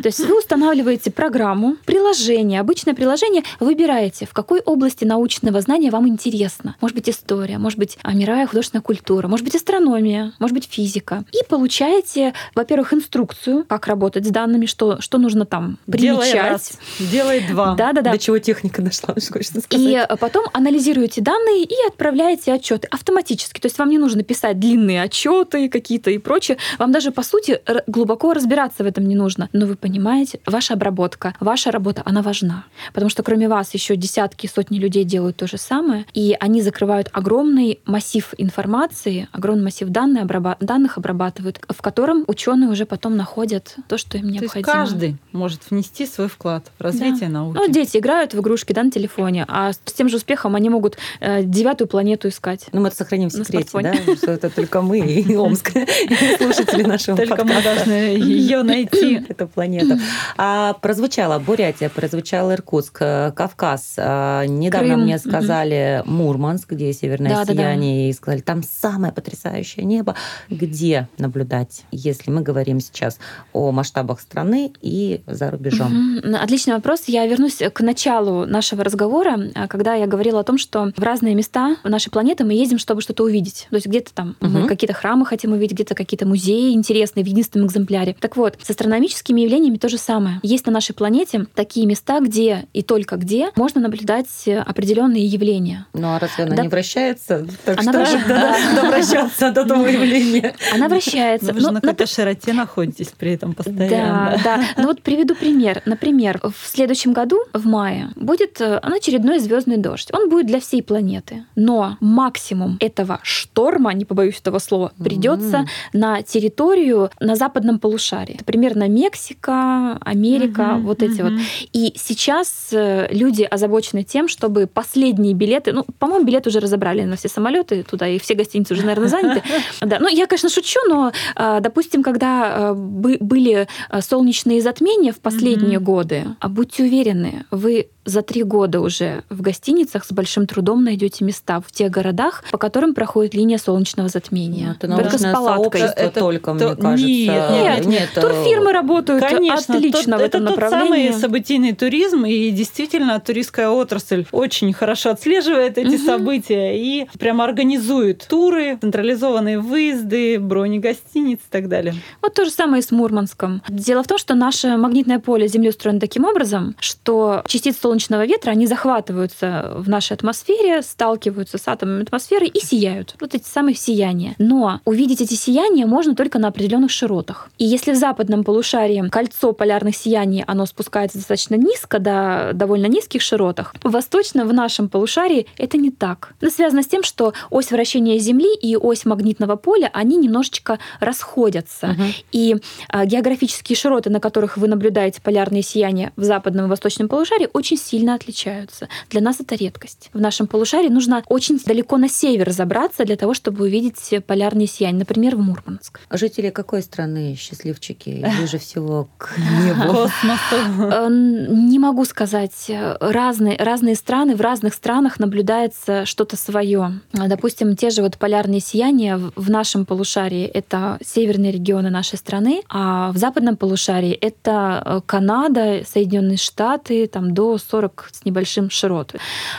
То 0.03 0.05
есть 0.05 0.19
вы 0.21 0.39
устанавливаете 0.39 1.11
программу, 1.11 1.77
приложение, 1.85 2.61
обычное 2.61 2.95
приложение, 2.95 3.43
выбираете, 3.61 4.27
в 4.27 4.33
какой 4.33 4.61
области 4.61 5.05
научного 5.05 5.61
знания 5.61 5.91
вам 5.91 6.09
интересно. 6.09 6.77
Может 6.81 6.97
быть, 6.97 7.09
история, 7.09 7.59
может 7.59 7.79
быть, 7.79 7.99
а, 8.03 8.13
мировая 8.13 8.47
художественная 8.47 8.83
культура, 8.83 9.29
может 9.29 9.45
быть, 9.45 9.55
астрономия, 9.55 10.33
может 10.39 10.55
быть, 10.55 10.69
физика. 10.71 11.25
И 11.33 11.45
получаете, 11.49 12.35
во-первых, 12.55 12.93
инструкцию, 12.97 13.65
как 13.69 13.87
работать 13.87 14.27
с 14.27 14.31
данными, 14.31 14.67
что, 14.67 15.01
что 15.01 15.19
нужно 15.19 15.47
там 15.47 15.79
Делай 15.87 16.19
примечать. 16.19 16.51
раз, 16.51 16.79
делай 16.99 17.47
два. 17.47 17.75
Да-да-да. 17.75 18.13
До 18.13 18.19
чего 18.19 18.39
техника 18.39 18.83
дошла, 18.83 19.15
хочется 19.15 19.61
сказать. 19.61 19.87
И 19.87 19.95
э, 19.95 20.17
потом 20.17 20.47
анализируете 20.53 21.21
данные 21.21 21.65
и 21.65 21.75
отправляете 21.87 22.53
отчеты 22.53 22.89
автоматически. 22.91 23.61
То 23.61 23.67
есть 23.67 23.79
вам 23.79 23.91
не 23.91 23.99
нужно 23.99 24.23
писать 24.23 24.59
длинные 24.59 25.03
отчеты 25.03 25.69
какие-то 25.69 26.11
и 26.11 26.19
прочее. 26.19 26.59
Вам 26.79 26.93
даже, 26.93 27.11
по 27.11 27.23
сути, 27.23 27.61
глубоко 27.87 28.33
разбираться 28.33 28.83
в 28.85 28.87
этом 28.87 29.07
не 29.07 29.15
нужно. 29.15 29.49
Но 29.53 29.67
вы 29.67 29.77
понимаете, 29.77 30.41
ваша 30.47 30.75
обработка, 30.75 31.35
ваша 31.41 31.71
работа, 31.71 32.03
она 32.05 32.23
важна. 32.23 32.65
Потому 32.93 33.11
что 33.11 33.23
кроме 33.23 33.49
вас 33.49 33.75
еще 33.75 33.97
десятки, 33.97 34.47
сотни 34.47 34.79
людей 34.79 35.05
делают 35.05 35.37
то 35.37 35.47
же 35.47 35.59
самое. 35.59 36.07
И 36.15 36.37
они 36.41 36.63
закрывают 36.63 37.09
огромный 37.13 37.81
массив 37.85 38.33
информации, 38.39 39.29
огромный 39.33 39.65
массив 39.65 39.89
данных 39.89 40.99
обрабатывают, 40.99 41.61
в 41.69 41.83
котором 41.83 42.25
ученые 42.27 42.71
уже 42.71 42.86
потом 42.87 43.17
находят 43.17 43.77
то, 43.89 43.99
что 43.99 44.19
им 44.19 44.25
То 44.25 44.31
есть 44.31 44.43
необходимо. 44.43 44.73
каждый 44.73 45.17
может 45.33 45.71
внести 45.71 46.07
свой 46.07 46.29
вклад 46.29 46.71
в 46.79 46.83
развитие 46.83 47.29
науки. 47.29 47.57
Ну, 47.57 47.69
дети 47.69 47.99
играют 47.99 48.35
в 48.35 48.41
игрушки, 48.41 48.73
да, 48.73 48.83
на 48.83 48.91
телефоне, 48.91 49.45
а 49.49 49.73
с 49.73 49.79
тем 49.93 50.09
же 50.09 50.17
успехом 50.17 50.55
они 50.55 50.71
могут 50.71 50.97
э, 51.21 51.43
девятую 51.43 51.89
планету 51.89 52.29
искать. 52.29 52.67
Ну, 52.73 52.81
мы 52.81 52.89
это 52.89 52.97
сохраним 52.97 53.29
в 53.29 53.33
секрете, 53.33 53.71
да, 53.81 53.95
что 54.17 54.33
это 54.33 54.51
только 54.51 54.83
мы 54.83 54.99
и 55.01 55.37
Омск, 55.37 55.77
и 55.77 56.37
слушатели 56.37 56.83
нашего 56.83 57.17
Только 57.17 57.45
мы 57.45 57.63
должны 57.63 57.93
ее 57.93 58.63
найти. 58.63 59.17
эту 59.29 59.49
планету. 59.49 59.99
А 60.37 60.75
прозвучало 60.75 61.39
Бурятия, 61.39 61.89
прозвучал 61.89 62.53
Иркутск, 62.53 62.99
э, 63.01 63.33
Кавказ. 63.35 63.95
А, 63.99 64.45
Недавно 64.47 64.97
мне 64.97 65.19
сказали 65.19 66.03
Мурманск, 66.07 66.71
где 66.73 66.93
северное 66.93 67.45
сияние, 67.45 68.11
и 68.11 68.13
сказали, 68.13 68.41
там 68.41 68.63
самое 68.63 69.13
потрясающее 69.13 69.85
небо. 69.85 70.15
Где 70.51 71.09
наблюдать, 71.19 71.85
если 71.91 72.31
мы 72.31 72.43
говорим 72.43 72.66
сейчас 72.81 73.19
о 73.53 73.71
масштабах 73.73 74.21
страны 74.21 74.73
и 74.83 75.21
за 75.27 75.51
рубежом? 75.51 75.93
Мгм. 76.23 76.35
Отличный 76.37 76.75
вопрос. 76.75 77.05
Я 77.07 77.27
вернусь 77.27 77.59
к 77.73 77.81
началу 77.81 78.47
нашего 78.47 78.85
разговора, 78.85 79.39
а, 79.55 79.67
когда 79.69 79.95
я 79.95 80.07
говорила 80.07 80.41
о 80.41 80.45
том, 80.45 80.59
что 80.59 80.93
в 80.97 81.03
разные 81.03 81.35
места 81.35 81.77
нашей 81.85 82.11
планеты 82.11 82.45
мы 82.45 82.55
ездим, 82.55 82.79
чтобы 82.79 83.01
что-то 83.03 83.25
увидеть. 83.25 83.67
То 83.71 83.77
есть 83.77 83.87
где-то 83.87 84.13
там 84.15 84.37
мы 84.41 84.61
Мгм. 84.61 84.69
какие-то 84.69 84.95
храмы 84.95 85.27
хотим 85.27 85.53
увидеть, 85.53 85.75
где-то 85.77 85.95
какие-то 85.95 86.27
музеи 86.27 86.73
интересные 86.73 87.25
в 87.25 87.29
единственном 87.29 87.69
экземпляре. 87.69 88.17
Так 88.21 88.37
вот, 88.37 88.57
с 88.63 88.71
астрономическими 88.71 89.41
явлениями 89.41 89.77
то 89.77 89.89
же 89.89 89.99
самое. 89.99 90.41
Есть 90.43 90.67
на 90.67 90.73
нашей 90.73 90.95
планете 90.95 91.47
такие 91.55 91.87
места, 91.87 92.21
где 92.21 92.67
и 92.73 92.83
только 92.83 93.17
где 93.17 93.51
можно 93.57 93.81
наблюдать 93.81 94.27
определенные 94.67 95.25
явления. 95.27 95.87
Ну 95.93 96.09
а 96.15 96.19
разве 96.19 96.45
она 96.45 96.57
Да. 96.57 96.63
не 96.63 96.69
вращается? 96.69 97.47
Так 97.65 97.81
Она 97.81 97.93
что 97.93 98.01
вращ- 98.01 98.11
же 98.27 98.35
надо 98.35 98.83
добращаться 98.83 99.51
до 99.53 99.65
того 99.65 99.87
явления? 99.87 100.55
Она 100.75 100.89
вращается. 100.89 101.53
Же 101.55 101.61
Ну, 101.61 101.71
на 101.73 101.81
какой-то 101.81 102.07
широте 102.07 102.53
находитесь 102.57 103.09
при 103.09 103.33
этом 103.33 103.55
постоянно. 103.55 104.39
Да, 104.43 104.57
да. 104.59 104.65
Ну 104.77 104.87
вот 104.87 105.03
приведу 105.03 105.35
пример. 105.35 105.83
Например, 105.87 106.41
в 106.43 106.67
следующем 106.67 107.13
году, 107.13 107.39
в 107.53 107.67
мае, 107.67 108.11
будет 108.17 108.61
э, 108.61 108.79
очередной 108.79 109.39
звездный 109.39 109.77
дождь. 109.77 110.11
Он 110.13 110.29
будет 110.29 110.47
для 110.47 110.61
всей 110.61 110.83
планеты. 110.83 111.45
Но 111.57 111.97
максимум 112.01 112.77
этого 112.81 113.21
шторма, 113.23 113.93
не 113.95 114.05
побоюсь 114.05 114.39
этого 114.41 114.59
слова, 114.59 114.93
придется 115.03 115.59
М. 115.59 115.67
на 115.93 116.23
территорию 116.23 117.11
на 117.21 117.37
западном 117.37 117.79
полушарии. 117.79 118.35
Это 118.37 118.45
примерно 118.45 118.89
Мексика, 118.89 119.99
Америка, 120.01 120.63
Мгм, 120.75 120.87
вот 120.87 121.03
эти 121.03 121.23
вот. 121.23 121.33
мгм. 121.33 121.43
И 121.73 121.93
сейчас 121.97 122.69
э, 122.73 123.09
люди 123.11 123.43
озабочены 123.43 124.03
тем, 124.05 124.29
чтобы 124.29 124.67
последние 124.67 125.35
билеты, 125.35 125.73
ну, 125.73 125.85
по-моему, 125.99 126.25
билет 126.25 126.47
уже 126.47 126.61
разобрали 126.61 127.03
на 127.03 127.17
все 127.17 127.29
самолеты 127.29 127.83
туда, 127.83 128.07
и 128.09 128.19
все 128.19 128.35
гостиницы 128.35 128.75
уже, 128.75 128.83
наверное, 128.83 129.09
заняты. 129.09 129.43
Да, 129.81 129.99
ну, 130.01 130.09
я, 130.09 130.27
конечно, 130.27 130.49
шучу, 130.49 130.81
но, 130.89 131.13
э, 131.37 131.59
допустим, 131.61 132.03
когда 132.03 132.46
э, 132.55 132.75
бы- 132.75 133.19
были 133.21 133.67
э, 133.91 134.01
солнечные 134.01 134.61
затмения 134.63 135.13
в 135.13 135.19
последние 135.21 135.79
Мгм. 135.79 135.85
годы, 135.85 136.25
а 136.41 136.49
будьте 136.49 136.83
уверены, 136.85 137.45
вы 137.51 137.89
за 138.05 138.23
три 138.23 138.45
года 138.45 138.81
уже 138.81 139.25
в 139.31 139.41
гостиницах 139.43 140.05
с 140.05 140.13
большим 140.13 140.47
трудом 140.47 140.85
найдете 140.85 141.25
места 141.25 141.61
в 141.61 141.73
тех 141.73 141.91
городах, 141.91 142.45
по 142.53 142.59
которым 142.59 142.95
проходит 142.95 143.35
линия 143.35 143.59
солнечного 143.59 144.07
Ну, 144.07 144.11
затмения. 144.11 144.77
Это 144.81 144.87
Только 144.95 145.19
с 145.19 145.23
палаткой. 145.23 145.81
Это 145.81 146.11
только, 146.21 146.55
то- 146.57 146.67
мне 146.69 146.77
кажется. 146.77 147.07
Нет, 147.09 147.87
нет, 147.87 148.09
э, 148.15 148.21
Турфирмы 148.21 148.73
работают 148.73 149.25
Конечно, 149.25 149.75
отлично 149.75 150.13
тот- 150.13 150.21
в 150.21 150.25
этом 150.25 150.43
это 150.45 150.51
направлении. 150.53 151.07
тот 151.09 151.15
самый 151.17 151.21
событийный 151.21 151.73
туризм, 151.73 152.25
и 152.25 152.51
действительно 152.53 153.19
туристская 153.19 153.71
отрасль 153.71 154.25
очень 154.31 154.73
хорошо 154.73 155.11
отслеживает 155.11 155.77
эти 155.77 155.97
Мгм. 155.97 156.07
события 156.07 156.79
и 156.81 157.09
прямо 157.19 157.43
организует 157.45 158.25
туры, 158.29 158.79
централизованные 158.81 159.59
выезды, 159.59 160.39
брони 160.39 160.79
гостиниц 160.79 161.39
и 161.39 161.51
так 161.51 161.69
далее. 161.69 161.95
Вот 162.23 162.36
то 162.37 162.45
же 162.45 162.51
самое 162.51 162.83
и 162.83 162.85
с 162.85 162.91
Мурманском. 162.91 163.63
Дело 163.67 164.03
в 164.03 164.07
том, 164.07 164.19
что 164.19 164.35
наше 164.35 164.77
магнитное 164.77 165.19
поле 165.19 165.49
Земли 165.49 165.71
устроено 165.71 165.99
таким 165.99 166.27
образом, 166.27 166.77
что 166.81 167.43
частицы 167.47 167.81
солнечного 167.81 168.27
ветра, 168.27 168.51
они 168.51 168.67
захватываются 168.67 169.73
в 169.75 169.89
нашей 169.89 170.13
атмосфере, 170.13 170.83
сталкиваются 170.83 171.57
с 171.57 171.67
атомами 171.67 172.03
атмосферы 172.03 172.47
и 172.47 172.61
сияют. 172.61 173.15
Вот 173.21 173.35
эти 173.35 173.49
самые 173.49 173.75
сияния. 173.75 174.35
Но 174.39 174.81
увидеть 174.85 175.23
эти 175.23 175.33
сияния 175.33 175.87
можно 175.87 176.15
только 176.15 176.39
на 176.39 176.49
определенных 176.49 176.91
широтах. 176.91 177.49
И 177.57 177.65
если 177.65 177.93
в 177.93 177.97
западном 177.97 178.45
полушарии 178.45 179.09
кольцо 179.09 179.53
полярных 179.53 179.97
сияний, 179.97 180.45
оно 180.47 180.67
спускается 180.67 181.17
достаточно 181.17 181.55
низко, 181.55 181.99
до 181.99 182.51
довольно 182.53 182.87
низких 182.87 183.23
широтах, 183.23 183.75
в 183.83 183.91
восточном, 183.91 184.47
в 184.47 184.53
нашем 184.53 184.91
полушарии 184.91 185.47
это 185.57 185.79
не 185.79 185.91
так. 185.91 186.35
Это 186.43 186.53
связано 186.53 186.83
с 186.83 186.87
тем, 186.87 187.03
что 187.03 187.33
ось 187.49 187.71
вращения 187.71 188.19
Земли 188.19 188.55
и 188.55 188.77
ось 188.77 189.07
магнитного 189.07 189.57
поля, 189.57 189.89
они 189.95 190.19
немножечко 190.19 190.79
расходятся. 191.01 191.87
Мгм. 191.87 192.13
И 192.33 192.57
а, 192.89 193.07
географические 193.07 193.77
широты, 193.77 194.11
на 194.11 194.21
которых 194.21 194.57
вы 194.57 194.69
наблюдаете 194.69 195.21
полярные 195.23 195.63
сияния 195.63 196.13
в 196.17 196.25
западном 196.25 196.67
и 196.67 196.69
восточном 196.69 197.09
полушарии, 197.09 197.49
очень 197.53 197.79
сильно 197.79 198.15
отличаются. 198.15 198.89
Для 199.11 199.21
нас 199.21 199.41
это 199.41 199.55
редкость. 199.55 200.11
В 200.13 200.21
нашем 200.21 200.47
полушарии 200.47 200.89
нужно 200.89 201.23
очень 201.29 201.59
далеко 201.59 201.97
на 201.99 202.09
север 202.09 202.51
забраться 202.51 203.05
для 203.05 203.17
того, 203.17 203.35
чтобы 203.35 203.65
увидеть 203.65 204.25
полярные 204.27 204.67
сияния, 204.67 205.01
например, 205.01 205.37
в 205.37 205.41
Мурманск. 205.41 206.01
Жители 206.11 206.51
какой 206.51 206.83
страны 206.83 207.37
счастливчики 207.39 208.25
ближе 208.39 208.59
всего 208.59 209.09
к 209.19 209.37
небу? 209.39 209.83
Космосу. 209.93 210.91
Э, 210.91 211.09
Не 211.11 211.79
могу 211.79 212.05
сказать. 212.05 212.71
Разные, 213.01 213.57
разные 213.57 213.95
страны, 213.95 214.37
в 214.37 214.41
разных 214.41 214.75
странах 214.75 215.19
наблюдается 215.19 216.05
что-то 216.05 216.37
свое. 216.37 217.01
Допустим, 217.13 217.77
те 217.77 217.91
же 217.91 218.03
вот 218.03 218.19
полярные 218.19 218.61
сияния 218.61 219.21
в 219.35 219.51
нашем 219.51 219.87
полушарии— 219.87 220.45
это 220.55 220.99
северные 221.05 221.53
регионы 221.53 221.91
нашей 221.91 222.16
страны, 222.17 222.63
а 222.69 223.13
в 223.13 223.17
западном 223.17 223.57
полушарии— 223.57 224.13
это 224.21 224.83
э, 224.85 225.01
Канада, 225.07 225.83
Соединенные 225.87 226.37
Штаты, 226.37 227.07
там 227.07 227.35
до 227.35 227.59
40 227.59 228.11
с 228.13 228.25
небольшим 228.25 228.71
широт. 228.71 229.15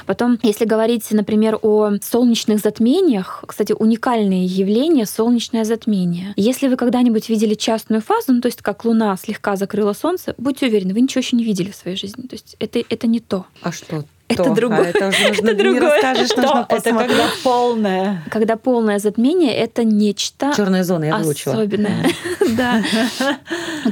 Потом, 0.06 0.40
если 0.44 0.66
говорить, 0.66 1.10
например, 1.12 1.60
о 1.62 1.92
солнечных 2.02 2.60
затмениях, 2.60 3.44
кстати, 3.48 3.74
уникальное 3.74 4.46
явление— 4.46 5.06
солнечное 5.08 5.64
затмение. 5.64 6.34
Если 6.36 6.68
вы 6.68 6.76
когда-нибудь 6.76 7.30
видели 7.30 7.54
частную 7.54 8.02
фазу, 8.02 8.34
ну, 8.34 8.42
то 8.42 8.48
есть 8.48 8.62
как 8.62 8.86
Луна 8.86 9.16
слегка 9.18 9.56
закрыла 9.56 9.94
Солнце, 9.94 10.36
будьте 10.38 10.68
уверены, 10.68 10.94
вы 10.94 11.02
ничего 11.02 11.20
еще 11.20 11.36
не 11.36 11.44
видели 11.44 11.72
в 11.72 11.76
своей 11.76 11.98
жизни. 11.98 12.24
То 12.24 12.36
есть 12.36 12.56
это, 12.60 12.84
это 12.90 13.08
не 13.08 13.20
то. 13.20 13.46
А 13.62 13.72
что? 13.72 14.04
Это 14.30 14.44
то? 14.44 14.54
другое. 14.54 14.80
А 14.82 14.90
это 14.90 15.08
уже 15.08 15.28
нужно, 15.30 15.50
Это 15.52 15.54
не 15.56 15.64
другое. 15.64 15.94
расскажешь, 15.94 16.28
Что? 16.30 16.42
нужно 16.42 16.66
Это 16.70 16.76
посмотреть. 16.76 17.12
когда 17.18 17.30
полное. 17.44 18.24
Когда 18.30 18.56
полное 18.58 19.00
затмение— 19.00 19.56
это 19.56 19.84
нечто 19.84 20.54
Черная 20.56 20.84
зона, 20.84 21.06
я 21.06 21.18
выучила. 21.18 21.54
особенное. 21.56 22.06
Да. 22.56 22.82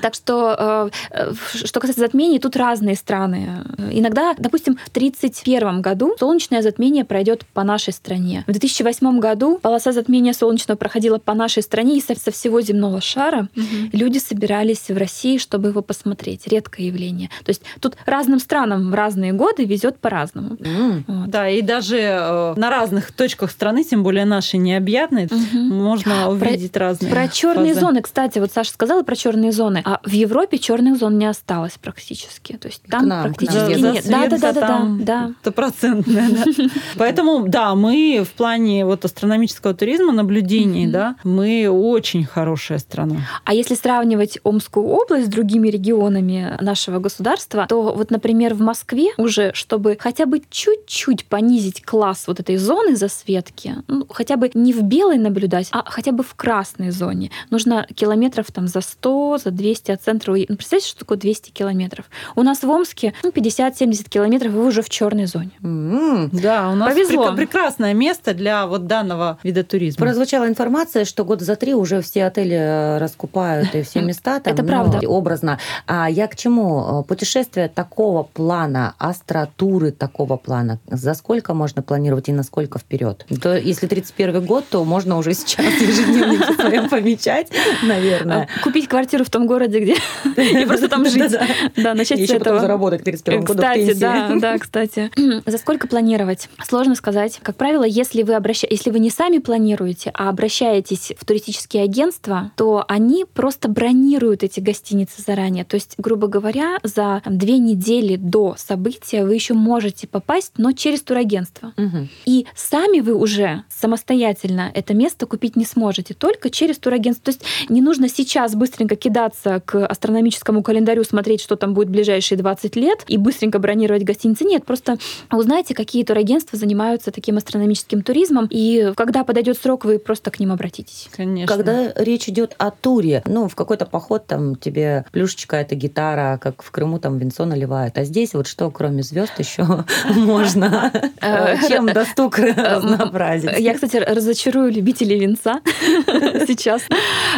Так 0.01 0.13
что, 0.13 0.89
э, 1.13 1.33
что 1.65 1.79
касается 1.79 2.01
затмений, 2.01 2.39
тут 2.39 2.55
разные 2.57 2.95
страны. 2.95 3.63
Иногда, 3.91 4.33
допустим, 4.37 4.75
в 4.83 4.87
1931 4.89 5.81
году 5.81 6.15
солнечное 6.19 6.61
затмение 6.61 7.05
пройдет 7.05 7.45
по 7.53 7.63
нашей 7.63 7.93
стране. 7.93 8.43
В 8.47 8.51
2008 8.51 9.19
году 9.19 9.57
полоса 9.61 9.91
затмения 9.93 10.33
солнечного 10.33 10.77
проходила 10.77 11.17
по 11.17 11.33
нашей 11.33 11.63
стране, 11.63 11.97
и 11.97 12.01
со 12.01 12.15
со 12.15 12.31
всего 12.31 12.61
земного 12.61 12.99
шара 13.01 13.47
люди 13.93 14.17
собирались 14.17 14.89
в 14.89 14.97
России, 14.97 15.37
чтобы 15.37 15.69
его 15.69 15.81
посмотреть. 15.81 16.47
Редкое 16.47 16.87
явление. 16.87 17.29
То 17.43 17.49
есть 17.49 17.61
тут 17.79 17.95
разным 18.05 18.39
странам 18.39 18.91
в 18.91 18.93
разные 18.93 19.31
годы 19.33 19.65
везет 19.65 19.97
по-разному. 19.99 20.24
М. 20.33 21.03
Вот. 21.07 21.29
Да, 21.29 21.49
и 21.49 21.61
даже 21.61 21.97
э, 21.97 22.53
на 22.55 22.69
разных 22.69 23.11
точках 23.11 23.51
страны, 23.51 23.83
тем 23.83 24.03
более 24.03 24.25
нашей 24.25 24.57
необъятной, 24.59 25.27
Мгм. 25.29 25.69
можно 25.83 26.29
увидеть 26.29 26.75
разные 26.77 27.11
Про 27.11 27.27
черные 27.27 27.73
фазы. 27.73 27.79
зоны, 27.85 28.01
кстати, 28.01 28.39
вот 28.39 28.51
Саша 28.53 28.71
сказала 28.71 29.03
про 29.03 29.15
черные 29.15 29.51
зоны. 29.51 29.81
А 29.85 29.99
в 30.03 30.11
Европе 30.11 30.57
черных 30.57 30.97
зон 30.97 31.17
не 31.17 31.25
осталось 31.25 31.73
практически. 31.81 32.53
То 32.57 32.67
есть 32.67 32.81
там 32.89 33.07
нам, 33.07 33.23
практически 33.23 33.73
За- 33.75 33.91
нет. 33.91 34.05
Да, 34.07 34.27
да, 34.27 34.37
да, 34.37 34.37
да, 34.37 34.53
да, 34.53 34.67
там 34.67 35.03
да. 35.03 35.31
Стопроцентная, 35.41 36.29
да. 36.29 36.43
Поэтому, 36.97 37.47
да, 37.47 37.75
мы 37.75 38.23
в 38.25 38.33
плане 38.33 38.85
вот 38.85 39.03
астрономического 39.05 39.73
туризма, 39.73 40.11
наблюдений, 40.13 40.87
да, 40.87 41.15
мы 41.23 41.67
очень 41.69 42.23
хорошая 42.25 42.77
страна. 42.79 43.17
А 43.43 43.53
если 43.53 43.75
сравнивать 43.75 44.39
Омскую 44.43 44.85
область 44.87 45.25
с 45.25 45.29
другими 45.29 45.67
регионами 45.67 46.57
нашего 46.61 46.99
государства, 46.99 47.65
то 47.67 47.93
вот, 47.93 48.11
например, 48.11 48.53
в 48.53 48.61
Москве 48.61 49.09
уже, 49.17 49.51
чтобы 49.53 49.97
хотя 49.99 50.14
бы 50.25 50.41
чуть-чуть 50.49 51.25
понизить 51.25 51.83
класс 51.83 52.23
вот 52.27 52.39
этой 52.39 52.55
зоны 52.55 52.95
засветки, 52.95 53.75
ну, 53.87 54.07
хотя 54.09 54.37
бы 54.37 54.49
не 54.53 54.71
в 54.71 54.81
белой 54.83 55.17
наблюдать, 55.17 55.67
а 55.73 55.83
хотя 55.85 56.13
бы 56.13 56.23
в 56.23 56.33
красной 56.35 56.91
зоне, 56.91 57.31
нужно 57.49 57.85
километров 57.93 58.45
там 58.53 58.67
за 58.69 58.79
100, 58.79 59.39
за 59.43 59.51
200 59.51 59.91
от 59.91 60.01
центра. 60.01 60.33
Ну, 60.33 60.55
представьте, 60.55 60.87
что 60.87 60.99
такое 60.99 61.17
200 61.17 61.49
километров? 61.49 62.05
У 62.35 62.43
нас 62.43 62.63
в 62.63 62.69
Омске 62.69 63.13
ну, 63.23 63.31
50-70 63.31 64.07
километров, 64.09 64.53
вы 64.53 64.65
уже 64.65 64.81
в 64.81 64.89
черной 64.89 65.25
зоне. 65.25 65.51
М. 65.61 66.29
Да, 66.31 66.69
у 66.71 66.75
нас 66.75 66.93
Повезло. 66.93 67.31
прек- 67.31 67.35
прекрасное 67.35 67.93
место 67.93 68.33
для 68.33 68.67
вот 68.67 68.87
данного 68.87 69.39
вида 69.43 69.63
туризма. 69.63 70.05
Прозвучала 70.05 70.47
информация, 70.47 71.03
что 71.03 71.25
года 71.25 71.43
за 71.43 71.55
три 71.57 71.73
уже 71.73 72.01
все 72.01 72.25
отели 72.25 72.55
э, 72.55 72.97
раскупают 72.99 73.75
и 73.75 73.81
все 73.81 74.01
места 74.03 74.39
там. 74.39 74.53
Это 74.53 74.61
ну, 74.61 74.67
правда. 74.67 75.07
Образно. 75.07 75.59
А 75.87 76.09
я 76.09 76.27
к 76.27 76.35
чему? 76.35 77.01
Э, 77.01 77.03
Путешествие 77.03 77.67
такого 77.69 78.23
плана, 78.23 78.93
астротуры 78.97 79.91
такого 80.05 80.37
плана, 80.37 80.79
за 80.87 81.15
сколько 81.15 81.53
можно 81.53 81.81
планировать 81.81 82.29
и 82.29 82.31
насколько 82.31 82.77
вперед? 82.77 83.25
То 83.41 83.57
если 83.57 83.87
31 83.87 84.45
год, 84.45 84.65
то 84.69 84.85
можно 84.85 85.17
уже 85.17 85.33
сейчас 85.33 85.65
ежедневники 85.81 86.53
своем 86.53 86.89
помечать, 86.89 87.47
наверное. 87.83 88.47
А, 88.55 88.63
Купить 88.63 88.87
квартиру 88.87 89.23
в 89.23 89.29
том 89.29 89.47
городе, 89.47 89.79
где 89.79 89.95
и 90.37 90.65
просто 90.65 90.87
там 90.87 91.05
жить. 91.05 91.35
Да, 91.75 91.93
начать 91.95 92.19
с 92.27 92.31
этого. 92.31 92.59
заработать 92.59 93.01
к 93.01 93.05
31 93.05 93.41
году 93.41 93.53
Кстати, 93.53 93.93
да, 93.93 94.35
да, 94.35 94.57
кстати. 94.59 95.11
За 95.45 95.57
сколько 95.57 95.87
планировать? 95.87 96.49
Сложно 96.63 96.95
сказать. 96.95 97.39
Как 97.41 97.55
правило, 97.55 97.83
если 97.83 98.21
вы 98.23 98.35
обраща... 98.35 98.67
если 98.69 98.91
вы 98.91 98.99
не 98.99 99.09
сами 99.09 99.39
планируете, 99.39 100.11
а 100.13 100.29
обращаетесь 100.29 101.13
в 101.17 101.25
туристические 101.25 101.83
агентства, 101.83 102.51
то 102.55 102.85
они 102.87 103.25
просто 103.33 103.69
бронируют 103.69 104.43
эти 104.43 104.59
гостиницы 104.59 105.23
заранее. 105.25 105.65
То 105.65 105.75
есть, 105.75 105.95
грубо 105.97 106.27
говоря, 106.27 106.77
за 106.83 107.21
две 107.25 107.57
недели 107.57 108.15
до 108.15 108.55
события 108.57 109.25
вы 109.25 109.33
еще 109.33 109.53
можете 109.53 109.94
попасть, 110.03 110.53
но 110.57 110.73
через 110.73 111.01
турагентство. 111.01 111.73
Мгм. 111.77 112.09
И 112.25 112.45
сами 112.55 112.99
вы 112.99 113.15
уже 113.15 113.63
самостоятельно 113.69 114.71
это 114.73 114.93
место 114.93 115.25
купить 115.25 115.55
не 115.55 115.65
сможете, 115.65 116.13
только 116.13 116.49
через 116.49 116.77
турагентство. 116.77 117.31
То 117.31 117.37
есть 117.37 117.69
не 117.69 117.81
нужно 117.81 118.09
сейчас 118.09 118.55
быстренько 118.55 118.95
кидаться 118.95 119.61
к 119.65 119.85
астрономическому 119.85 120.61
календарю, 120.61 121.03
смотреть, 121.03 121.41
что 121.41 121.55
там 121.55 121.73
будет 121.73 121.87
в 121.87 121.91
ближайшие 121.91 122.37
20 122.37 122.75
лет, 122.75 123.03
и 123.07 123.17
быстренько 123.17 123.59
бронировать 123.59 124.03
гостиницы. 124.03 124.43
Нет, 124.43 124.65
просто 124.65 124.97
узнайте, 125.31 125.73
какие 125.73 126.03
турагентства 126.03 126.57
занимаются 126.57 127.11
таким 127.11 127.37
астрономическим 127.37 128.01
туризмом, 128.01 128.47
и 128.49 128.93
когда 128.95 129.23
подойдет 129.23 129.57
срок, 129.57 129.85
вы 129.85 129.99
просто 129.99 130.31
к 130.31 130.39
ним 130.39 130.51
обратитесь. 130.51 131.09
Конечно. 131.15 131.55
Когда 131.55 131.93
речь 131.95 132.27
идет 132.27 132.55
о 132.57 132.71
туре, 132.71 133.23
ну, 133.25 133.47
в 133.47 133.55
какой-то 133.55 133.85
поход 133.85 134.27
там 134.27 134.55
тебе 134.55 135.05
плюшечка 135.11 135.57
это 135.57 135.75
гитара, 135.75 136.37
как 136.41 136.61
в 136.61 136.71
Крыму 136.71 136.99
там 136.99 137.17
винцо 137.17 137.45
наливают. 137.45 137.97
А 137.97 138.03
здесь 138.03 138.33
вот 138.33 138.47
что, 138.47 138.69
кроме 138.71 139.03
звезд, 139.03 139.33
еще 139.37 139.84
можно? 140.15 140.91
Э, 141.21 141.57
Чем 141.67 141.87
достук 141.87 142.39
разнообразить? 142.39 143.59
Я, 143.59 143.73
кстати, 143.73 143.97
разочарую 143.97 144.71
любителей 144.71 145.19
винца 145.19 145.61
сейчас. 146.47 146.83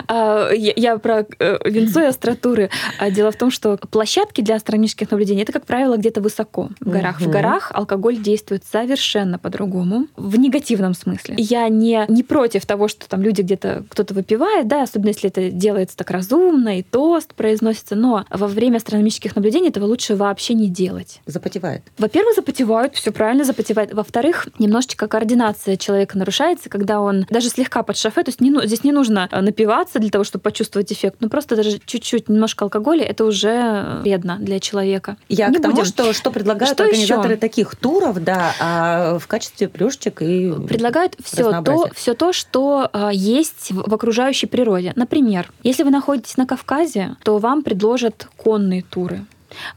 Я 0.09 0.97
про 0.97 1.25
э, 1.39 1.57
винцо 1.65 2.01
и 2.01 2.05
остротуры. 2.05 2.69
А 2.99 3.11
Дело 3.11 3.31
в 3.31 3.35
том, 3.35 3.51
что 3.51 3.77
площадки 3.77 4.41
для 4.41 4.55
астрономических 4.55 5.09
наблюдений 5.11 5.43
это, 5.43 5.51
как 5.51 5.65
правило, 5.65 5.97
где-то 5.97 6.21
высоко 6.21 6.69
в 6.79 6.89
горах. 6.89 7.21
В 7.21 7.29
горах 7.29 7.71
алкоголь 7.73 8.17
действует 8.17 8.63
совершенно 8.69 9.39
по-другому, 9.39 10.07
в 10.15 10.37
негативном 10.37 10.93
смысле. 10.93 11.35
Я 11.37 11.67
не, 11.69 12.05
не 12.07 12.23
против 12.23 12.65
того, 12.65 12.87
что 12.87 13.07
там 13.07 13.21
люди 13.21 13.41
где-то 13.41 13.83
кто-то 13.89 14.13
выпивает, 14.13 14.67
да, 14.67 14.83
особенно 14.83 15.09
если 15.09 15.29
это 15.29 15.49
делается 15.49 15.97
так 15.97 16.11
разумно 16.11 16.79
и 16.79 16.83
тост 16.83 17.33
произносится, 17.33 17.95
но 17.95 18.25
во 18.29 18.47
время 18.47 18.77
астрономических 18.77 19.35
наблюдений 19.35 19.69
этого 19.69 19.85
лучше 19.85 20.15
вообще 20.15 20.53
не 20.53 20.69
делать. 20.69 21.21
Запотевает. 21.25 21.83
Во-первых, 21.97 22.35
запотевают, 22.37 22.95
все 22.95 23.11
правильно 23.11 23.43
запотевает. 23.43 23.93
Во-вторых, 23.93 24.47
немножечко 24.59 25.07
координация 25.07 25.75
человека 25.75 26.17
нарушается, 26.17 26.69
когда 26.69 27.01
он 27.01 27.25
даже 27.29 27.49
слегка 27.49 27.83
под 27.83 27.97
шофе, 27.97 28.23
то 28.23 28.29
есть 28.29 28.39
не, 28.41 28.51
ну- 28.51 28.61
здесь 28.65 28.83
не 28.83 28.91
нужно 28.91 29.27
э, 29.31 29.41
напиваться 29.41 29.99
для 29.99 30.09
того, 30.09 30.23
чтобы 30.23 30.43
почувствовать 30.43 30.91
эффект, 30.93 31.17
но 31.19 31.29
просто 31.29 31.55
даже 31.55 31.79
чуть-чуть 31.85 32.29
немножко 32.29 32.65
алкоголя, 32.65 33.03
это 33.03 33.25
уже 33.25 33.99
вредно 34.03 34.37
для 34.39 34.59
человека. 34.59 35.17
Я 35.29 35.47
Не 35.49 35.57
к 35.57 35.61
тому, 35.61 35.75
будем. 35.75 35.85
что, 35.85 36.13
что 36.13 36.31
предлагают 36.31 36.73
Что 36.75 36.83
организаторы 36.83 37.33
еще? 37.33 37.39
таких 37.39 37.75
туров, 37.75 38.23
да, 38.23 38.53
а 38.59 39.19
в 39.19 39.27
качестве 39.27 39.67
плюшечек 39.67 40.21
и 40.21 40.53
Предлагают 40.67 41.15
все 41.23 41.61
то, 41.61 41.89
все 41.93 42.13
то, 42.13 42.33
что 42.33 42.89
э, 42.93 43.09
есть 43.13 43.71
в 43.71 43.93
окружающей 43.93 44.45
природе. 44.47 44.93
Например, 44.95 45.51
если 45.63 45.83
вы 45.83 45.89
находитесь 45.89 46.37
на 46.37 46.45
Кавказе, 46.45 47.15
то 47.23 47.37
вам 47.39 47.63
предложат 47.63 48.27
конные 48.37 48.83
туры. 48.83 49.25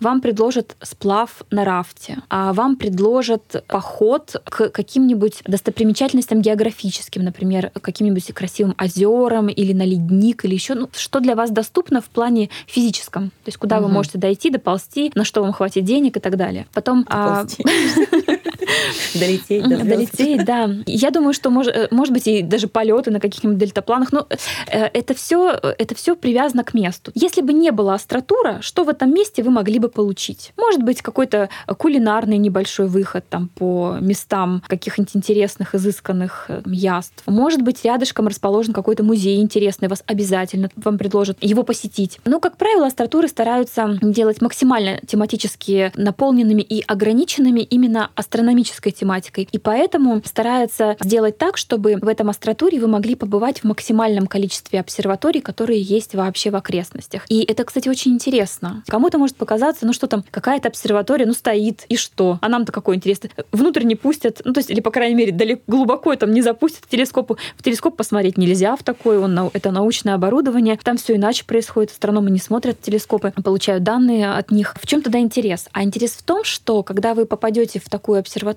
Вам 0.00 0.20
предложат 0.20 0.76
сплав 0.82 1.42
на 1.50 1.64
рафте, 1.64 2.18
а 2.28 2.52
вам 2.52 2.76
предложат 2.76 3.64
поход 3.66 4.36
к 4.44 4.68
каким-нибудь 4.70 5.42
достопримечательностям 5.46 6.40
географическим, 6.40 7.24
например, 7.24 7.70
к 7.70 7.80
каким-нибудь 7.80 8.32
красивым 8.32 8.74
озерам 8.78 9.48
или 9.48 9.72
на 9.72 9.84
ледник 9.84 10.44
или 10.44 10.54
еще, 10.54 10.74
ну, 10.74 10.88
что 10.92 11.20
для 11.20 11.34
вас 11.34 11.50
доступно 11.50 12.00
в 12.00 12.06
плане 12.06 12.50
физическом, 12.66 13.30
то 13.30 13.48
есть 13.48 13.58
куда 13.58 13.78
вы 13.80 13.86
Мгм. 13.86 13.94
можете 13.94 14.18
дойти, 14.18 14.50
доползти, 14.50 15.12
на 15.14 15.24
что 15.24 15.42
вам 15.42 15.52
хватит 15.52 15.84
денег 15.84 16.16
и 16.16 16.20
так 16.20 16.36
далее. 16.36 16.66
Потом 16.72 17.06
а. 17.08 17.44
Долететь, 19.14 19.68
до. 19.68 19.84
Долететь, 19.84 20.44
да. 20.44 20.70
Я 20.86 21.10
думаю, 21.10 21.32
что 21.32 21.50
может, 21.50 21.74
э, 21.74 21.88
может 21.90 22.12
быть 22.12 22.26
и 22.26 22.42
даже 22.42 22.68
полеты 22.68 23.10
на 23.10 23.20
каких-нибудь 23.20 23.58
дельтапланах, 23.58 24.12
но 24.12 24.26
э, 24.66 24.84
это 24.92 25.14
все, 25.14 25.50
это 25.50 25.94
все 25.94 26.16
привязано 26.16 26.64
к 26.64 26.74
месту. 26.74 27.12
Если 27.14 27.40
бы 27.40 27.52
не 27.52 27.70
было 27.70 27.94
астротура, 27.94 28.58
что 28.60 28.84
в 28.84 28.88
этом 28.88 29.12
месте 29.12 29.42
вы 29.42 29.50
могли 29.50 29.78
бы 29.78 29.88
получить? 29.88 30.52
Может 30.56 30.82
быть, 30.82 31.02
какой-то 31.02 31.48
кулинарный 31.78 32.38
небольшой 32.38 32.86
выход 32.86 33.24
там 33.28 33.48
по 33.48 33.96
местам 34.00 34.62
каких-нибудь 34.66 35.16
интересных, 35.16 35.74
изысканных 35.74 36.46
э, 36.48 36.62
яств. 36.66 37.22
Может 37.26 37.62
быть, 37.62 37.84
рядышком 37.84 38.26
расположен 38.26 38.72
какой-то 38.72 39.02
музей 39.02 39.40
интересный, 39.40 39.88
вас 39.88 40.02
обязательно 40.06 40.70
вам 40.76 40.98
предложат 40.98 41.38
его 41.40 41.62
посетить. 41.62 42.20
Но, 42.24 42.40
как 42.40 42.56
правило, 42.56 42.86
астротуры 42.86 43.28
стараются 43.28 43.98
делать 44.02 44.40
максимально 44.40 45.00
тематически 45.06 45.92
наполненными 45.96 46.62
и 46.62 46.82
ограниченными 46.86 47.60
именно 47.60 48.10
астрономической 48.60 48.92
тематикой. 48.92 49.48
И 49.50 49.58
поэтому 49.58 50.22
стараются 50.24 50.96
сделать 51.00 51.38
так, 51.38 51.56
чтобы 51.56 51.96
в 52.00 52.08
этом 52.08 52.30
астротуре 52.30 52.80
вы 52.80 52.86
могли 52.86 53.14
побывать 53.14 53.60
в 53.60 53.64
максимальном 53.64 54.26
количестве 54.26 54.80
обсерваторий, 54.80 55.40
которые 55.40 55.80
есть 55.80 56.14
вообще 56.14 56.50
в 56.50 56.56
окрестностях. 56.56 57.24
И 57.28 57.42
это, 57.42 57.64
кстати, 57.64 57.88
очень 57.88 58.12
интересно. 58.12 58.82
Кому-то 58.86 59.18
может 59.18 59.36
показаться, 59.36 59.86
ну 59.86 59.92
что 59.92 60.06
там, 60.06 60.24
какая-то 60.30 60.68
обсерватория, 60.68 61.26
ну 61.26 61.32
стоит, 61.32 61.84
и 61.88 61.96
что? 61.96 62.38
А 62.40 62.48
нам-то 62.48 62.72
какой 62.72 62.96
интересно? 62.96 63.30
Внутрь 63.52 63.84
не 63.84 63.96
пустят, 63.96 64.42
ну 64.44 64.52
то 64.52 64.58
есть, 64.58 64.70
или, 64.70 64.80
по 64.80 64.90
крайней 64.90 65.14
мере, 65.14 65.32
далеко, 65.32 65.62
глубоко 65.66 66.14
там 66.16 66.32
не 66.32 66.42
запустят 66.42 66.86
телескопу. 66.88 67.38
В 67.56 67.62
телескоп 67.62 67.96
посмотреть 67.96 68.36
нельзя 68.36 68.76
в 68.76 68.82
такой, 68.82 69.18
он, 69.18 69.50
это 69.52 69.70
научное 69.70 70.14
оборудование. 70.14 70.78
Там 70.82 70.96
все 70.96 71.16
иначе 71.16 71.44
происходит. 71.44 71.92
Астрономы 71.92 72.30
не 72.30 72.38
смотрят 72.38 72.80
телескопы, 72.80 73.32
получают 73.42 73.82
данные 73.82 74.32
от 74.32 74.50
них. 74.50 74.74
В 74.80 74.86
чем 74.86 75.02
тогда 75.02 75.18
интерес? 75.18 75.68
А 75.72 75.82
интерес 75.82 76.12
в 76.12 76.22
том, 76.22 76.44
что 76.44 76.82
когда 76.82 77.14
вы 77.14 77.26
попадете 77.26 77.80
в 77.80 77.88
такую 77.88 78.18
обсерваторию, 78.18 78.49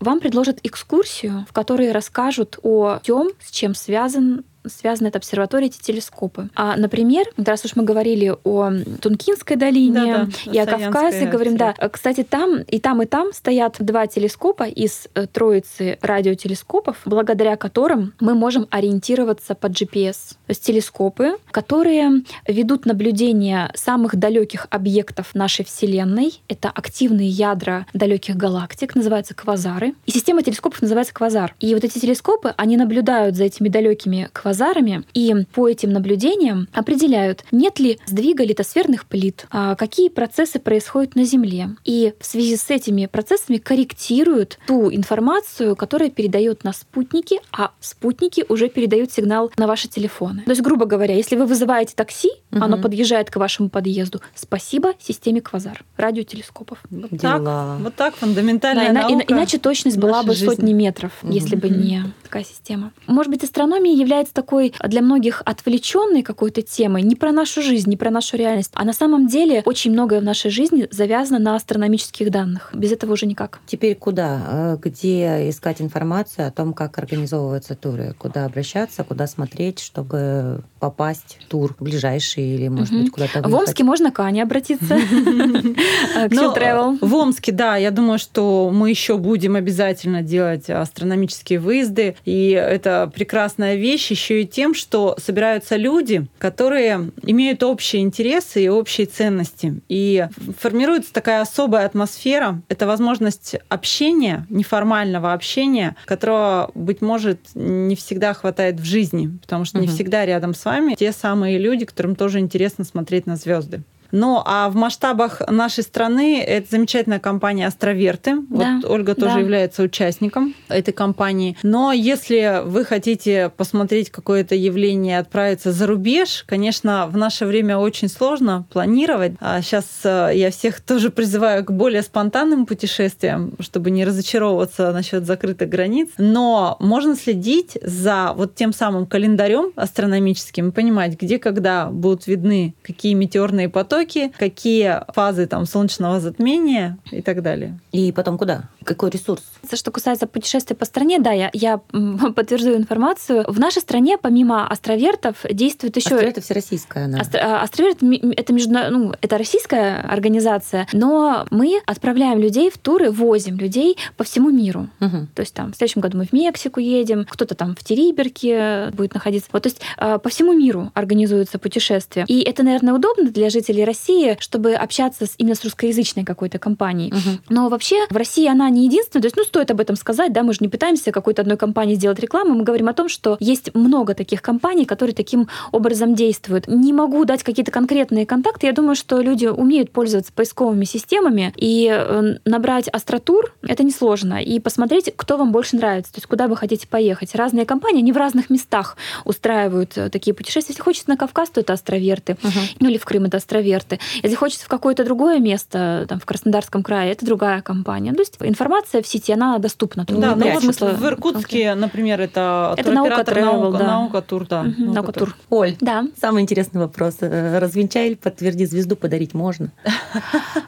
вам 0.00 0.20
предложат 0.20 0.60
экскурсию, 0.62 1.46
в 1.48 1.52
которой 1.52 1.92
расскажут 1.92 2.58
о 2.62 2.98
том, 3.04 3.30
с 3.40 3.50
чем 3.50 3.74
связан 3.74 4.44
связаны 4.66 5.08
эта 5.08 5.18
обсерватория, 5.18 5.68
эти 5.68 5.80
телескопы. 5.80 6.50
А, 6.54 6.76
например, 6.76 7.26
раз 7.36 7.64
уж 7.64 7.76
мы 7.76 7.84
говорили 7.84 8.34
о 8.44 8.70
Тункинской 9.00 9.56
долине 9.56 10.00
да, 10.00 10.28
да, 10.46 10.52
и 10.52 10.58
о 10.58 10.66
Кавказе, 10.66 11.26
говорим, 11.26 11.56
да, 11.56 11.72
кстати, 11.72 12.22
там 12.22 12.60
и 12.62 12.78
там, 12.78 13.02
и 13.02 13.06
там 13.06 13.32
стоят 13.32 13.76
два 13.78 14.06
телескопа 14.06 14.64
из 14.64 15.08
э, 15.14 15.26
троицы 15.26 15.98
радиотелескопов, 16.02 16.98
благодаря 17.04 17.56
которым 17.56 18.14
мы 18.20 18.34
можем 18.34 18.66
ориентироваться 18.70 19.54
по 19.54 19.66
GPS. 19.66 20.30
То 20.46 20.50
есть 20.50 20.64
телескопы, 20.64 21.36
которые 21.50 22.22
ведут 22.46 22.86
наблюдение 22.86 23.70
самых 23.74 24.16
далеких 24.16 24.66
объектов 24.70 25.34
нашей 25.34 25.64
Вселенной. 25.64 26.40
Это 26.48 26.68
активные 26.68 27.28
ядра 27.28 27.86
далеких 27.94 28.36
галактик, 28.36 28.94
называются 28.94 29.34
квазары. 29.34 29.94
И 30.06 30.10
система 30.10 30.42
телескопов 30.42 30.82
называется 30.82 31.14
квазар. 31.14 31.54
И 31.60 31.74
вот 31.74 31.84
эти 31.84 31.98
телескопы, 31.98 32.54
они 32.56 32.76
наблюдают 32.76 33.36
за 33.36 33.44
этими 33.44 33.68
далекими 33.68 34.28
квазарами 34.32 34.49
квазарами 34.50 35.04
и 35.14 35.32
по 35.54 35.68
этим 35.68 35.92
наблюдениям 35.92 36.66
определяют, 36.72 37.44
нет 37.52 37.78
ли 37.78 38.00
сдвига 38.06 38.44
литосферных 38.44 39.06
плит, 39.06 39.46
а 39.50 39.76
какие 39.76 40.08
процессы 40.08 40.58
происходят 40.58 41.14
на 41.14 41.24
Земле. 41.24 41.70
И 41.84 42.14
в 42.18 42.26
связи 42.26 42.56
с 42.56 42.68
этими 42.68 43.06
процессами 43.06 43.58
корректируют 43.58 44.58
ту 44.66 44.92
информацию, 44.92 45.76
которая 45.76 46.10
передает 46.10 46.64
на 46.64 46.72
спутники, 46.72 47.38
а 47.52 47.70
спутники 47.78 48.44
уже 48.48 48.68
передают 48.68 49.12
сигнал 49.12 49.52
на 49.56 49.68
ваши 49.68 49.86
телефоны. 49.86 50.42
То 50.42 50.50
есть, 50.50 50.62
грубо 50.62 50.84
говоря, 50.84 51.14
если 51.14 51.36
вы 51.36 51.46
вызываете 51.46 51.94
такси, 51.94 52.30
угу. 52.50 52.64
оно 52.64 52.78
подъезжает 52.78 53.30
к 53.30 53.36
вашему 53.36 53.68
подъезду. 53.68 54.20
Спасибо 54.34 54.94
системе 54.98 55.40
квазар, 55.40 55.84
радиотелескопов. 55.96 56.78
Вот 56.90 57.10
так, 57.20 57.80
вот 57.80 57.94
так 57.94 58.16
фундаментальная 58.16 58.92
да, 58.92 59.08
наука 59.08 59.24
Иначе 59.28 59.58
точность 59.58 59.96
была 59.96 60.24
бы 60.24 60.34
жизни. 60.34 60.46
сотни 60.46 60.72
метров, 60.72 61.12
угу. 61.22 61.32
если 61.32 61.54
бы 61.54 61.68
не 61.68 62.02
такая 62.24 62.44
система. 62.44 62.92
Может 63.06 63.30
быть, 63.30 63.44
астрономия 63.44 63.94
является 63.94 64.34
такой 64.40 64.72
для 64.82 65.02
многих 65.02 65.42
отвлеченной 65.44 66.22
какой-то 66.22 66.62
темой, 66.62 67.02
не 67.02 67.14
про 67.14 67.30
нашу 67.30 67.60
жизнь, 67.60 67.90
не 67.90 67.98
про 67.98 68.10
нашу 68.10 68.38
реальность, 68.38 68.70
а 68.72 68.84
на 68.86 68.94
самом 68.94 69.26
деле 69.26 69.62
очень 69.66 69.92
многое 69.92 70.20
в 70.20 70.24
нашей 70.24 70.50
жизни 70.50 70.88
завязано 70.90 71.38
на 71.38 71.56
астрономических 71.56 72.30
данных. 72.30 72.70
Без 72.72 72.90
этого 72.92 73.12
уже 73.12 73.26
никак. 73.26 73.60
Теперь 73.66 73.94
куда? 73.94 74.40
Э, 74.48 74.76
где 74.82 75.50
искать 75.50 75.82
информацию 75.82 76.48
о 76.48 76.50
том, 76.50 76.72
как 76.72 76.96
организовываются 76.96 77.74
туры? 77.74 78.14
Куда 78.18 78.46
обращаться, 78.46 79.04
куда 79.04 79.26
смотреть, 79.26 79.78
чтобы 79.78 80.62
попасть 80.78 81.36
в 81.40 81.50
тур 81.50 81.76
ближайший 81.78 82.54
или, 82.54 82.68
может 82.68 82.94
быть, 82.94 83.10
куда-то 83.10 83.46
В 83.46 83.54
Омске 83.54 83.84
можно 83.84 84.10
к 84.10 84.20
Ане 84.20 84.42
обратиться. 84.42 84.96
К 86.28 86.30
ну, 86.30 86.54
Travel. 86.54 86.98
В 87.02 87.14
Омске, 87.14 87.52
да, 87.52 87.76
я 87.76 87.90
думаю, 87.90 88.18
что 88.18 88.70
мы 88.72 88.88
еще 88.88 89.18
будем 89.18 89.56
обязательно 89.56 90.22
делать 90.22 90.70
астрономические 90.70 91.58
выезды. 91.60 92.16
И 92.24 92.50
это 92.50 93.10
прекрасная 93.14 93.74
вещь 93.74 94.10
еще 94.10 94.29
еще 94.30 94.42
и 94.42 94.46
тем, 94.46 94.74
что 94.74 95.16
собираются 95.18 95.76
люди, 95.76 96.26
которые 96.38 97.10
имеют 97.22 97.62
общие 97.62 98.02
интересы 98.02 98.64
и 98.64 98.68
общие 98.68 99.06
ценности. 99.06 99.80
И 99.88 100.26
формируется 100.58 101.12
такая 101.12 101.40
особая 101.40 101.86
атмосфера. 101.86 102.62
Это 102.68 102.86
возможность 102.86 103.56
общения, 103.68 104.46
неформального 104.48 105.32
общения, 105.32 105.96
которого, 106.04 106.70
быть 106.74 107.02
может, 107.02 107.40
не 107.54 107.96
всегда 107.96 108.32
хватает 108.34 108.78
в 108.78 108.84
жизни, 108.84 109.30
потому 109.42 109.64
что 109.64 109.78
угу. 109.78 109.86
не 109.86 109.92
всегда 109.92 110.24
рядом 110.24 110.54
с 110.54 110.64
вами 110.64 110.94
те 110.94 111.12
самые 111.12 111.58
люди, 111.58 111.84
которым 111.84 112.14
тоже 112.14 112.38
интересно 112.38 112.84
смотреть 112.84 113.26
на 113.26 113.36
звезды. 113.36 113.82
Ну, 114.12 114.42
а 114.44 114.68
в 114.68 114.76
масштабах 114.76 115.40
нашей 115.48 115.82
страны 115.82 116.42
это 116.42 116.68
замечательная 116.70 117.20
компания 117.20 117.66
«Астроверты». 117.66 118.36
Да, 118.48 118.80
вот 118.82 118.90
Ольга 118.90 119.14
тоже 119.14 119.34
да. 119.34 119.40
является 119.40 119.82
участником 119.82 120.54
этой 120.68 120.92
компании. 120.92 121.56
Но 121.62 121.92
если 121.92 122.62
вы 122.64 122.84
хотите 122.84 123.50
посмотреть 123.56 124.10
какое-то 124.10 124.54
явление, 124.54 125.18
отправиться 125.18 125.72
за 125.72 125.86
рубеж, 125.86 126.44
конечно, 126.46 127.08
в 127.08 127.16
наше 127.16 127.46
время 127.46 127.78
очень 127.78 128.08
сложно 128.08 128.66
планировать. 128.72 129.32
А 129.40 129.62
сейчас 129.62 129.86
э, 130.04 130.32
я 130.34 130.50
всех 130.50 130.80
тоже 130.80 131.10
призываю 131.10 131.64
к 131.64 131.72
более 131.72 132.02
спонтанным 132.02 132.66
путешествиям, 132.66 133.54
чтобы 133.60 133.90
не 133.90 134.04
разочаровываться 134.04 134.92
насчет 134.92 135.24
закрытых 135.24 135.68
границ. 135.68 136.08
Но 136.18 136.76
можно 136.80 137.16
следить 137.16 137.78
за 137.82 138.32
вот 138.34 138.54
тем 138.54 138.72
самым 138.72 139.06
календарем 139.06 139.72
астрономическим, 139.76 140.72
понимать, 140.72 141.20
где, 141.20 141.38
когда 141.38 141.86
будут 141.86 142.26
видны 142.26 142.74
какие 142.82 143.14
метеорные 143.14 143.68
потоки, 143.68 143.99
востоке, 144.00 144.30
какие 144.38 145.00
фазы 145.12 145.46
там 145.46 145.66
солнечного 145.66 146.20
затмения 146.20 146.98
и 147.10 147.22
так 147.22 147.42
далее. 147.42 147.78
И 147.92 148.12
потом 148.12 148.38
куда? 148.38 148.64
Какой 148.84 149.10
ресурс? 149.10 149.42
Что 149.72 149.90
касается 149.90 150.26
путешествий 150.26 150.76
по 150.76 150.84
стране, 150.84 151.18
да, 151.18 151.32
я, 151.32 151.50
я 151.52 151.78
подтверждаю 152.36 152.76
информацию. 152.76 153.44
В 153.46 153.58
нашей 153.58 153.82
стране, 153.82 154.18
помимо 154.18 154.66
астровертов, 154.66 155.44
действует 155.50 155.96
еще... 155.96 156.14
Астроверты 156.14 156.40
всероссийская 156.40 157.04
она. 157.04 157.20
Астро... 157.20 157.40
А, 157.40 157.62
Астроверт— 157.62 157.98
это, 158.36 158.52
между... 158.52 158.72
ну, 158.72 159.14
это 159.20 159.38
российская 159.38 160.00
организация, 160.00 160.86
но 160.92 161.46
мы 161.50 161.80
отправляем 161.86 162.38
людей 162.38 162.70
в 162.70 162.78
туры, 162.78 163.10
возим 163.10 163.58
людей 163.58 163.98
по 164.16 164.24
всему 164.24 164.50
миру. 164.50 164.88
Угу. 165.00 165.28
То 165.34 165.40
есть 165.40 165.54
там 165.54 165.72
в 165.72 165.76
следующем 165.76 166.00
году 166.00 166.18
мы 166.18 166.24
в 166.24 166.32
Мексику 166.32 166.80
едем, 166.80 167.26
кто-то 167.28 167.54
там 167.54 167.74
в 167.74 167.84
Териберке 167.84 168.90
будет 168.92 169.14
находиться. 169.14 169.48
Вот, 169.52 169.62
то 169.62 169.68
есть 169.68 169.80
а, 169.98 170.18
по 170.18 170.30
всему 170.30 170.52
миру 170.52 170.90
организуются 170.94 171.58
путешествия. 171.58 172.24
И 172.28 172.40
это, 172.40 172.62
наверное, 172.62 172.94
удобно 172.94 173.30
для 173.30 173.50
жителей 173.50 173.84
России, 173.84 174.36
чтобы 174.40 174.74
общаться 174.74 175.26
с, 175.26 175.34
именно 175.38 175.54
с 175.54 175.64
русскоязычной 175.64 176.24
какой-то 176.24 176.58
компанией. 176.58 177.12
Угу. 177.12 177.38
Но 177.50 177.68
вообще 177.68 178.06
в 178.08 178.16
России 178.16 178.48
она 178.48 178.69
не 178.70 178.86
единственная. 178.86 179.22
То 179.22 179.26
есть, 179.26 179.36
ну, 179.36 179.44
стоит 179.44 179.70
об 179.70 179.80
этом 179.80 179.96
сказать, 179.96 180.32
да, 180.32 180.42
мы 180.42 180.52
же 180.52 180.58
не 180.60 180.68
пытаемся 180.68 181.12
какой-то 181.12 181.42
одной 181.42 181.56
компании 181.56 181.94
сделать 181.94 182.18
рекламу, 182.18 182.54
мы 182.54 182.64
говорим 182.64 182.88
о 182.88 182.94
том, 182.94 183.08
что 183.08 183.36
есть 183.40 183.74
много 183.74 184.14
таких 184.14 184.42
компаний, 184.42 184.84
которые 184.84 185.14
таким 185.14 185.48
образом 185.72 186.14
действуют. 186.14 186.68
Не 186.68 186.92
могу 186.92 187.24
дать 187.24 187.42
какие-то 187.42 187.70
конкретные 187.70 188.26
контакты. 188.26 188.66
Я 188.66 188.72
думаю, 188.72 188.94
что 188.94 189.20
люди 189.20 189.46
умеют 189.46 189.90
пользоваться 189.90 190.32
поисковыми 190.32 190.84
системами, 190.84 191.52
и 191.56 191.88
э, 191.90 192.36
набрать 192.44 192.88
астротур— 192.88 193.54
это 193.62 193.82
несложно. 193.82 194.42
И 194.42 194.58
посмотреть, 194.60 195.12
кто 195.16 195.36
вам 195.36 195.52
больше 195.52 195.76
нравится, 195.76 196.12
то 196.12 196.18
есть 196.18 196.26
куда 196.26 196.48
вы 196.48 196.56
хотите 196.56 196.86
поехать. 196.88 197.34
Разные 197.34 197.66
компании, 197.66 198.00
они 198.00 198.12
в 198.12 198.16
разных 198.16 198.50
местах 198.50 198.96
устраивают 199.24 199.96
э, 199.96 200.10
такие 200.10 200.34
путешествия. 200.34 200.72
Если 200.72 200.82
хочется 200.82 201.10
на 201.10 201.16
Кавказ, 201.16 201.50
то 201.50 201.60
это 201.60 201.72
астроверты. 201.72 202.34
Uh-huh. 202.34 202.76
Ну 202.80 202.88
или 202.88 202.98
в 202.98 203.04
Крым 203.04 203.24
это 203.24 203.38
астроверты. 203.38 203.98
Если 204.22 204.36
хочется 204.36 204.64
в 204.64 204.68
какое-то 204.68 205.04
другое 205.04 205.38
место, 205.38 206.06
там, 206.08 206.20
в 206.20 206.24
Краснодарском 206.24 206.82
крае, 206.82 207.12
это 207.12 207.26
другая 207.26 207.62
компания. 207.62 208.12
То 208.12 208.20
есть 208.20 208.36
информация 208.60 209.02
в 209.02 209.06
сети, 209.06 209.32
она 209.32 209.58
доступна. 209.58 210.04
Да, 210.06 210.36
ну 210.36 210.50
вот 210.52 210.62
смысла... 210.62 210.88
в 210.88 211.04
Иркутске, 211.06 211.62
okay. 211.62 211.74
например, 211.74 212.20
это, 212.20 212.74
это 212.76 212.92
наука, 212.92 213.22
travel, 213.22 213.40
наука, 213.40 213.78
да. 213.78 213.86
наука 213.86 214.22
тур, 214.22 214.46
да. 214.46 214.60
Угу, 214.60 214.68
наука, 214.68 214.92
наука 214.94 215.12
тур. 215.12 215.36
Оль, 215.48 215.76
да. 215.80 216.04
самый 216.20 216.42
интересный 216.42 216.80
вопрос. 216.80 217.16
Развенчай 217.20 218.08
или 218.08 218.14
подтверди 218.14 218.66
звезду 218.66 218.96
подарить 218.96 219.32
можно? 219.32 219.72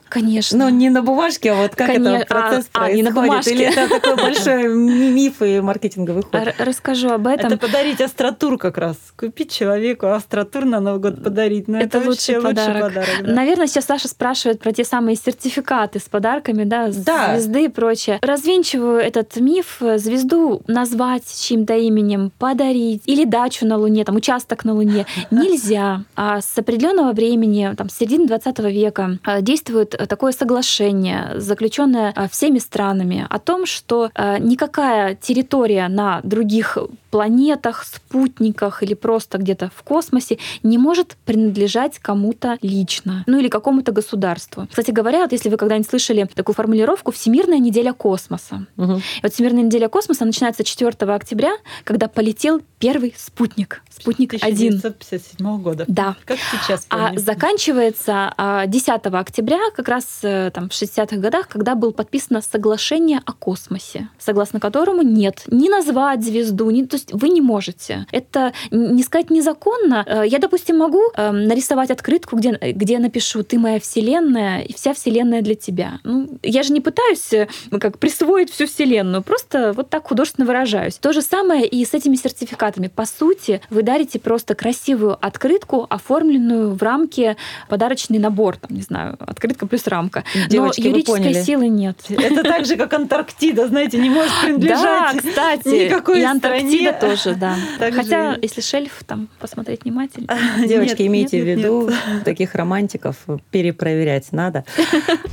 Конечно. 0.08 0.58
Но 0.58 0.70
не 0.70 0.90
на 0.90 1.02
бумажке, 1.02 1.52
а 1.52 1.54
вот 1.56 1.74
как 1.74 1.88
Коне- 1.88 2.16
этот 2.16 2.28
процесс 2.28 2.66
а, 2.72 2.78
а, 2.78 2.80
происходит? 2.80 2.96
не 2.96 3.02
на 3.02 3.10
бумажке. 3.12 3.50
Или 3.52 3.64
это 3.64 3.88
такой 3.88 4.16
большой 4.16 4.68
миф 4.74 5.42
и 5.42 5.60
маркетинговый 5.60 6.22
ход? 6.22 6.34
Р- 6.34 6.54
расскажу 6.58 7.10
об 7.10 7.26
этом. 7.26 7.52
Это 7.52 7.56
подарить 7.56 8.00
остротур 8.00 8.58
как 8.58 8.78
раз. 8.78 8.96
Купить 9.18 9.50
человеку 9.50 10.08
остротур 10.08 10.64
на 10.64 10.80
Новый 10.80 11.00
год 11.00 11.22
подарить. 11.22 11.68
Ну, 11.68 11.78
Это 11.78 11.98
это, 11.98 12.08
лучший 12.08 12.40
подарок. 12.40 12.56
лучший 12.56 12.82
подарок. 12.82 13.26
да. 13.26 13.32
Наверное, 13.32 13.66
сейчас 13.66 13.86
Саша 13.86 14.08
спрашивает 14.08 14.60
про 14.60 14.72
те 14.72 14.84
самые 14.84 15.16
сертификаты 15.16 15.98
с 15.98 16.08
подарками, 16.08 16.64
да, 16.64 16.90
Да. 16.92 17.38
звезды 17.38 17.70
прочее. 17.82 18.20
Развенчиваю 18.22 19.00
этот 19.00 19.34
миф. 19.36 19.78
Звезду 19.96 20.62
назвать 20.68 21.24
чьим-то 21.26 21.74
именем, 21.74 22.30
подарить 22.38 23.02
или 23.06 23.24
дачу 23.24 23.66
на 23.66 23.76
Луне, 23.76 24.04
там 24.04 24.14
участок 24.14 24.64
на 24.64 24.74
Луне 24.74 25.04
нельзя. 25.32 26.04
А 26.14 26.40
с 26.40 26.56
определенного 26.56 27.12
времени, 27.12 27.74
там, 27.76 27.88
с 27.88 27.96
середины 27.96 28.28
20 28.28 28.58
века, 28.60 29.18
а, 29.24 29.40
действует 29.40 29.96
а, 29.96 30.06
такое 30.06 30.30
соглашение, 30.30 31.32
заключенное 31.40 32.14
всеми 32.30 32.60
странами, 32.60 33.26
о 33.28 33.38
том, 33.40 33.66
что 33.66 34.10
никакая 34.38 35.16
территория 35.16 35.88
на 35.88 36.20
других 36.22 36.78
планетах, 37.12 37.84
спутниках 37.84 38.82
или 38.82 38.94
просто 38.94 39.38
где-то 39.38 39.70
в 39.76 39.82
космосе 39.82 40.38
не 40.62 40.78
может 40.78 41.16
принадлежать 41.26 41.98
кому-то 41.98 42.56
лично, 42.62 43.22
ну 43.26 43.38
или 43.38 43.48
какому-то 43.48 43.92
государству. 43.92 44.66
Кстати 44.68 44.90
говоря, 44.90 45.20
вот 45.20 45.32
если 45.32 45.50
вы 45.50 45.58
когда-нибудь 45.58 45.88
слышали 45.88 46.26
такую 46.34 46.56
формулировку 46.56 47.12
«Всемирная 47.12 47.58
неделя 47.58 47.92
космоса». 47.92 48.66
Мгм. 48.76 48.96
И 48.96 49.22
вот 49.22 49.32
Всемирная 49.32 49.62
неделя 49.62 49.88
космоса 49.88 50.24
начинается 50.24 50.64
4 50.64 50.90
октября, 51.14 51.52
когда 51.84 52.08
полетел 52.08 52.62
первый 52.82 53.14
спутник. 53.16 53.80
Спутник 53.88 54.34
1. 54.34 54.42
1957 54.50 55.62
года. 55.62 55.84
Да. 55.86 56.16
Как 56.24 56.38
сейчас 56.50 56.84
А 56.88 57.06
помню. 57.06 57.20
заканчивается 57.20 58.34
а, 58.36 58.66
10 58.66 58.88
октября, 58.88 59.60
как 59.76 59.86
раз 59.86 60.18
э, 60.22 60.50
там, 60.52 60.68
в 60.68 60.72
60-х 60.72 61.16
годах, 61.18 61.46
когда 61.46 61.76
было 61.76 61.92
подписано 61.92 62.42
соглашение 62.42 63.20
о 63.24 63.32
космосе, 63.32 64.08
согласно 64.18 64.58
которому 64.58 65.02
нет, 65.02 65.44
не 65.46 65.68
назвать 65.68 66.24
звезду, 66.24 66.68
не, 66.70 66.84
то 66.84 66.96
есть 66.96 67.12
вы 67.12 67.28
не 67.28 67.40
можете. 67.40 68.04
Это 68.10 68.52
не 68.72 69.04
сказать 69.04 69.30
незаконно. 69.30 70.04
Э, 70.04 70.24
Я, 70.26 70.40
допустим, 70.40 70.78
могу 70.78 71.02
э, 71.14 71.30
нарисовать 71.30 71.92
открытку, 71.92 72.36
где, 72.36 72.50
где 72.50 72.98
напишу 72.98 73.44
«Ты 73.44 73.60
моя 73.60 73.78
вселенная, 73.78 74.62
и 74.62 74.74
вся 74.74 74.92
вселенная 74.92 75.42
для 75.42 75.54
тебя». 75.54 76.00
Ну, 76.02 76.28
я 76.42 76.64
же 76.64 76.72
не 76.72 76.80
пытаюсь 76.80 77.32
э, 77.32 77.46
как 77.80 77.98
присвоить 77.98 78.50
всю 78.50 78.66
вселенную, 78.66 79.22
просто 79.22 79.72
вот 79.72 79.88
так 79.88 80.08
художественно 80.08 80.48
выражаюсь. 80.48 80.96
То 80.96 81.12
же 81.12 81.22
самое 81.22 81.64
и 81.64 81.84
с 81.84 81.94
этими 81.94 82.16
сертификатами. 82.16 82.71
По 82.94 83.06
сути, 83.06 83.60
вы 83.70 83.82
дарите 83.82 84.18
просто 84.18 84.54
красивую 84.54 85.16
открытку, 85.24 85.86
оформленную 85.88 86.74
в 86.74 86.82
рамке 86.82 87.36
подарочный 87.68 88.18
набор, 88.18 88.56
там, 88.56 88.76
не 88.76 88.82
знаю, 88.82 89.16
открытка 89.20 89.66
плюс 89.66 89.86
рамка. 89.86 90.24
Девочки, 90.48 90.80
Но 90.80 90.88
юридической 90.88 91.34
силы 91.44 91.68
нет. 91.68 91.98
Это 92.08 92.42
так 92.42 92.64
же, 92.66 92.76
как 92.76 92.92
Антарктида, 92.92 93.68
знаете, 93.68 93.98
не 93.98 94.10
может 94.10 94.32
Да, 94.32 94.44
принадлежать. 94.44 95.16
кстати, 95.18 95.86
никакой 95.86 96.20
и 96.20 96.24
Антарктида 96.24 96.92
стране. 96.94 97.16
тоже, 97.16 97.34
да. 97.34 97.56
Так 97.78 97.94
Хотя, 97.94 98.34
же 98.34 98.38
если 98.42 98.60
шельф 98.60 99.02
там 99.06 99.28
посмотреть 99.40 99.84
внимательно. 99.84 100.26
Девочки, 100.66 101.02
Нет, 101.02 101.08
имейте 101.08 101.36
нет, 101.40 101.44
в 101.44 101.48
виду, 101.60 101.88
нет. 101.88 102.24
таких 102.24 102.54
романтиков 102.54 103.16
перепроверять 103.50 104.32
надо. 104.32 104.64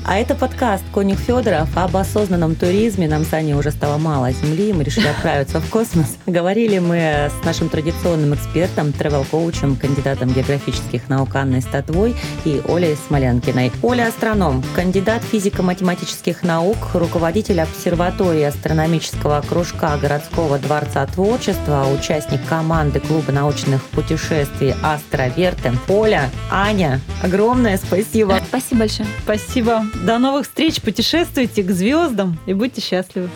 А 0.05 0.17
это 0.17 0.35
подкаст 0.35 0.83
Конюх 0.93 1.19
Федоров 1.19 1.69
об 1.77 1.95
осознанном 1.95 2.55
туризме. 2.55 3.07
Нам 3.07 3.23
с 3.25 3.33
Аней 3.33 3.53
уже 3.53 3.71
стало 3.71 3.97
мало 3.97 4.31
земли, 4.31 4.73
мы 4.73 4.83
решили 4.83 5.07
отправиться 5.07 5.59
в 5.59 5.69
космос. 5.69 6.17
Говорили 6.25 6.79
мы 6.79 7.28
с 7.29 7.45
нашим 7.45 7.69
традиционным 7.69 8.33
экспертом, 8.33 8.91
тревел-коучем, 8.93 9.75
кандидатом 9.75 10.29
географических 10.29 11.09
наук 11.09 11.35
Анной 11.35 11.61
Статвой 11.61 12.15
и 12.45 12.61
Олей 12.67 12.97
Смолянкиной. 13.07 13.71
Оля 13.81 14.07
астроном, 14.07 14.63
кандидат 14.75 15.23
физико-математических 15.23 16.43
наук, 16.43 16.77
руководитель 16.93 17.61
обсерватории 17.61 18.43
астрономического 18.43 19.43
кружка 19.47 19.97
городского 19.97 20.59
дворца 20.59 21.05
творчества, 21.05 21.85
участник 21.93 22.45
команды 22.45 22.99
клуба 22.99 23.31
научных 23.31 23.83
путешествий 23.85 24.73
«Астроверты». 24.83 25.73
Оля, 25.87 26.29
Аня, 26.51 26.99
огромное 27.21 27.77
спасибо. 27.77 28.39
Спасибо 28.47 28.79
большое. 28.79 29.07
Спасибо. 29.23 29.85
До 30.05 30.17
новых 30.17 30.45
встреч. 30.45 30.81
Путешествуйте 30.81 31.63
к 31.63 31.71
звездам 31.71 32.39
и 32.45 32.53
будьте 32.53 32.81
счастливы. 32.81 33.29